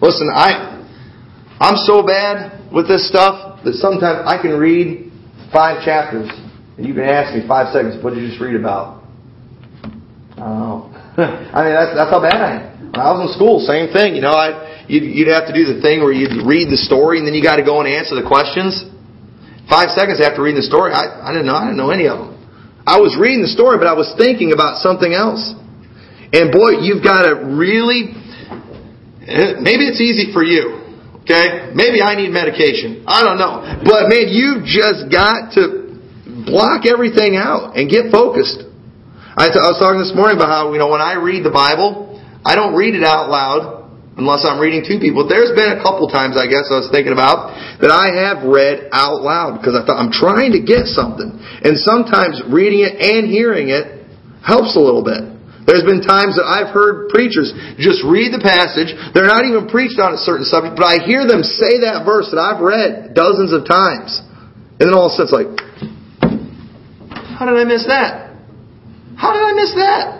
Listen, 0.00 0.30
I, 0.32 0.77
I'm 1.60 1.76
so 1.76 2.06
bad 2.06 2.72
with 2.72 2.86
this 2.86 3.08
stuff 3.08 3.64
that 3.64 3.74
sometimes 3.74 4.22
I 4.26 4.40
can 4.40 4.54
read 4.58 5.10
five 5.52 5.84
chapters 5.84 6.30
and 6.78 6.86
you 6.86 6.94
can 6.94 7.02
ask 7.02 7.34
me 7.34 7.42
five 7.42 7.74
seconds, 7.74 7.98
what 7.98 8.14
did 8.14 8.22
you 8.22 8.30
just 8.30 8.40
read 8.40 8.54
about? 8.54 9.02
I 10.38 10.46
don't 10.46 10.62
know. 10.62 10.78
I 11.18 11.58
mean, 11.66 11.74
that's, 11.74 11.92
that's 11.98 12.10
how 12.14 12.22
bad 12.22 12.38
I 12.38 12.50
am. 12.62 12.94
When 12.94 13.02
I 13.02 13.10
was 13.10 13.26
in 13.26 13.30
school, 13.34 13.58
same 13.58 13.90
thing. 13.90 14.14
You 14.14 14.22
know, 14.22 14.38
I, 14.38 14.86
you'd, 14.86 15.02
you'd 15.02 15.34
have 15.34 15.50
to 15.50 15.54
do 15.54 15.66
the 15.66 15.82
thing 15.82 15.98
where 15.98 16.14
you'd 16.14 16.46
read 16.46 16.70
the 16.70 16.78
story 16.78 17.18
and 17.18 17.26
then 17.26 17.34
you 17.34 17.42
got 17.42 17.58
to 17.58 17.66
go 17.66 17.82
and 17.82 17.90
answer 17.90 18.14
the 18.14 18.22
questions. 18.22 18.86
Five 19.66 19.90
seconds 19.98 20.22
after 20.22 20.46
reading 20.46 20.62
the 20.62 20.70
story, 20.70 20.94
I, 20.94 21.28
I 21.28 21.34
didn't 21.34 21.50
know. 21.50 21.58
I 21.58 21.66
didn't 21.66 21.82
know 21.82 21.90
any 21.90 22.06
of 22.06 22.22
them. 22.22 22.38
I 22.86 23.02
was 23.02 23.18
reading 23.18 23.42
the 23.42 23.52
story, 23.52 23.76
but 23.76 23.90
I 23.90 23.92
was 23.98 24.14
thinking 24.16 24.54
about 24.54 24.78
something 24.78 25.12
else. 25.12 25.52
And 26.32 26.54
boy, 26.54 26.80
you've 26.86 27.02
got 27.02 27.26
to 27.26 27.34
really. 27.36 28.14
Eh, 29.28 29.60
maybe 29.60 29.84
it's 29.84 30.00
easy 30.00 30.32
for 30.32 30.40
you. 30.40 30.87
Okay? 31.28 31.76
Maybe 31.76 32.00
I 32.00 32.16
need 32.16 32.32
medication. 32.32 33.04
I 33.04 33.20
don't 33.20 33.36
know. 33.36 33.60
But 33.84 34.08
man, 34.08 34.32
you've 34.32 34.64
just 34.64 35.12
got 35.12 35.52
to 35.60 35.92
block 36.48 36.88
everything 36.88 37.36
out 37.36 37.76
and 37.76 37.84
get 37.92 38.08
focused. 38.08 38.64
I, 39.36 39.52
was 39.52 39.76
talking 39.76 40.00
this 40.00 40.16
morning 40.16 40.40
about 40.40 40.48
how, 40.48 40.72
you 40.72 40.80
know, 40.80 40.88
when 40.88 41.04
I 41.04 41.20
read 41.20 41.44
the 41.44 41.52
Bible, 41.52 42.16
I 42.42 42.56
don't 42.56 42.72
read 42.72 42.96
it 42.96 43.04
out 43.04 43.28
loud 43.28 43.92
unless 44.16 44.42
I'm 44.42 44.58
reading 44.58 44.82
to 44.88 44.98
people. 44.98 45.28
There's 45.28 45.54
been 45.54 45.78
a 45.78 45.78
couple 45.78 46.08
times, 46.08 46.34
I 46.34 46.50
guess, 46.50 46.66
I 46.72 46.82
was 46.82 46.90
thinking 46.90 47.12
about 47.12 47.54
that 47.78 47.92
I 47.92 48.10
have 48.18 48.42
read 48.42 48.90
out 48.90 49.22
loud 49.22 49.60
because 49.60 49.78
I 49.78 49.86
thought 49.86 50.00
I'm 50.00 50.10
trying 50.10 50.56
to 50.58 50.62
get 50.64 50.90
something. 50.90 51.38
And 51.38 51.78
sometimes 51.78 52.40
reading 52.50 52.82
it 52.82 52.98
and 52.98 53.30
hearing 53.30 53.68
it 53.68 54.08
helps 54.42 54.74
a 54.74 54.82
little 54.82 55.04
bit. 55.04 55.37
There's 55.68 55.84
been 55.84 56.00
times 56.00 56.40
that 56.40 56.48
I've 56.48 56.72
heard 56.72 57.12
preachers 57.12 57.52
just 57.76 58.00
read 58.00 58.32
the 58.32 58.40
passage. 58.40 58.88
They're 59.12 59.28
not 59.28 59.44
even 59.44 59.68
preached 59.68 60.00
on 60.00 60.16
a 60.16 60.20
certain 60.24 60.48
subject, 60.48 60.80
but 60.80 60.88
I 60.88 61.04
hear 61.04 61.28
them 61.28 61.44
say 61.44 61.84
that 61.84 62.08
verse 62.08 62.32
that 62.32 62.40
I've 62.40 62.64
read 62.64 63.12
dozens 63.12 63.52
of 63.52 63.68
times. 63.68 64.16
And 64.80 64.88
then 64.88 64.96
all 64.96 65.12
of 65.12 65.20
a 65.20 65.20
sudden 65.20 65.28
it's 65.28 65.36
like, 65.36 65.50
how 67.36 67.44
did 67.44 67.60
I 67.60 67.68
miss 67.68 67.84
that? 67.84 68.32
How 69.20 69.36
did 69.36 69.44
I 69.44 69.52
miss 69.52 69.76
that? 69.76 70.18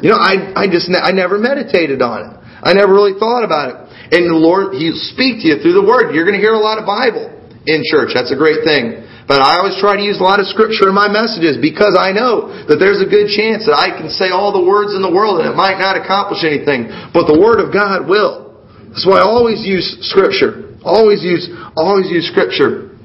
You 0.00 0.08
know, 0.08 0.18
I, 0.18 0.64
I 0.64 0.64
just, 0.72 0.88
I 0.88 1.12
never 1.12 1.36
meditated 1.36 2.00
on 2.00 2.32
it. 2.32 2.32
I 2.64 2.72
never 2.72 2.96
really 2.96 3.18
thought 3.18 3.44
about 3.44 3.68
it. 3.68 3.76
And 4.16 4.30
the 4.30 4.40
Lord, 4.40 4.72
He'll 4.72 4.96
speak 5.12 5.44
to 5.44 5.52
you 5.52 5.60
through 5.60 5.76
the 5.76 5.84
Word. 5.84 6.16
You're 6.16 6.24
going 6.24 6.38
to 6.38 6.42
hear 6.42 6.56
a 6.56 6.62
lot 6.62 6.80
of 6.80 6.88
Bible 6.88 7.28
in 7.68 7.84
church. 7.84 8.16
That's 8.16 8.32
a 8.32 8.38
great 8.38 8.64
thing. 8.64 9.04
But 9.26 9.38
I 9.38 9.62
always 9.62 9.78
try 9.78 9.94
to 9.96 10.02
use 10.02 10.18
a 10.18 10.26
lot 10.26 10.42
of 10.42 10.50
scripture 10.50 10.90
in 10.90 10.94
my 10.94 11.06
messages 11.06 11.56
because 11.56 11.94
I 11.94 12.10
know 12.10 12.50
that 12.66 12.82
there's 12.82 12.98
a 12.98 13.08
good 13.08 13.30
chance 13.30 13.64
that 13.70 13.78
I 13.78 13.94
can 13.94 14.10
say 14.10 14.34
all 14.34 14.50
the 14.50 14.64
words 14.64 14.98
in 14.98 15.02
the 15.02 15.10
world 15.10 15.38
and 15.38 15.46
it 15.46 15.54
might 15.54 15.78
not 15.78 15.94
accomplish 15.94 16.42
anything. 16.42 16.90
But 17.14 17.30
the 17.30 17.38
Word 17.38 17.62
of 17.62 17.70
God 17.70 18.10
will. 18.10 18.58
That's 18.90 19.06
why 19.06 19.22
I 19.22 19.24
always 19.24 19.62
use 19.62 19.86
scripture. 20.02 20.74
Always 20.82 21.22
use, 21.22 21.46
always 21.78 22.10
use 22.10 22.26
scripture. 22.26 22.98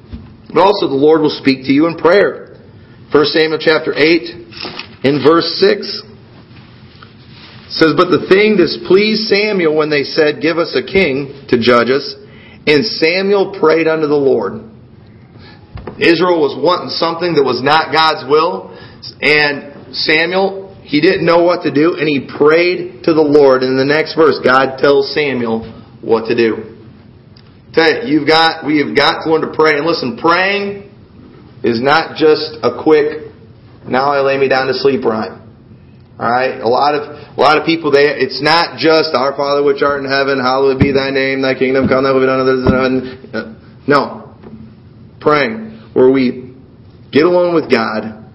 But 0.49 0.65
also 0.65 0.89
the 0.89 0.97
Lord 0.97 1.21
will 1.21 1.37
speak 1.37 1.69
to 1.69 1.71
you 1.71 1.85
in 1.85 1.95
prayer. 1.95 2.57
1 3.13 3.25
Samuel 3.31 3.61
chapter 3.61 3.93
8 3.93 5.05
in 5.05 5.23
verse 5.23 5.47
6 5.61 6.03
says, 7.69 7.93
But 7.95 8.09
the 8.09 8.25
thing 8.27 8.57
displeased 8.57 9.29
Samuel 9.29 9.77
when 9.77 9.89
they 9.89 10.03
said, 10.03 10.41
Give 10.41 10.57
us 10.57 10.75
a 10.75 10.83
king 10.83 11.45
to 11.49 11.61
judge 11.61 11.93
us. 11.93 12.03
And 12.65 12.83
Samuel 12.83 13.55
prayed 13.59 13.87
unto 13.87 14.07
the 14.07 14.19
Lord. 14.19 14.76
Israel 15.97 16.37
was 16.37 16.53
wanting 16.53 16.93
something 16.93 17.33
that 17.33 17.43
was 17.43 17.61
not 17.65 17.89
God's 17.89 18.25
will. 18.29 18.73
And 19.21 19.93
Samuel, 19.95 20.77
he 20.85 21.01
didn't 21.01 21.25
know 21.25 21.41
what 21.41 21.63
to 21.65 21.73
do, 21.73 21.97
and 21.97 22.05
he 22.05 22.29
prayed 22.29 23.03
to 23.03 23.13
the 23.13 23.25
Lord. 23.25 23.63
In 23.63 23.77
the 23.77 23.85
next 23.85 24.13
verse, 24.13 24.37
God 24.45 24.77
tells 24.77 25.13
Samuel 25.13 25.65
what 26.01 26.29
to 26.29 26.35
do. 26.37 26.77
You, 27.77 28.21
you've 28.21 28.27
got, 28.27 28.65
we 28.65 28.81
have 28.81 28.95
got 28.95 29.23
to 29.23 29.29
learn 29.29 29.41
to 29.41 29.53
pray. 29.53 29.77
And 29.77 29.85
listen, 29.85 30.17
praying 30.17 30.89
is 31.63 31.81
not 31.81 32.17
just 32.17 32.57
a 32.61 32.81
quick, 32.81 33.33
now 33.85 34.13
I 34.13 34.21
lay 34.21 34.37
me 34.37 34.47
down 34.47 34.67
to 34.67 34.73
sleep 34.73 35.05
rhyme. 35.05 35.45
All 36.17 36.25
right, 36.25 36.57
a 36.57 36.67
lot 36.67 36.97
of 36.97 37.13
a 37.13 37.39
lot 37.39 37.59
of 37.59 37.65
people 37.65 37.91
they 37.91 38.09
it's 38.09 38.41
not 38.41 38.79
just 38.81 39.13
our 39.13 39.37
Father 39.37 39.61
which 39.61 39.83
art 39.85 40.01
in 40.01 40.09
heaven, 40.09 40.41
hallowed 40.41 40.79
be 40.79 40.91
thy 40.91 41.11
name, 41.11 41.43
thy 41.43 41.53
kingdom 41.53 41.87
come, 41.87 42.03
thy 42.03 42.09
will 42.09 42.21
be 42.21 42.25
done 42.25 42.41
on 42.41 42.49
earth. 42.49 43.35
Uh, 43.35 43.53
no, 43.85 44.33
praying 45.21 45.66
where 45.97 46.13
we 46.13 46.53
get 47.11 47.25
alone 47.25 47.57
with 47.57 47.73
God. 47.73 48.29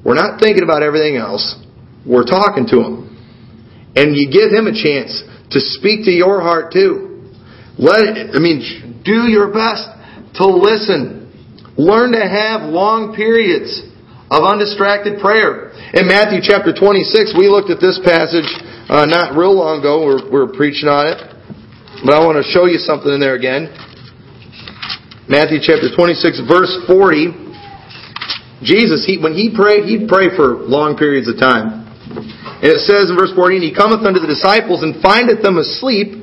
We're 0.00 0.16
not 0.16 0.40
thinking 0.40 0.64
about 0.64 0.80
everything 0.82 1.20
else. 1.20 1.60
We're 2.08 2.24
talking 2.24 2.64
to 2.72 2.80
Him, 2.80 3.92
and 3.92 4.16
you 4.16 4.32
give 4.32 4.48
Him 4.48 4.64
a 4.64 4.72
chance 4.72 5.12
to 5.52 5.60
speak 5.60 6.08
to 6.08 6.10
your 6.10 6.40
heart 6.40 6.72
too. 6.72 7.28
Let 7.76 8.32
I 8.32 8.40
mean, 8.40 9.04
do 9.04 9.28
your 9.28 9.52
best 9.52 9.84
to 10.40 10.48
listen. 10.48 11.28
Learn 11.76 12.12
to 12.16 12.24
have 12.24 12.72
long 12.72 13.12
periods 13.12 13.84
of 14.32 14.40
undistracted 14.40 15.20
prayer. 15.20 15.76
In 15.92 16.08
Matthew 16.08 16.40
chapter 16.40 16.72
26, 16.72 17.36
we 17.36 17.52
looked 17.52 17.68
at 17.68 17.84
this 17.84 18.00
passage 18.00 18.48
uh, 18.88 19.04
not 19.04 19.36
real 19.36 19.52
long 19.52 19.80
ago. 19.80 20.08
We're, 20.08 20.24
we're 20.32 20.52
preaching 20.56 20.88
on 20.88 21.12
it. 21.12 21.20
But 22.00 22.16
I 22.16 22.24
want 22.24 22.40
to 22.40 22.48
show 22.48 22.64
you 22.64 22.78
something 22.80 23.12
in 23.12 23.20
there 23.20 23.36
again. 23.36 23.68
Matthew 25.24 25.56
chapter 25.64 25.88
26, 25.88 26.44
verse 26.44 26.68
40. 26.84 28.60
Jesus, 28.60 29.08
he, 29.08 29.16
when 29.16 29.32
he 29.32 29.56
prayed, 29.56 29.88
he'd 29.88 30.04
pray 30.04 30.28
for 30.36 30.60
long 30.68 31.00
periods 31.00 31.32
of 31.32 31.40
time. 31.40 31.88
And 32.60 32.68
it 32.68 32.84
says 32.84 33.08
in 33.08 33.16
verse 33.16 33.32
40, 33.32 33.56
he 33.56 33.72
cometh 33.72 34.04
unto 34.04 34.20
the 34.20 34.28
disciples 34.28 34.84
and 34.84 35.00
findeth 35.00 35.40
them 35.40 35.56
asleep, 35.56 36.20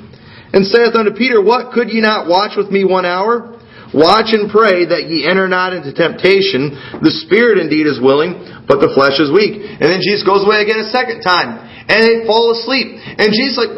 and 0.54 0.62
saith 0.70 0.94
unto 0.94 1.18
Peter, 1.18 1.42
What, 1.42 1.74
could 1.74 1.90
ye 1.90 1.98
not 1.98 2.30
watch 2.30 2.54
with 2.54 2.70
me 2.70 2.86
one 2.86 3.10
hour? 3.10 3.58
Watch 3.90 4.38
and 4.38 4.54
pray 4.54 4.86
that 4.86 5.10
ye 5.10 5.26
enter 5.26 5.50
not 5.50 5.74
into 5.74 5.98
temptation. 5.98 6.78
The 7.02 7.14
spirit 7.26 7.58
indeed 7.58 7.90
is 7.90 7.98
willing, 7.98 8.38
but 8.70 8.86
the 8.86 8.94
flesh 8.94 9.18
is 9.18 9.34
weak. 9.34 9.66
And 9.66 9.90
then 9.90 9.98
Jesus 10.06 10.22
goes 10.22 10.46
away 10.46 10.62
again 10.62 10.78
a 10.78 10.94
second 10.94 11.26
time, 11.26 11.58
and 11.90 12.00
they 12.06 12.22
fall 12.30 12.54
asleep. 12.54 13.02
And 13.02 13.34
Jesus 13.34 13.58
like, 13.58 13.74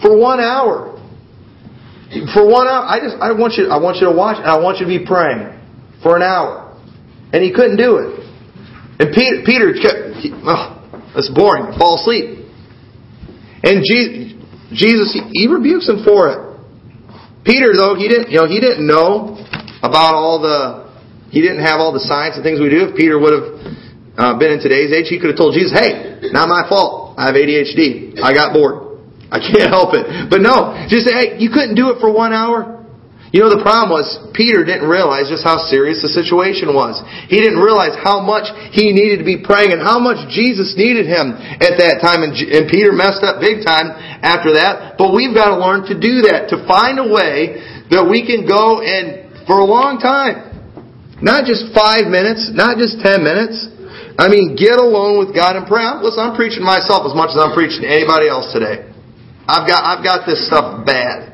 for 0.00 0.16
one 0.16 0.40
hour, 0.40 0.91
for 2.34 2.44
one 2.44 2.68
hour, 2.68 2.84
I 2.84 3.00
just 3.00 3.16
I 3.20 3.32
want 3.32 3.54
you 3.56 3.68
I 3.68 3.80
want 3.80 3.96
you 3.96 4.08
to 4.08 4.14
watch, 4.14 4.36
and 4.36 4.46
I 4.46 4.60
want 4.60 4.78
you 4.78 4.86
to 4.86 4.92
be 4.98 5.04
praying 5.04 5.56
for 6.02 6.16
an 6.16 6.22
hour. 6.22 6.76
And 7.32 7.42
he 7.42 7.52
couldn't 7.52 7.78
do 7.78 7.96
it. 7.96 8.22
And 9.00 9.10
Peter, 9.14 9.40
Peter 9.44 9.72
oh, 10.44 10.82
that's 11.14 11.30
boring. 11.32 11.72
Fall 11.78 11.96
asleep. 11.96 12.44
And 13.64 13.82
Jesus, 13.82 15.16
he 15.32 15.48
rebukes 15.48 15.88
him 15.88 16.04
for 16.04 16.28
it. 16.28 16.38
Peter, 17.44 17.72
though, 17.74 17.94
he 17.94 18.06
didn't, 18.06 18.30
you 18.30 18.38
know, 18.38 18.46
he 18.46 18.60
didn't 18.60 18.86
know 18.86 19.38
about 19.82 20.14
all 20.14 20.38
the, 20.38 20.92
he 21.30 21.40
didn't 21.40 21.62
have 21.62 21.80
all 21.80 21.92
the 21.92 22.02
science 22.04 22.36
and 22.36 22.44
things 22.44 22.60
we 22.60 22.70
do. 22.70 22.90
If 22.90 22.96
Peter 22.96 23.18
would 23.18 23.34
have 23.34 23.48
uh, 24.18 24.38
been 24.38 24.52
in 24.52 24.60
today's 24.60 24.92
age, 24.92 25.06
he 25.08 25.18
could 25.18 25.30
have 25.30 25.38
told 25.38 25.54
Jesus, 25.54 25.72
hey, 25.74 26.30
not 26.30 26.46
my 26.48 26.68
fault. 26.68 27.18
I 27.18 27.26
have 27.26 27.34
ADHD. 27.34 28.20
I 28.22 28.34
got 28.34 28.52
bored. 28.52 28.91
I 29.32 29.40
can't 29.40 29.72
help 29.72 29.96
it. 29.96 30.28
But 30.28 30.44
no, 30.44 30.76
just 30.92 31.08
say, 31.08 31.14
hey, 31.16 31.28
you 31.40 31.48
couldn't 31.48 31.72
do 31.74 31.88
it 31.88 32.04
for 32.04 32.12
one 32.12 32.36
hour. 32.36 32.84
You 33.32 33.40
know, 33.40 33.48
the 33.48 33.64
problem 33.64 33.88
was 33.96 34.12
Peter 34.36 34.60
didn't 34.60 34.84
realize 34.84 35.32
just 35.32 35.40
how 35.40 35.56
serious 35.72 36.04
the 36.04 36.12
situation 36.12 36.76
was. 36.76 37.00
He 37.32 37.40
didn't 37.40 37.64
realize 37.64 37.96
how 37.96 38.20
much 38.20 38.52
he 38.76 38.92
needed 38.92 39.24
to 39.24 39.26
be 39.26 39.40
praying 39.40 39.72
and 39.72 39.80
how 39.80 39.96
much 39.96 40.20
Jesus 40.28 40.76
needed 40.76 41.08
him 41.08 41.32
at 41.32 41.80
that 41.80 42.04
time. 42.04 42.20
And, 42.20 42.36
and 42.36 42.68
Peter 42.68 42.92
messed 42.92 43.24
up 43.24 43.40
big 43.40 43.64
time 43.64 43.96
after 44.20 44.52
that. 44.60 45.00
But 45.00 45.16
we've 45.16 45.32
got 45.32 45.56
to 45.56 45.58
learn 45.64 45.88
to 45.88 45.96
do 45.96 46.28
that, 46.28 46.52
to 46.52 46.60
find 46.68 47.00
a 47.00 47.08
way 47.08 47.56
that 47.88 48.04
we 48.04 48.20
can 48.20 48.44
go 48.44 48.84
and, 48.84 49.24
for 49.48 49.64
a 49.64 49.68
long 49.68 49.96
time, 49.96 50.52
not 51.24 51.48
just 51.48 51.72
five 51.72 52.12
minutes, 52.12 52.52
not 52.52 52.76
just 52.76 53.00
ten 53.00 53.24
minutes. 53.24 53.64
I 54.20 54.28
mean, 54.28 54.60
get 54.60 54.76
alone 54.76 55.16
with 55.16 55.32
God 55.32 55.56
and 55.56 55.64
pray. 55.64 55.88
Listen, 56.04 56.20
I'm 56.20 56.36
preaching 56.36 56.60
myself 56.60 57.08
as 57.08 57.16
much 57.16 57.32
as 57.32 57.40
I'm 57.40 57.56
preaching 57.56 57.80
to 57.80 57.88
anybody 57.88 58.28
else 58.28 58.52
today. 58.52 58.91
I've 59.52 59.68
got, 59.68 59.80
I've 59.84 60.02
got 60.02 60.24
this 60.24 60.48
stuff 60.48 60.86
bad. 60.88 61.32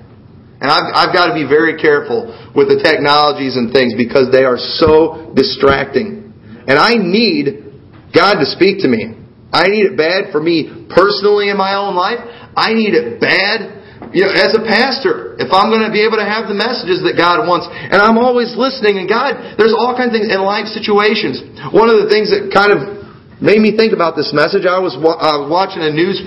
And 0.59 0.67
I've, 0.67 0.91
I've 0.91 1.13
got 1.15 1.31
to 1.31 1.35
be 1.39 1.47
very 1.47 1.79
careful 1.79 2.35
with 2.51 2.67
the 2.67 2.83
technologies 2.83 3.55
and 3.55 3.71
things 3.71 3.95
because 3.95 4.35
they 4.35 4.43
are 4.43 4.59
so 4.59 5.31
distracting. 5.39 6.35
And 6.67 6.75
I 6.75 6.99
need 6.99 7.71
God 8.11 8.43
to 8.43 8.47
speak 8.59 8.83
to 8.83 8.91
me. 8.91 9.15
I 9.55 9.71
need 9.71 9.87
it 9.87 9.95
bad 9.95 10.35
for 10.35 10.43
me 10.43 10.91
personally 10.91 11.49
in 11.49 11.57
my 11.57 11.79
own 11.79 11.95
life. 11.95 12.19
I 12.59 12.75
need 12.75 12.93
it 12.93 13.23
bad 13.23 14.11
you 14.11 14.27
know, 14.27 14.35
as 14.35 14.51
a 14.59 14.67
pastor. 14.67 15.39
If 15.39 15.55
I'm 15.55 15.71
going 15.71 15.87
to 15.87 15.95
be 15.95 16.03
able 16.03 16.19
to 16.19 16.27
have 16.27 16.51
the 16.51 16.59
messages 16.59 17.07
that 17.07 17.15
God 17.15 17.47
wants. 17.47 17.71
And 17.71 18.03
I'm 18.03 18.19
always 18.19 18.59
listening. 18.59 18.99
And 18.99 19.07
God, 19.07 19.55
there's 19.63 19.73
all 19.73 19.95
kinds 19.95 20.11
of 20.11 20.19
things 20.19 20.27
in 20.27 20.43
life 20.43 20.67
situations. 20.67 21.39
One 21.71 21.87
of 21.87 22.03
the 22.03 22.11
things 22.11 22.35
that 22.35 22.51
kind 22.51 22.75
of 22.75 22.99
made 23.39 23.63
me 23.63 23.79
think 23.79 23.95
about 23.95 24.19
this 24.19 24.35
message, 24.35 24.67
I 24.67 24.83
was 24.83 24.99
watching 24.99 25.87
a 25.87 25.95
news 25.95 26.19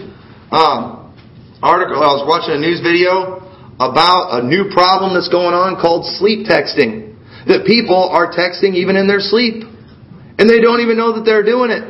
um, 0.56 1.01
article, 1.62 2.02
I 2.02 2.12
was 2.18 2.26
watching 2.26 2.58
a 2.58 2.62
news 2.62 2.82
video 2.82 3.38
about 3.78 4.42
a 4.42 4.46
new 4.46 4.70
problem 4.74 5.14
that's 5.14 5.30
going 5.30 5.54
on 5.54 5.78
called 5.78 6.10
sleep 6.18 6.50
texting. 6.50 7.14
That 7.46 7.66
people 7.66 7.98
are 7.98 8.30
texting 8.30 8.78
even 8.78 8.98
in 8.98 9.10
their 9.10 9.22
sleep. 9.22 9.66
And 10.38 10.50
they 10.50 10.62
don't 10.62 10.82
even 10.82 10.98
know 10.98 11.18
that 11.18 11.26
they're 11.26 11.46
doing 11.46 11.70
it. 11.70 11.86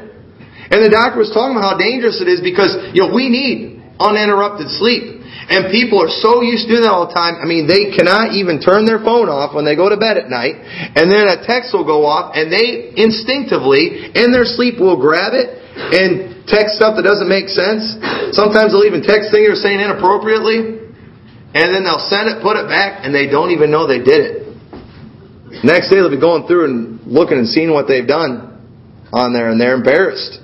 And 0.71 0.79
the 0.79 0.91
doctor 0.91 1.19
was 1.19 1.31
talking 1.31 1.55
about 1.55 1.75
how 1.75 1.77
dangerous 1.79 2.23
it 2.23 2.31
is 2.31 2.39
because, 2.39 2.95
you 2.95 3.03
know, 3.03 3.11
we 3.11 3.27
need 3.27 3.83
uninterrupted 3.99 4.71
sleep. 4.79 5.19
And 5.51 5.67
people 5.67 5.99
are 5.99 6.11
so 6.11 6.39
used 6.39 6.67
to 6.67 6.79
doing 6.79 6.87
that 6.87 6.91
all 6.95 7.11
the 7.11 7.15
time. 7.15 7.35
I 7.39 7.47
mean, 7.47 7.67
they 7.67 7.91
cannot 7.91 8.31
even 8.39 8.63
turn 8.63 8.87
their 8.87 9.03
phone 9.03 9.27
off 9.27 9.51
when 9.51 9.67
they 9.67 9.75
go 9.75 9.91
to 9.91 9.99
bed 9.99 10.15
at 10.15 10.31
night. 10.31 10.55
And 10.95 11.11
then 11.11 11.27
a 11.27 11.43
text 11.43 11.75
will 11.75 11.83
go 11.83 12.07
off 12.07 12.31
and 12.39 12.47
they 12.47 12.95
instinctively, 12.95 14.15
in 14.15 14.31
their 14.31 14.47
sleep, 14.47 14.79
will 14.79 14.99
grab 14.99 15.35
it 15.35 15.59
and 15.75 16.30
text 16.47 16.77
stuff 16.77 16.97
that 16.97 17.05
doesn't 17.05 17.29
make 17.29 17.49
sense. 17.49 17.97
Sometimes 18.33 18.71
they'll 18.71 18.87
even 18.87 19.01
text 19.01 19.29
things 19.29 19.45
they're 19.45 19.59
saying 19.59 19.81
inappropriately. 19.81 20.81
And 21.51 21.75
then 21.75 21.83
they'll 21.83 22.07
send 22.07 22.31
it, 22.31 22.39
put 22.39 22.55
it 22.55 22.71
back, 22.71 23.03
and 23.03 23.11
they 23.11 23.27
don't 23.27 23.51
even 23.51 23.71
know 23.71 23.83
they 23.83 23.99
did 23.99 24.23
it. 24.23 24.35
Next 25.67 25.91
day 25.91 25.99
they'll 25.99 26.09
be 26.09 26.19
going 26.19 26.47
through 26.47 26.71
and 26.71 27.03
looking 27.03 27.37
and 27.37 27.47
seeing 27.47 27.75
what 27.75 27.91
they've 27.91 28.07
done 28.07 28.55
on 29.11 29.35
there, 29.35 29.51
and 29.51 29.59
they're 29.59 29.75
embarrassed 29.75 30.39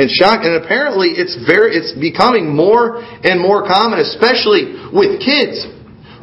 and 0.00 0.08
shocked. 0.08 0.48
And 0.48 0.56
apparently, 0.64 1.12
it's 1.12 1.36
very, 1.44 1.76
it's 1.76 1.92
becoming 1.92 2.48
more 2.48 3.04
and 3.04 3.36
more 3.36 3.68
common, 3.68 4.00
especially 4.00 4.80
with 4.96 5.20
kids 5.20 5.68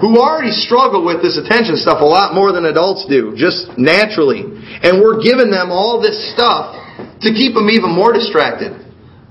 who 0.02 0.18
already 0.18 0.52
struggle 0.52 1.06
with 1.06 1.22
this 1.22 1.38
attention 1.38 1.78
stuff 1.78 2.02
a 2.02 2.06
lot 2.06 2.34
more 2.34 2.52
than 2.52 2.66
adults 2.66 3.06
do, 3.06 3.38
just 3.38 3.70
naturally. 3.78 4.42
And 4.82 4.98
we're 4.98 5.22
giving 5.22 5.54
them 5.54 5.70
all 5.70 6.02
this 6.02 6.18
stuff 6.34 6.74
to 7.22 7.30
keep 7.30 7.54
them 7.54 7.70
even 7.70 7.94
more 7.94 8.12
distracted. 8.12 8.74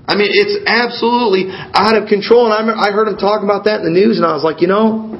I 0.03 0.19
mean, 0.19 0.35
it's 0.35 0.67
absolutely 0.67 1.47
out 1.51 1.95
of 1.95 2.11
control. 2.11 2.51
And 2.51 2.71
I, 2.71 2.91
heard 2.91 3.07
him 3.07 3.15
talk 3.15 3.43
about 3.43 3.63
that 3.71 3.79
in 3.79 3.87
the 3.87 3.95
news, 3.95 4.19
and 4.19 4.27
I 4.27 4.35
was 4.35 4.43
like, 4.43 4.59
you 4.59 4.67
know, 4.67 5.15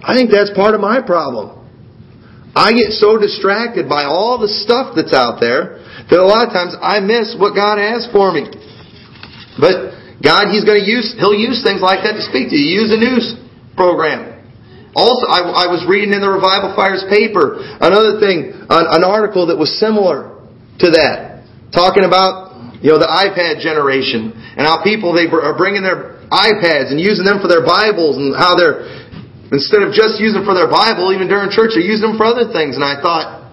I 0.00 0.16
think 0.16 0.32
that's 0.32 0.48
part 0.56 0.72
of 0.72 0.80
my 0.80 1.04
problem. 1.04 1.60
I 2.56 2.72
get 2.72 2.96
so 2.96 3.18
distracted 3.20 3.88
by 3.88 4.08
all 4.08 4.40
the 4.40 4.48
stuff 4.48 4.96
that's 4.96 5.12
out 5.12 5.42
there 5.44 5.82
that 6.08 6.18
a 6.20 6.24
lot 6.24 6.46
of 6.48 6.54
times 6.54 6.72
I 6.80 7.00
miss 7.00 7.36
what 7.36 7.52
God 7.52 7.76
has 7.76 8.08
for 8.14 8.32
me. 8.32 8.48
But 9.60 9.96
God, 10.24 10.48
He's 10.54 10.64
going 10.64 10.80
to 10.80 10.86
use, 10.86 11.12
He'll 11.18 11.36
use 11.36 11.60
things 11.60 11.84
like 11.84 12.06
that 12.06 12.16
to 12.16 12.24
speak 12.24 12.48
to 12.48 12.56
you. 12.56 12.80
Use 12.80 12.90
a 12.94 13.00
news 13.00 13.36
program. 13.76 14.34
Also, 14.94 15.26
I, 15.26 15.66
I 15.66 15.66
was 15.66 15.82
reading 15.90 16.14
in 16.14 16.22
the 16.22 16.30
Revival 16.30 16.72
Fires 16.78 17.02
paper 17.10 17.58
another 17.82 18.22
thing, 18.22 18.54
an, 18.70 18.84
an 18.88 19.02
article 19.02 19.50
that 19.50 19.58
was 19.58 19.74
similar 19.82 20.38
to 20.78 20.94
that, 20.94 21.42
talking 21.74 22.06
about 22.06 22.43
you 22.84 22.92
know 22.92 23.00
the 23.00 23.08
iPad 23.08 23.64
generation 23.64 24.36
and 24.60 24.68
how 24.68 24.84
people 24.84 25.16
they 25.16 25.24
are 25.24 25.56
bringing 25.56 25.80
their 25.80 26.20
iPads 26.28 26.92
and 26.92 27.00
using 27.00 27.24
them 27.24 27.40
for 27.40 27.48
their 27.48 27.64
Bibles 27.64 28.20
and 28.20 28.36
how 28.36 28.52
they're 28.52 28.84
instead 29.48 29.80
of 29.80 29.96
just 29.96 30.20
using 30.20 30.44
them 30.44 30.46
for 30.46 30.52
their 30.52 30.68
Bible, 30.68 31.08
even 31.16 31.24
during 31.24 31.48
church, 31.48 31.72
they're 31.72 31.82
using 31.82 32.12
them 32.12 32.20
for 32.20 32.28
other 32.28 32.52
things. 32.52 32.76
And 32.76 32.84
I 32.84 33.00
thought 33.00 33.48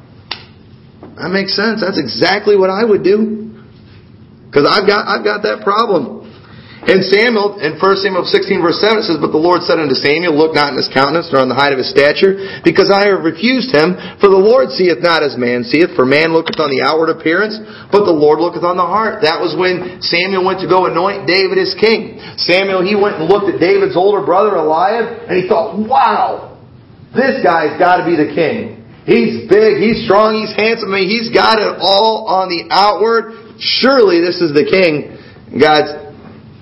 that 1.15 1.32
makes 1.32 1.55
sense. 1.55 1.79
That's 1.79 1.95
exactly 1.95 2.59
what 2.59 2.67
I 2.67 2.84
would 2.84 3.07
do 3.07 3.55
because 4.51 4.67
I've 4.67 4.84
got 4.84 5.07
I've 5.07 5.23
got 5.23 5.47
that 5.47 5.63
problem. 5.63 6.20
In 6.82 7.05
Samuel, 7.05 7.61
in 7.61 7.77
1 7.77 8.01
Samuel 8.01 8.25
16 8.25 8.57
verse 8.57 8.82
7 8.82 8.97
it 8.97 9.05
says, 9.05 9.21
But 9.21 9.29
the 9.29 9.38
Lord 9.38 9.61
said 9.61 9.77
unto 9.77 9.93
Samuel, 9.93 10.34
Look 10.34 10.57
not 10.57 10.73
in 10.73 10.82
his 10.82 10.89
countenance, 10.89 11.29
nor 11.29 11.45
on 11.45 11.49
the 11.49 11.53
height 11.53 11.69
of 11.69 11.77
his 11.77 11.93
stature, 11.93 12.57
because 12.65 12.89
I 12.89 13.13
have 13.13 13.21
refused 13.21 13.69
him. 13.69 13.93
For 14.17 14.34
the 14.34 14.41
Lord 14.41 14.73
seeth 14.73 14.97
not 14.97 15.21
as 15.21 15.38
man 15.38 15.61
seeth, 15.61 15.93
for 15.93 16.09
man 16.09 16.34
looketh 16.34 16.57
on 16.57 16.73
the 16.73 16.82
outward 16.82 17.13
appearance, 17.13 17.53
but 17.93 18.09
the 18.09 18.15
Lord 18.15 18.41
looketh 18.41 18.65
on 18.65 18.82
the 18.82 18.88
heart. 18.88 19.21
That 19.21 19.38
was 19.38 19.53
when 19.53 20.01
Samuel 20.01 20.41
went 20.41 20.57
to 20.65 20.69
go 20.69 20.89
anoint 20.89 21.29
David 21.29 21.61
as 21.61 21.77
king. 21.77 22.17
Samuel, 22.41 22.82
he 22.82 22.97
went 22.97 23.21
and 23.21 23.29
looked 23.29 23.53
at 23.53 23.61
David's 23.61 23.93
older 23.93 24.25
brother 24.25 24.57
Eliab, 24.57 25.29
and 25.29 25.38
he 25.38 25.45
thought, 25.45 25.77
Wow, 25.77 26.57
this 27.13 27.45
guy's 27.45 27.77
got 27.77 28.01
to 28.01 28.09
be 28.09 28.17
the 28.17 28.34
king. 28.34 28.82
He's 29.05 29.45
big, 29.45 29.77
he's 29.77 30.01
strong, 30.09 30.34
he's 30.34 30.53
handsome, 30.57 30.89
I 30.89 31.05
mean, 31.05 31.09
he's 31.13 31.29
got 31.29 31.61
it 31.61 31.77
all 31.77 32.25
on 32.25 32.49
the 32.49 32.73
outward. 32.73 33.38
Surely 33.61 34.17
this 34.17 34.41
is 34.41 34.49
the 34.57 34.65
king. 34.65 35.21
God's 35.61 36.00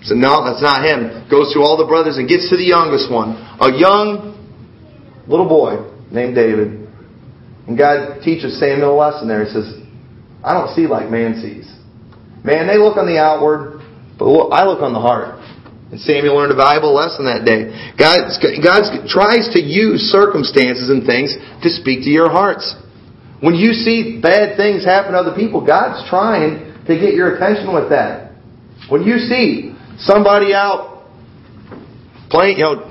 so 0.03 0.15
no, 0.15 0.45
that's 0.45 0.61
not 0.61 0.83
him. 0.83 1.27
Goes 1.29 1.53
to 1.53 1.59
all 1.59 1.75
the 1.75 1.85
brothers 1.85 2.17
and 2.17 2.27
gets 2.27 2.49
to 2.49 2.55
the 2.55 2.63
youngest 2.63 3.11
one. 3.11 3.35
A 3.59 3.75
young 3.75 4.35
little 5.27 5.47
boy 5.47 5.91
named 6.11 6.35
David. 6.35 6.87
And 7.67 7.77
God 7.77 8.21
teaches 8.23 8.59
Samuel 8.59 8.95
a 8.95 8.97
lesson 8.97 9.27
there. 9.27 9.43
He 9.45 9.51
says, 9.51 9.75
I 10.43 10.53
don't 10.53 10.73
see 10.73 10.87
like 10.87 11.11
man 11.11 11.41
sees. 11.41 11.67
Man, 12.43 12.67
they 12.67 12.77
look 12.77 12.95
on 12.95 13.05
the 13.05 13.19
outward, 13.19 13.83
but 14.17 14.25
I 14.49 14.63
look 14.65 14.81
on 14.81 14.93
the 14.93 15.03
heart. 15.03 15.37
And 15.91 15.99
Samuel 15.99 16.37
learned 16.37 16.53
a 16.53 16.55
valuable 16.55 16.93
lesson 16.95 17.25
that 17.25 17.43
day. 17.43 17.73
God, 17.97 18.29
God 18.63 19.09
tries 19.09 19.51
to 19.53 19.59
use 19.59 20.07
circumstances 20.13 20.89
and 20.89 21.05
things 21.05 21.35
to 21.63 21.69
speak 21.69 22.05
to 22.05 22.09
your 22.09 22.29
hearts. 22.29 22.77
When 23.41 23.55
you 23.55 23.73
see 23.73 24.19
bad 24.21 24.55
things 24.55 24.85
happen 24.85 25.11
to 25.13 25.19
other 25.19 25.35
people, 25.35 25.65
God's 25.65 26.07
trying 26.09 26.85
to 26.87 26.93
get 26.95 27.13
your 27.13 27.35
attention 27.35 27.73
with 27.73 27.89
that. 27.89 28.31
When 28.87 29.03
you 29.03 29.17
see 29.17 29.75
somebody 29.99 30.53
out 30.53 31.07
playing, 32.29 32.57
you 32.57 32.63
know, 32.63 32.85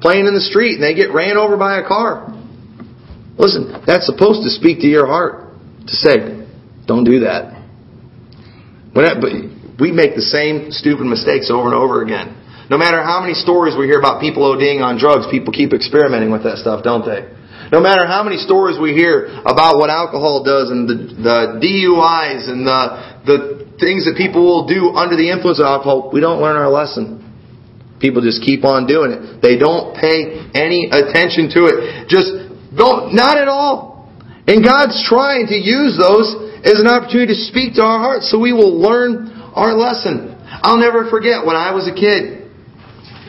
playing 0.00 0.26
in 0.26 0.34
the 0.34 0.40
street 0.40 0.74
and 0.74 0.82
they 0.82 0.94
get 0.94 1.12
ran 1.12 1.36
over 1.36 1.56
by 1.56 1.78
a 1.78 1.86
car. 1.86 2.28
Listen, 3.38 3.82
that's 3.86 4.06
supposed 4.06 4.42
to 4.42 4.50
speak 4.50 4.80
to 4.80 4.86
your 4.86 5.06
heart 5.06 5.54
to 5.86 5.94
say, 5.96 6.46
don't 6.86 7.04
do 7.04 7.20
that. 7.20 7.56
we 9.80 9.90
make 9.90 10.14
the 10.14 10.22
same 10.22 10.70
stupid 10.70 11.04
mistakes 11.04 11.50
over 11.50 11.66
and 11.66 11.74
over 11.74 12.02
again. 12.02 12.40
No 12.70 12.78
matter 12.78 13.02
how 13.02 13.20
many 13.20 13.34
stories 13.34 13.74
we 13.76 13.86
hear 13.86 13.98
about 13.98 14.20
people 14.20 14.42
ODing 14.44 14.80
on 14.80 14.96
drugs, 14.96 15.26
people 15.30 15.52
keep 15.52 15.72
experimenting 15.72 16.30
with 16.30 16.44
that 16.44 16.58
stuff, 16.58 16.82
don't 16.82 17.04
they? 17.04 17.28
No 17.72 17.80
matter 17.80 18.06
how 18.06 18.22
many 18.22 18.36
stories 18.38 18.78
we 18.78 18.92
hear 18.92 19.26
about 19.44 19.76
what 19.76 19.90
alcohol 19.90 20.44
does 20.44 20.70
and 20.70 20.88
the, 20.88 20.94
the 20.94 21.38
DUIs 21.60 22.48
and 22.48 22.66
the, 22.66 22.80
the 23.26 23.63
things 23.80 24.06
that 24.06 24.14
people 24.16 24.44
will 24.44 24.66
do 24.66 24.94
under 24.94 25.16
the 25.16 25.30
influence 25.30 25.58
of 25.58 25.66
alcohol, 25.66 26.10
we 26.12 26.20
don't 26.20 26.40
learn 26.40 26.56
our 26.56 26.70
lesson. 26.70 27.24
People 28.00 28.22
just 28.22 28.42
keep 28.42 28.64
on 28.64 28.86
doing 28.86 29.12
it. 29.12 29.40
They 29.40 29.56
don't 29.56 29.96
pay 29.96 30.50
any 30.52 30.90
attention 30.92 31.48
to 31.56 31.66
it. 31.70 32.08
Just 32.08 32.30
don't, 32.76 33.14
not 33.14 33.38
at 33.38 33.48
all. 33.48 34.10
And 34.46 34.60
God's 34.60 35.00
trying 35.08 35.48
to 35.48 35.56
use 35.56 35.96
those 35.96 36.52
as 36.66 36.80
an 36.80 36.86
opportunity 36.86 37.32
to 37.32 37.40
speak 37.48 37.80
to 37.80 37.82
our 37.82 37.98
hearts 37.98 38.30
so 38.30 38.38
we 38.38 38.52
will 38.52 38.76
learn 38.76 39.32
our 39.56 39.72
lesson. 39.72 40.36
I'll 40.60 40.80
never 40.80 41.08
forget 41.08 41.46
when 41.46 41.56
I 41.56 41.72
was 41.72 41.88
a 41.88 41.94
kid. 41.94 42.44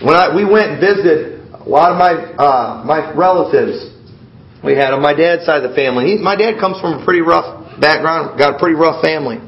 When 0.03 0.11
I, 0.11 0.35
we 0.35 0.43
went 0.43 0.75
and 0.75 0.79
visited 0.81 1.39
a 1.53 1.63
lot 1.63 1.95
of 1.95 1.97
my, 1.97 2.13
uh, 2.35 2.83
my 2.83 3.15
relatives. 3.15 3.95
We 4.63 4.75
had 4.75 4.91
on 4.91 5.01
my 5.01 5.13
dad's 5.13 5.45
side 5.45 5.63
of 5.63 5.71
the 5.71 5.75
family. 5.75 6.11
He, 6.11 6.17
my 6.17 6.35
dad 6.35 6.59
comes 6.59 6.81
from 6.81 6.99
a 6.99 7.05
pretty 7.05 7.21
rough 7.21 7.79
background, 7.79 8.37
got 8.37 8.55
a 8.55 8.59
pretty 8.59 8.75
rough 8.75 9.01
family. 9.01 9.39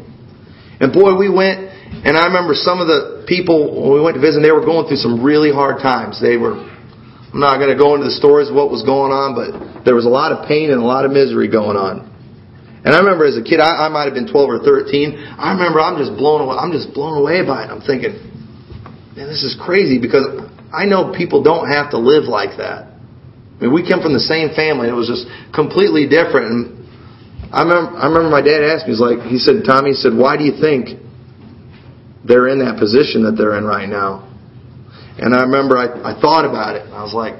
And 0.80 0.93
boy, 0.93 1.17
we 1.17 1.30
went, 1.30 1.73
and 2.05 2.13
I 2.17 2.30
remember 2.30 2.53
some 2.53 2.80
of 2.80 2.88
the 2.88 3.25
people 3.25 3.82
when 3.82 3.97
we 3.97 4.01
went 4.01 4.15
to 4.15 4.21
visit, 4.21 4.41
they 4.41 4.53
were 4.53 4.65
going 4.65 4.88
through 4.88 5.01
some 5.01 5.23
really 5.23 5.51
hard 5.51 5.82
times. 5.82 6.21
They 6.21 6.38
were, 6.38 6.53
I'm 6.53 7.41
not 7.41 7.57
going 7.57 7.73
to 7.73 7.80
go 7.80 7.95
into 7.97 8.05
the 8.05 8.17
stories 8.17 8.49
of 8.49 8.55
what 8.55 8.69
was 8.69 8.86
going 8.86 9.09
on, 9.09 9.34
but 9.34 9.84
there 9.86 9.95
was 9.95 10.05
a 10.05 10.13
lot 10.13 10.32
of 10.32 10.47
pain 10.47 10.69
and 10.69 10.78
a 10.82 10.86
lot 10.86 11.05
of 11.05 11.11
misery 11.11 11.49
going 11.49 11.78
on. 11.78 12.05
And 12.86 12.93
I 12.93 12.99
remember 12.99 13.25
as 13.25 13.36
a 13.36 13.43
kid, 13.43 13.59
I, 13.59 13.88
I 13.88 13.89
might 13.89 14.05
have 14.05 14.13
been 14.13 14.30
12 14.30 14.49
or 14.49 14.59
13. 14.63 15.36
I 15.36 15.57
remember 15.57 15.82
I'm 15.82 15.97
just 15.97 16.15
blown 16.15 16.45
away. 16.45 16.55
I'm 16.55 16.71
just 16.71 16.93
blown 16.93 17.17
away 17.17 17.41
by 17.41 17.65
it. 17.65 17.73
I'm 17.73 17.82
thinking, 17.82 18.15
man, 19.17 19.28
this 19.28 19.41
is 19.41 19.57
crazy 19.59 19.97
because 19.97 20.45
I 20.69 20.86
know 20.86 21.11
people 21.11 21.41
don't 21.41 21.67
have 21.67 21.91
to 21.91 21.97
live 21.97 22.30
like 22.30 22.61
that. 22.61 22.88
I 23.57 23.65
mean, 23.65 23.73
we 23.73 23.82
come 23.82 24.05
from 24.05 24.13
the 24.13 24.21
same 24.21 24.53
family. 24.53 24.88
It 24.88 24.95
was 24.95 25.09
just 25.09 25.25
completely 25.49 26.05
different. 26.05 26.45
And 26.53 26.76
I 27.51 27.63
remember, 27.63 27.97
I 27.97 28.07
remember 28.07 28.29
my 28.29 28.41
dad 28.41 28.63
asked 28.63 28.85
me, 28.87 28.93
he's 28.93 29.01
like, 29.01 29.21
he 29.27 29.37
said, 29.37 29.63
Tommy, 29.65 29.91
he 29.91 29.95
said, 29.95 30.13
why 30.13 30.35
do 30.35 30.43
you 30.43 30.59
think 30.59 30.99
they're 32.25 32.47
in 32.47 32.59
that 32.59 32.77
position 32.77 33.23
that 33.23 33.39
they're 33.39 33.57
in 33.57 33.63
right 33.63 33.87
now? 33.87 34.27
And 35.17 35.33
I 35.33 35.41
remember 35.41 35.77
I, 35.77 36.13
I 36.13 36.19
thought 36.19 36.45
about 36.45 36.75
it. 36.75 36.85
And 36.85 36.93
I 36.93 37.01
was 37.01 37.13
like, 37.13 37.35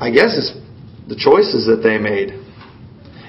I 0.00 0.10
guess 0.10 0.34
it's 0.34 0.56
the 1.06 1.14
choices 1.14 1.66
that 1.68 1.84
they 1.84 1.98
made. 1.98 2.30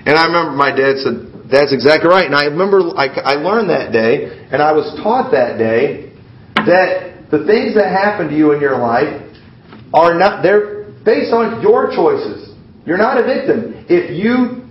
And 0.06 0.16
I 0.18 0.26
remember 0.26 0.52
my 0.52 0.72
dad 0.72 0.98
said, 1.04 1.52
that's 1.52 1.74
exactly 1.74 2.10
right. 2.10 2.26
And 2.26 2.36
I 2.36 2.46
remember 2.46 2.96
I, 2.96 3.08
I 3.08 3.36
learned 3.36 3.70
that 3.70 3.92
day, 3.92 4.48
and 4.52 4.62
I 4.62 4.72
was 4.72 4.96
taught 5.04 5.32
that 5.32 5.58
day, 5.58 6.12
that 6.56 7.30
the 7.30 7.46
things 7.46 7.76
that 7.76 7.92
happen 7.92 8.30
to 8.30 8.36
you 8.36 8.54
in 8.54 8.62
your 8.62 8.78
life 8.78 9.22
are 9.94 10.18
not, 10.18 10.42
they're 10.42 10.90
based 11.04 11.34
on 11.34 11.62
your 11.62 11.92
choices. 11.92 12.56
You're 12.86 12.98
not 12.98 13.20
a 13.20 13.24
victim. 13.24 13.86
If 13.90 14.12
you 14.12 14.63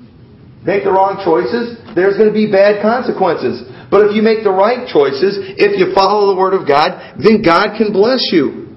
make 0.63 0.87
the 0.87 0.95
wrong 0.95 1.19
choices, 1.23 1.79
there's 1.95 2.17
going 2.17 2.31
to 2.31 2.35
be 2.35 2.51
bad 2.51 2.83
consequences. 2.83 3.67
But 3.91 4.09
if 4.09 4.17
you 4.17 4.23
make 4.25 4.41
the 4.47 4.55
right 4.55 4.89
choices, 4.89 5.37
if 5.61 5.77
you 5.77 5.93
follow 5.93 6.33
the 6.33 6.39
Word 6.39 6.57
of 6.57 6.65
God, 6.65 7.21
then 7.21 7.45
God 7.45 7.77
can 7.77 7.93
bless 7.93 8.33
you. 8.33 8.73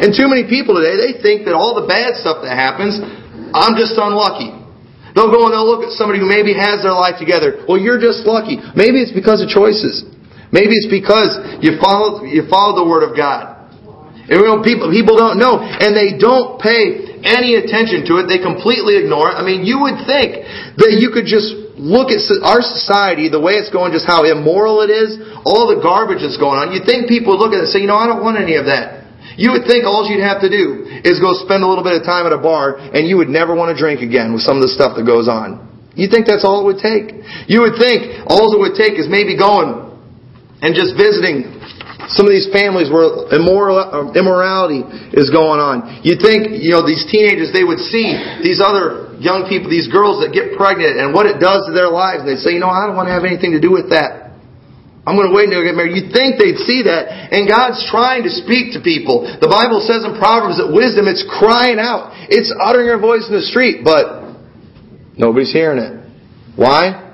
And 0.00 0.16
too 0.16 0.28
many 0.28 0.48
people 0.48 0.76
today, 0.76 0.96
they 0.96 1.12
think 1.20 1.44
that 1.44 1.56
all 1.56 1.76
the 1.76 1.88
bad 1.88 2.16
stuff 2.20 2.40
that 2.44 2.56
happens, 2.56 3.00
I'm 3.52 3.76
just 3.76 3.96
unlucky. 3.96 4.52
They'll 5.16 5.32
go 5.32 5.48
and 5.48 5.52
they'll 5.56 5.64
look 5.64 5.84
at 5.88 5.96
somebody 5.96 6.20
who 6.20 6.28
maybe 6.28 6.52
has 6.52 6.84
their 6.84 6.92
life 6.92 7.16
together. 7.16 7.64
Well, 7.64 7.80
you're 7.80 7.96
just 7.96 8.28
lucky. 8.28 8.60
Maybe 8.76 9.00
it's 9.00 9.16
because 9.16 9.40
of 9.40 9.48
choices. 9.48 10.04
Maybe 10.52 10.76
it's 10.76 10.92
because 10.92 11.40
you 11.64 11.80
follow, 11.80 12.24
you 12.28 12.44
follow 12.52 12.84
the 12.84 12.88
Word 12.88 13.04
of 13.04 13.16
God. 13.16 13.56
And 14.28 14.42
you 14.42 14.44
know, 14.44 14.60
people, 14.60 14.92
people 14.92 15.16
don't 15.16 15.40
know. 15.40 15.62
And 15.62 15.96
they 15.96 16.18
don't 16.18 16.60
pay 16.60 17.05
any 17.26 17.58
attention 17.58 18.06
to 18.06 18.22
it. 18.22 18.30
They 18.30 18.38
completely 18.38 18.96
ignore 19.02 19.34
it. 19.34 19.36
I 19.36 19.42
mean, 19.42 19.66
you 19.66 19.82
would 19.84 20.06
think 20.06 20.46
that 20.78 20.96
you 20.96 21.10
could 21.10 21.26
just 21.26 21.52
look 21.76 22.08
at 22.08 22.22
our 22.46 22.64
society, 22.64 23.28
the 23.28 23.42
way 23.42 23.58
it's 23.60 23.68
going, 23.68 23.92
just 23.92 24.06
how 24.06 24.24
immoral 24.24 24.80
it 24.80 24.88
is, 24.88 25.18
all 25.44 25.68
the 25.68 25.82
garbage 25.82 26.24
that's 26.24 26.40
going 26.40 26.56
on. 26.56 26.72
You'd 26.72 26.88
think 26.88 27.10
people 27.10 27.36
would 27.36 27.42
look 27.42 27.52
at 27.52 27.60
it 27.60 27.68
and 27.68 27.72
say, 27.74 27.84
you 27.84 27.90
know, 27.90 27.98
I 27.98 28.08
don't 28.08 28.24
want 28.24 28.40
any 28.40 28.56
of 28.56 28.70
that. 28.70 29.04
You 29.36 29.52
would 29.52 29.68
think 29.68 29.84
all 29.84 30.08
you'd 30.08 30.24
have 30.24 30.40
to 30.40 30.48
do 30.48 30.88
is 31.04 31.20
go 31.20 31.36
spend 31.36 31.60
a 31.60 31.68
little 31.68 31.84
bit 31.84 31.92
of 31.92 32.08
time 32.08 32.24
at 32.24 32.32
a 32.32 32.40
bar 32.40 32.80
and 32.80 33.04
you 33.04 33.20
would 33.20 33.28
never 33.28 33.52
want 33.52 33.74
to 33.74 33.76
drink 33.76 34.00
again 34.00 34.32
with 34.32 34.40
some 34.40 34.56
of 34.56 34.64
the 34.64 34.72
stuff 34.72 34.96
that 34.96 35.04
goes 35.04 35.28
on. 35.28 35.60
You 35.92 36.08
think 36.08 36.24
that's 36.24 36.44
all 36.44 36.64
it 36.64 36.66
would 36.72 36.80
take? 36.80 37.12
You 37.48 37.64
would 37.68 37.76
think 37.76 38.24
all 38.28 38.52
it 38.56 38.60
would 38.60 38.76
take 38.76 38.96
is 38.96 39.08
maybe 39.08 39.36
going 39.36 39.84
and 40.64 40.72
just 40.72 40.96
visiting 40.96 41.55
some 42.12 42.26
of 42.26 42.32
these 42.32 42.46
families 42.54 42.86
where 42.86 43.26
immoral, 43.34 44.14
immorality 44.14 44.86
is 45.10 45.30
going 45.34 45.58
on. 45.58 46.06
You 46.06 46.14
think, 46.14 46.62
you 46.62 46.70
know, 46.70 46.86
these 46.86 47.02
teenagers, 47.10 47.50
they 47.50 47.66
would 47.66 47.82
see 47.82 48.14
these 48.42 48.62
other 48.62 49.18
young 49.18 49.50
people, 49.50 49.66
these 49.66 49.90
girls 49.90 50.22
that 50.22 50.30
get 50.30 50.54
pregnant 50.54 51.02
and 51.02 51.10
what 51.10 51.26
it 51.26 51.42
does 51.42 51.66
to 51.66 51.72
their 51.74 51.90
lives. 51.90 52.22
And 52.22 52.28
they 52.30 52.38
say, 52.38 52.54
you 52.54 52.62
know, 52.62 52.70
I 52.70 52.86
don't 52.86 52.94
want 52.94 53.10
to 53.10 53.14
have 53.16 53.26
anything 53.26 53.58
to 53.58 53.62
do 53.62 53.74
with 53.74 53.90
that. 53.90 54.26
I'm 55.06 55.14
going 55.14 55.30
to 55.30 55.34
wait 55.34 55.50
until 55.50 55.62
I 55.62 55.70
get 55.70 55.78
married. 55.78 55.94
You'd 55.94 56.10
think 56.10 56.34
they'd 56.34 56.58
see 56.66 56.82
that. 56.90 57.30
And 57.30 57.46
God's 57.46 57.78
trying 57.90 58.26
to 58.26 58.30
speak 58.30 58.74
to 58.74 58.82
people. 58.82 59.22
The 59.22 59.46
Bible 59.46 59.78
says 59.86 60.02
in 60.02 60.18
Proverbs 60.18 60.58
that 60.58 60.70
wisdom, 60.74 61.06
it's 61.06 61.22
crying 61.22 61.78
out. 61.78 62.10
It's 62.26 62.50
uttering 62.50 62.90
her 62.90 62.98
voice 62.98 63.22
in 63.30 63.34
the 63.34 63.46
street, 63.46 63.86
but 63.86 64.34
nobody's 65.14 65.54
hearing 65.54 65.78
it. 65.78 65.94
Why? 66.58 67.06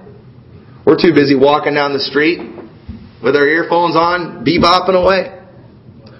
We're 0.88 0.96
too 0.96 1.12
busy 1.12 1.36
walking 1.36 1.76
down 1.76 1.92
the 1.92 2.00
street 2.00 2.61
with 3.22 3.38
our 3.38 3.46
earphones 3.46 3.94
on, 3.94 4.44
bebopping 4.44 4.98
away. 4.98 5.38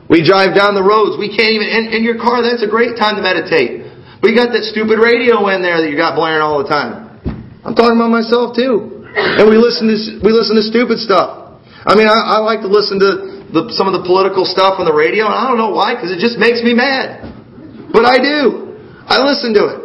We 0.08 0.22
drive 0.22 0.54
down 0.54 0.78
the 0.78 0.84
roads. 0.84 1.18
We 1.18 1.34
can't 1.34 1.52
even, 1.56 1.66
in, 1.66 1.84
in 1.98 2.02
your 2.06 2.16
car, 2.16 2.42
that's 2.42 2.62
a 2.62 2.70
great 2.70 2.94
time 2.94 3.18
to 3.18 3.22
meditate. 3.22 3.82
You 4.22 4.38
got 4.38 4.54
that 4.54 4.62
stupid 4.70 5.02
radio 5.02 5.50
in 5.50 5.66
there 5.66 5.82
that 5.82 5.90
you 5.90 5.98
got 5.98 6.14
blaring 6.14 6.40
all 6.40 6.62
the 6.62 6.70
time. 6.70 7.18
I'm 7.66 7.74
talking 7.74 7.98
about 7.98 8.14
myself 8.14 8.54
too. 8.54 9.02
And 9.12 9.50
we 9.50 9.58
listen 9.58 9.90
to, 9.90 9.98
we 10.22 10.30
listen 10.30 10.54
to 10.54 10.62
stupid 10.62 11.02
stuff. 11.02 11.58
I 11.82 11.98
mean, 11.98 12.06
I, 12.06 12.38
I 12.38 12.38
like 12.38 12.62
to 12.62 12.70
listen 12.70 13.02
to 13.02 13.42
the, 13.50 13.74
some 13.74 13.90
of 13.90 13.98
the 13.98 14.06
political 14.06 14.46
stuff 14.46 14.78
on 14.78 14.86
the 14.86 14.94
radio, 14.94 15.26
and 15.26 15.34
I 15.34 15.50
don't 15.50 15.58
know 15.58 15.74
why, 15.74 15.98
because 15.98 16.14
it 16.14 16.22
just 16.22 16.38
makes 16.38 16.62
me 16.62 16.72
mad. 16.72 17.26
But 17.90 18.06
I 18.06 18.22
do. 18.22 18.78
I 19.04 19.20
listen 19.20 19.52
to 19.58 19.62
it. 19.68 19.78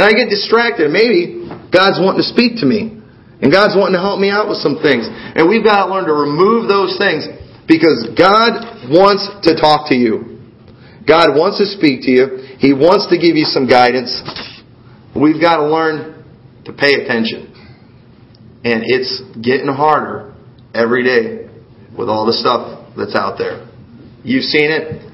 And 0.00 0.02
I 0.02 0.16
get 0.16 0.32
distracted. 0.32 0.90
Maybe 0.90 1.46
God's 1.70 2.00
wanting 2.00 2.24
to 2.24 2.28
speak 2.28 2.58
to 2.64 2.66
me. 2.66 3.03
And 3.44 3.52
God's 3.52 3.76
wanting 3.76 3.92
to 3.92 4.00
help 4.00 4.16
me 4.16 4.32
out 4.32 4.48
with 4.48 4.56
some 4.64 4.80
things. 4.80 5.04
And 5.04 5.44
we've 5.44 5.62
got 5.62 5.84
to 5.84 5.92
learn 5.92 6.08
to 6.08 6.16
remove 6.16 6.64
those 6.64 6.96
things 6.96 7.28
because 7.68 8.08
God 8.16 8.88
wants 8.88 9.28
to 9.44 9.52
talk 9.60 9.92
to 9.92 9.94
you. 9.94 10.40
God 11.04 11.36
wants 11.36 11.60
to 11.60 11.68
speak 11.68 12.08
to 12.08 12.10
you. 12.10 12.26
He 12.56 12.72
wants 12.72 13.12
to 13.12 13.20
give 13.20 13.36
you 13.36 13.44
some 13.44 13.68
guidance. 13.68 14.16
We've 15.12 15.36
got 15.36 15.60
to 15.60 15.68
learn 15.68 16.24
to 16.64 16.72
pay 16.72 17.04
attention. 17.04 17.52
And 18.64 18.80
it's 18.80 19.20
getting 19.36 19.68
harder 19.68 20.32
every 20.72 21.04
day 21.04 21.52
with 21.92 22.08
all 22.08 22.24
the 22.24 22.32
stuff 22.32 22.96
that's 22.96 23.14
out 23.14 23.36
there. 23.36 23.68
You've 24.24 24.48
seen 24.48 24.72
it. 24.72 25.04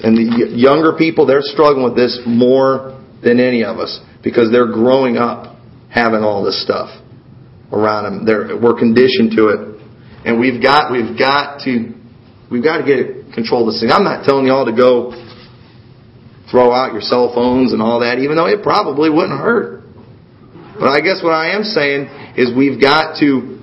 And 0.00 0.16
the 0.16 0.56
younger 0.56 0.96
people, 0.96 1.26
they're 1.26 1.44
struggling 1.44 1.84
with 1.84 1.94
this 1.94 2.22
more 2.24 3.04
than 3.22 3.38
any 3.38 3.64
of 3.64 3.76
us 3.76 4.00
because 4.24 4.50
they're 4.50 4.72
growing 4.72 5.18
up 5.18 5.60
having 5.92 6.24
all 6.24 6.42
this 6.42 6.64
stuff 6.64 6.88
around 7.72 8.04
them. 8.04 8.26
They're, 8.26 8.56
we're 8.56 8.78
conditioned 8.78 9.32
to 9.36 9.48
it. 9.48 9.60
And 10.24 10.40
we've 10.40 10.62
got, 10.62 10.90
we've 10.90 11.18
got 11.18 11.60
to, 11.64 11.94
we've 12.50 12.64
got 12.64 12.78
to 12.78 12.84
get 12.84 13.32
control 13.34 13.68
of 13.68 13.74
this 13.74 13.80
thing. 13.80 13.90
I'm 13.90 14.04
not 14.04 14.24
telling 14.24 14.46
y'all 14.46 14.66
to 14.66 14.74
go 14.74 15.12
throw 16.50 16.72
out 16.72 16.92
your 16.92 17.02
cell 17.02 17.32
phones 17.34 17.72
and 17.72 17.82
all 17.82 18.00
that, 18.00 18.18
even 18.18 18.36
though 18.36 18.48
it 18.48 18.62
probably 18.62 19.10
wouldn't 19.10 19.38
hurt. 19.38 19.84
But 20.78 20.88
I 20.88 21.00
guess 21.00 21.20
what 21.22 21.34
I 21.34 21.54
am 21.54 21.62
saying 21.62 22.08
is 22.38 22.54
we've 22.56 22.80
got 22.80 23.18
to 23.20 23.58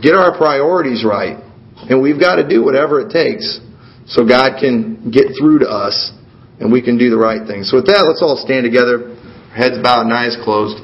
get 0.00 0.14
our 0.14 0.36
priorities 0.36 1.04
right. 1.04 1.42
And 1.90 2.00
we've 2.00 2.18
got 2.18 2.36
to 2.36 2.48
do 2.48 2.64
whatever 2.64 3.00
it 3.00 3.12
takes 3.12 3.60
so 4.06 4.26
God 4.26 4.60
can 4.60 5.10
get 5.10 5.36
through 5.38 5.60
to 5.60 5.68
us 5.68 6.12
and 6.60 6.72
we 6.72 6.80
can 6.80 6.96
do 6.96 7.10
the 7.10 7.18
right 7.18 7.46
thing. 7.46 7.64
So 7.64 7.78
with 7.78 7.86
that, 7.86 8.06
let's 8.06 8.22
all 8.22 8.38
stand 8.38 8.64
together, 8.64 9.16
heads 9.52 9.76
bowed 9.82 10.06
and 10.06 10.12
eyes 10.12 10.36
closed. 10.44 10.78